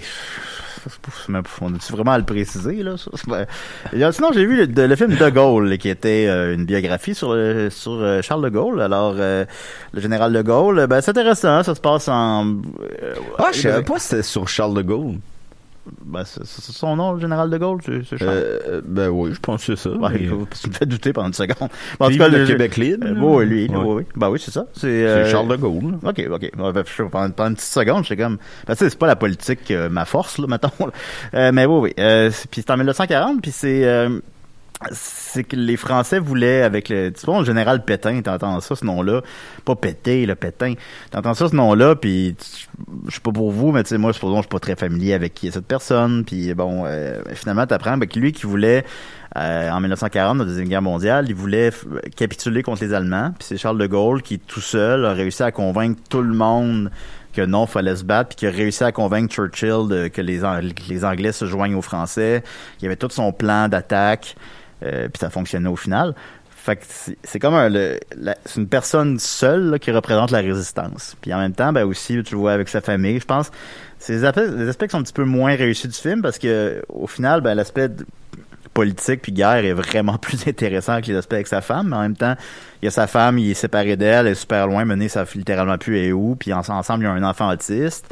c'est 1.81 1.93
vraiment 1.93 2.13
à 2.13 2.19
le 2.19 2.25
préciser, 2.25 2.83
là? 2.83 2.97
ça? 2.97 3.11
Ben, 3.27 4.13
sinon, 4.13 4.31
j'ai 4.33 4.47
vu 4.47 4.67
le, 4.67 4.97
film 4.97 5.15
De 5.15 5.31
Gaulle, 5.31 5.79
qui 5.79 5.89
était 5.89 6.27
euh, 6.29 6.55
une 6.55 6.65
biographie 6.65 7.15
sur, 7.15 7.33
euh, 7.33 7.71
sur 7.71 7.93
euh, 7.93 8.23
Charles 8.23 8.45
de 8.45 8.49
Gaulle. 8.49 8.81
Alors, 8.81 9.15
euh, 9.19 9.45
le 9.93 10.01
général 10.01 10.33
de 10.33 10.43
Gaulle, 10.43 10.87
ben, 10.87 11.01
c'est 11.01 11.11
intéressant. 11.11 11.63
Ça 11.63 11.75
se 11.75 11.81
passe 11.81 12.09
en... 12.09 12.57
Ah, 13.39 13.51
je 13.53 13.61
savais 13.61 13.83
pas 13.83 13.99
si 13.99 14.09
c'était 14.09 14.23
sur 14.23 14.49
Charles 14.49 14.75
de 14.75 14.83
Gaulle. 14.83 15.17
Ben, 16.05 16.25
c'est 16.25 16.45
c'est 16.45 16.73
son 16.73 16.97
nom, 16.97 17.13
le 17.13 17.21
général 17.21 17.51
de 17.51 17.59
Gaulle, 17.59 17.81
c'est 17.85 18.03
c'est 18.09 18.17
Charles. 18.19 18.31
Euh, 18.37 18.81
ben 18.85 19.09
oui, 19.09 19.31
je 19.35 19.41
pense 19.41 19.67
que 19.67 19.77
c'est 19.77 19.89
ça. 19.89 19.95
Mais- 20.01 20.19
tu 20.19 20.69
me 20.69 20.73
fais 20.75 20.87
douter 20.87 21.13
pendant 21.13 21.29
une 21.29 21.33
seconde. 21.35 21.69
Bon, 21.99 22.07
en 22.07 22.11
tout 22.11 22.19
cas, 22.19 22.29
le 22.29 22.39
le 22.39 22.47
Québec 22.47 22.77
libre, 22.77 23.07
Euh, 23.07 23.15
oui, 23.19 23.47
lui, 23.47 23.69
Ouais. 23.69 23.77
oui, 23.77 23.95
oui. 23.99 24.03
Ben 24.17 24.31
oui, 24.31 24.41
c'est 24.43 24.51
ça. 24.51 24.67
C'est 24.73 24.81
C'est 24.81 25.07
euh, 25.07 25.31
Charles 25.31 25.49
de 25.49 25.57
Gaulle. 25.57 25.99
OK, 26.03 26.23
OK. 26.31 26.51
Ben, 26.57 26.73
je 26.87 27.03
pendant, 27.05 27.31
pendant 27.31 27.49
une 27.51 27.55
petite 27.57 27.69
seconde, 27.71 28.05
j'étais 28.05 28.23
comme... 28.23 28.39
Ben, 28.67 28.75
tu 28.75 28.79
sais, 28.85 28.91
c'est 28.91 28.99
pas 28.99 29.07
la 29.07 29.17
politique 29.17 29.71
euh, 29.71 29.89
ma 29.89 30.05
force, 30.05 30.39
là, 30.39 30.47
mettons. 30.47 30.71
là. 30.81 30.93
Euh, 31.35 31.53
mais 31.53 31.67
oui, 31.67 31.79
oui. 31.81 31.95
Euh, 31.99 32.31
c'est- 32.31 32.49
puis 32.51 32.63
c'est 32.67 32.73
en 32.73 32.77
1940, 32.77 33.41
puis 33.43 33.51
c'est... 33.51 33.83
c'est 34.93 35.43
que 35.45 35.57
les 35.57 35.77
Français 35.77 36.19
voulaient, 36.21 36.63
avec 36.63 36.89
le... 36.89 37.11
Tu 37.13 37.27
vois, 37.27 37.41
le 37.41 37.45
général 37.45 37.85
Pétain, 37.85 38.21
t'entends 38.23 38.61
ça, 38.61 38.77
ce 38.77 38.85
nom-là. 38.85 39.23
Pas 39.65 39.75
Pété, 39.75 40.25
le 40.25 40.37
Pétain. 40.37 40.75
T'entends 41.11 41.35
ça, 41.35 41.49
ce 41.49 41.57
nom-là, 41.57 41.97
puis 41.97 42.37
je 43.09 43.15
sais 43.15 43.21
pas 43.21 43.33
pour 43.33 43.51
vous, 43.51 43.73
mais 43.73 43.83
tu 43.83 43.89
sais, 43.91 43.99
moi, 43.99 44.13
supposons, 44.13 44.37
je 44.37 44.43
suis 44.43 44.49
pas 44.49 44.61
très 44.61 44.77
familier 44.77 45.15
avec 45.15 45.35
qui 45.35 45.49
est 45.49 45.51
cette 45.51 45.67
personne, 45.67 46.25
puis 46.25 46.55
bon, 46.55 46.85
euh, 46.87 47.21
finalement, 47.35 47.67
t'apprends 47.67 47.97
ben, 47.99 48.09
lui 48.15 48.31
qui 48.33 48.47
voulait... 48.47 48.85
euh, 49.37 49.71
en 49.71 49.81
1940, 49.81 50.39
dans 50.39 50.45
la 50.45 50.49
Deuxième 50.49 50.69
Guerre 50.69 50.83
mondiale, 50.83 51.27
il 51.29 51.35
voulait 51.35 51.71
capituler 52.17 52.63
contre 52.63 52.83
les 52.85 52.95
Allemands. 52.95 53.33
Puis 53.37 53.49
c'est 53.49 53.57
Charles 53.57 53.79
de 53.79 53.87
Gaulle 53.87 54.23
qui, 54.23 54.39
tout 54.39 54.61
seul, 54.61 55.05
a 55.07 55.13
réussi 55.13 55.43
à 55.43 55.51
convaincre 55.51 56.01
tout 56.09 56.23
le 56.23 56.35
monde 56.35 56.91
que 57.35 57.43
non, 57.43 57.67
fallait 57.67 57.95
se 57.97 58.05
battre, 58.05 58.31
puis 58.31 58.37
qui 58.37 58.47
a 58.47 58.51
réussi 58.51 58.83
à 58.85 58.91
convaincre 58.91 59.33
Churchill 59.33 59.87
de- 59.89 60.09
que 60.09 60.21
les, 60.23 60.41
les 60.89 61.05
Anglais 61.05 61.33
se 61.33 61.45
joignent 61.47 61.75
aux 61.75 61.83
Français. 61.83 62.43
Il 62.81 62.85
y 62.85 62.87
avait 62.87 62.97
tout 62.97 63.09
son 63.11 63.33
plan 63.33 63.69
d'attaque, 63.69 64.35
euh, 64.83 65.09
puis 65.09 65.19
ça 65.21 65.31
fonctionnait 65.31 65.69
au 65.69 65.77
final. 65.77 66.15
Fait 66.51 66.77
que 66.77 66.83
c'est 67.23 67.39
comme 67.39 67.55
un, 67.55 67.71
c'est 68.45 68.57
une 68.61 68.69
personne 68.69 69.19
seule 69.19 69.79
qui 69.81 69.91
représente 69.91 70.31
la 70.31 70.41
résistance. 70.41 71.17
Puis 71.23 71.33
en 71.33 71.39
même 71.39 71.55
temps, 71.55 71.73
ben 71.73 71.85
aussi, 71.85 72.23
tu 72.23 72.35
le 72.35 72.41
vois 72.41 72.53
avec 72.53 72.69
sa 72.69 72.81
famille. 72.81 73.19
Je 73.21 73.25
pense 73.25 73.51
c'est 73.99 74.19
des 74.19 74.25
aspects, 74.69 74.85
qui 74.85 74.91
sont 74.91 74.99
un 74.99 75.03
petit 75.03 75.13
peu 75.13 75.25
moins 75.25 75.57
réussis 75.57 75.89
du 75.89 75.95
film 75.95 76.23
parce 76.23 76.39
que 76.39 76.83
au 76.89 77.07
final, 77.07 77.41
ben 77.41 77.55
l'aspect 77.55 77.89
politique 78.75 79.23
puis 79.23 79.33
guerre 79.33 79.65
est 79.65 79.73
vraiment 79.73 80.19
plus 80.19 80.47
intéressant 80.47 81.01
que 81.01 81.07
les 81.07 81.17
aspects 81.17 81.33
avec 81.35 81.47
sa 81.47 81.61
femme. 81.61 81.89
Mais 81.89 81.97
en 81.97 82.03
même 82.03 82.17
temps, 82.17 82.35
il 82.83 82.85
y 82.85 82.89
a 82.89 82.91
sa 82.91 83.07
femme, 83.07 83.39
il 83.39 83.51
est 83.51 83.55
séparé 83.55 83.97
d'elle, 83.97 84.27
elle 84.27 84.33
est 84.33 84.37
super 84.37 84.67
loin, 84.67 84.85
menée, 84.85 85.09
ça 85.09 85.25
littéralement 85.35 85.79
plus 85.79 85.97
et 85.99 86.13
où? 86.13 86.37
Puis 86.37 86.53
en- 86.53 86.61
ensemble, 86.61 87.05
il 87.05 87.07
y 87.07 87.11
a 87.11 87.13
un 87.13 87.23
enfant 87.25 87.51
autiste. 87.51 88.07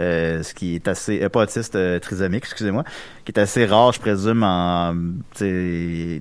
Euh, 0.00 0.42
ce 0.42 0.54
qui 0.54 0.76
est 0.76 0.88
assez 0.88 1.22
euh, 1.22 1.28
pas 1.28 1.42
autiste 1.42 1.76
euh, 1.76 1.98
trisomique 1.98 2.44
excusez-moi 2.44 2.84
qui 3.24 3.32
est 3.32 3.38
assez 3.38 3.66
rare 3.66 3.92
je 3.92 4.00
présume 4.00 4.42
en 4.42 4.94
je 5.38 6.20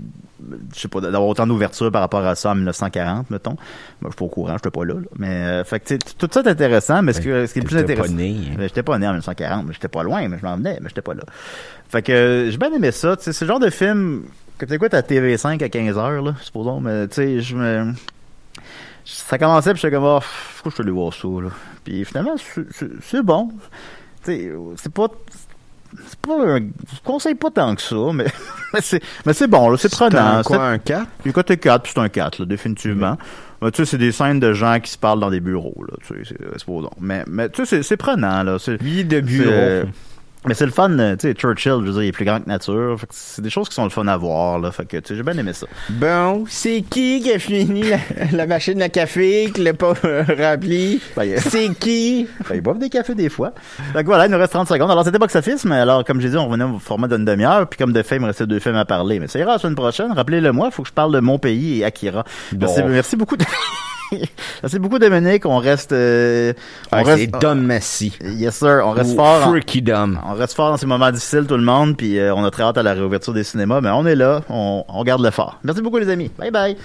sais 0.74 0.88
pas 0.90 1.00
d'avoir 1.00 1.28
autant 1.28 1.48
d'ouverture 1.48 1.92
par 1.92 2.02
rapport 2.02 2.26
à 2.26 2.36
ça 2.36 2.52
en 2.52 2.56
1940 2.56 3.30
mettons 3.30 3.56
moi 4.02 4.06
je 4.06 4.08
suis 4.10 4.16
pas 4.18 4.26
au 4.26 4.30
courant 4.30 4.54
je 4.58 4.64
suis 4.64 4.72
pas 4.72 4.86
là, 4.86 4.96
là. 4.96 5.08
mais 5.18 5.64
fait 5.64 5.80
que 5.80 5.96
tout 6.18 6.28
ça 6.30 6.42
est 6.42 6.48
intéressant 6.50 7.02
mais 7.02 7.14
ce, 7.14 7.22
que, 7.22 7.46
ce 7.46 7.54
qui 7.54 7.60
est 7.60 7.62
le 7.62 7.68
plus 7.68 7.78
intéressant 7.78 8.14
né, 8.14 8.36
hein. 8.52 8.56
Ben, 8.58 8.68
j'étais 8.68 8.84
pas 8.84 8.98
né 8.98 9.08
en 9.08 9.12
1940 9.12 9.66
mais 9.68 9.74
j'étais 9.74 9.88
pas 9.88 10.04
loin 10.04 10.28
mais 10.28 10.38
je 10.38 10.46
m'en 10.46 10.58
venais 10.58 10.78
mais 10.82 10.90
j'étais 10.90 11.02
pas 11.02 11.14
là 11.14 11.24
fait 11.88 12.02
que 12.02 12.50
j'ai 12.52 12.58
bien 12.58 12.74
aimé 12.74 12.92
ça 12.92 13.16
tu 13.16 13.24
sais 13.24 13.34
c'est 13.34 13.46
le 13.46 13.50
genre 13.50 13.60
de 13.60 13.70
film 13.70 14.24
que 14.58 14.66
tu 14.66 14.74
écoutes 14.74 14.94
à 14.94 15.02
TV5 15.02 15.64
à 15.64 15.68
15h 15.68 16.26
là 16.26 16.36
supposons 16.42 16.82
mais 16.82 17.08
tu 17.08 17.16
sais 17.16 17.40
je 17.40 17.56
me 17.56 17.94
ça 19.06 19.38
commençait 19.38 19.72
puis 19.72 19.82
j'étais 19.82 19.96
comme 19.96 20.06
oh, 20.06 20.20
pourquoi 20.56 20.70
je 20.72 20.76
suis 20.76 20.84
allé 20.84 20.92
voir 20.92 21.14
ça 21.14 21.28
là 21.28 21.50
puis 21.84 22.06
finalement 22.06 22.36
c'est- 22.38 22.68
c'est 22.72 22.90
c'est 23.02 23.24
bon. 23.24 23.50
C'est 24.24 24.94
pas 24.94 25.08
c'est 26.08 26.20
pas 26.20 26.34
un, 26.36 26.60
je 26.60 27.02
conseille 27.04 27.36
pas 27.36 27.50
tant 27.50 27.74
que 27.76 27.82
ça 27.82 27.96
mais 28.14 28.26
mais 28.74 28.82
c'est 28.82 29.02
c'est 29.34 29.48
bon 29.48 29.76
c'est 29.78 29.90
prenant 29.92 30.38
un 30.38 30.44
quoi, 30.44 30.58
C'est- 30.58 30.64
un 30.64 30.78
4? 30.78 31.08
puis 31.24 31.34
côté 31.34 31.58
4 31.58 31.84
puis 31.84 31.92
c'est 31.96 32.02
un 32.02 32.10
4 32.10 32.40
là 32.40 32.46
définitivement. 32.46 33.18
Mais 33.62 33.72
tu 33.72 33.78
sais 33.78 33.86
c'est 33.92 33.98
des 33.98 34.12
scènes 34.12 34.40
de 34.40 34.54
gens 34.54 34.80
qui 34.80 34.92
se 34.92 34.98
parlent 34.98 35.20
dans 35.20 35.32
des 35.32 35.40
bureaux 35.40 35.84
là 35.90 35.96
tu 36.06 36.14
sais 36.26 36.36
c'est 36.38 36.60
c'est 36.60 36.68
long 36.68 36.92
mais 37.00 37.24
mais 37.28 37.50
tu 37.50 37.66
sais 37.66 37.78
c'est- 37.78 37.84
c'est 37.84 37.98
prenant 37.98 38.44
là 38.44 38.58
c'est 38.60 38.82
Vie 38.82 39.04
de 39.04 39.20
bureau. 39.22 39.90
Mais 40.48 40.54
c'est 40.54 40.66
le 40.66 40.72
fun, 40.72 40.90
euh, 41.00 41.18
tu 41.18 41.28
sais, 41.28 41.34
Churchill, 41.34 41.80
je 41.82 41.88
veux 41.88 41.92
dire, 41.92 42.04
il 42.04 42.08
est 42.08 42.12
plus 42.14 42.24
grand 42.24 42.40
que 42.40 42.48
nature. 42.48 42.98
Fait 42.98 43.08
que 43.08 43.14
c'est 43.14 43.42
des 43.42 43.50
choses 43.50 43.68
qui 43.68 43.76
sont 43.76 43.84
le 43.84 43.90
fun 43.90 44.08
à 44.08 44.16
voir, 44.16 44.58
là. 44.58 44.72
Fait 44.72 44.86
que, 44.86 44.96
tu 44.98 45.10
sais, 45.10 45.16
j'ai 45.18 45.24
bien 45.24 45.38
aimé 45.38 45.52
ça. 45.52 45.68
Bon, 45.90 46.46
c'est 46.48 46.82
qui 46.90 47.22
qui 47.22 47.32
a 47.34 47.40
fini 47.40 47.84
la, 47.84 47.98
la 48.32 48.48
machine 48.48 48.82
à 48.82 48.88
café, 48.88 49.52
qui 49.54 49.62
l'a 49.64 49.74
pas 49.74 49.94
euh, 50.06 50.24
rempli? 50.40 51.02
Ben, 51.18 51.38
C'est 51.40 51.74
qui? 51.78 52.26
Ben, 52.48 52.56
ils 52.56 52.62
boivent 52.62 52.80
des 52.80 52.88
cafés 52.90 53.16
des 53.16 53.28
fois. 53.28 53.52
Fait 53.92 54.00
que 54.02 54.06
voilà, 54.08 54.28
il 54.28 54.32
nous 54.32 54.38
reste 54.38 54.54
30 54.54 54.70
secondes. 54.70 54.90
Alors, 54.90 55.04
c'était 55.04 55.20
Box 55.20 55.36
Office, 55.36 55.66
mais 55.66 55.76
alors, 55.76 56.06
comme 56.06 56.22
j'ai 56.22 56.30
dit, 56.30 56.38
on 56.38 56.46
revenait 56.48 56.64
au 56.64 56.80
format 56.80 57.10
d'une 57.10 57.26
demi-heure, 57.26 57.68
puis 57.68 57.78
comme 57.78 57.92
de 57.92 58.02
fait, 58.02 58.16
il 58.16 58.22
me 58.22 58.28
restait 58.28 58.48
deux 58.48 58.60
films 58.60 58.76
à 58.78 58.86
parler. 58.86 59.20
Mais 59.20 59.28
ça 59.28 59.40
ira 59.40 59.52
la 59.54 59.60
semaine 59.60 59.76
prochaine. 59.76 60.14
Rappelez-le 60.14 60.54
moi, 60.54 60.72
faut 60.72 60.84
que 60.84 60.88
je 60.88 60.94
parle 60.94 61.14
de 61.14 61.20
mon 61.20 61.38
pays 61.38 61.80
et 61.82 61.84
Akira. 61.86 62.24
Merci, 62.58 62.82
Bon. 62.82 62.88
merci 62.88 63.16
beaucoup. 63.18 63.36
De... 63.36 63.44
merci 64.64 64.80
beaucoup, 64.80 65.00
Dominique. 65.00 65.46
On 65.46 65.58
reste, 65.58 65.92
euh, 65.92 66.54
on 66.92 66.98
Ah, 66.98 67.04
reste, 67.04 67.20
c'est 67.32 67.40
Dom 67.40 67.62
Massy. 67.62 68.18
yes 68.22 68.56
sir, 68.58 68.82
on 68.86 68.92
reste 68.92 69.12
Ou 69.14 69.16
fort. 69.16 69.46
en- 69.48 69.50
Freaky 69.52 69.82
Dom. 69.82 70.20
On 70.28 70.34
reste 70.34 70.54
fort 70.56 70.72
dans 70.72 70.78
ces 70.78 70.86
moments 70.86 71.12
difficiles, 71.12 71.46
tout 71.48 71.58
le 71.58 71.64
monde, 71.64 71.98
puis 71.98 72.18
euh, 72.20 72.34
on 72.36 72.44
a 72.44 72.52
très 72.52 72.64
hâte 72.64 72.78
à 72.78 72.84
la 72.84 72.94
réouverture 72.94 73.34
des 73.34 73.44
cinémas, 73.44 73.82
mais 73.82 73.90
on 73.90 74.06
est 74.06 74.16
là, 74.16 74.42
on, 74.50 74.84
on 74.88 75.04
garde 75.04 75.22
le 75.24 75.32
fort. 75.32 75.58
Merci 75.64 75.82
beaucoup, 75.82 75.98
les 75.98 76.10
amis. 76.10 76.30
Bye 76.38 76.52
bye. 76.52 76.78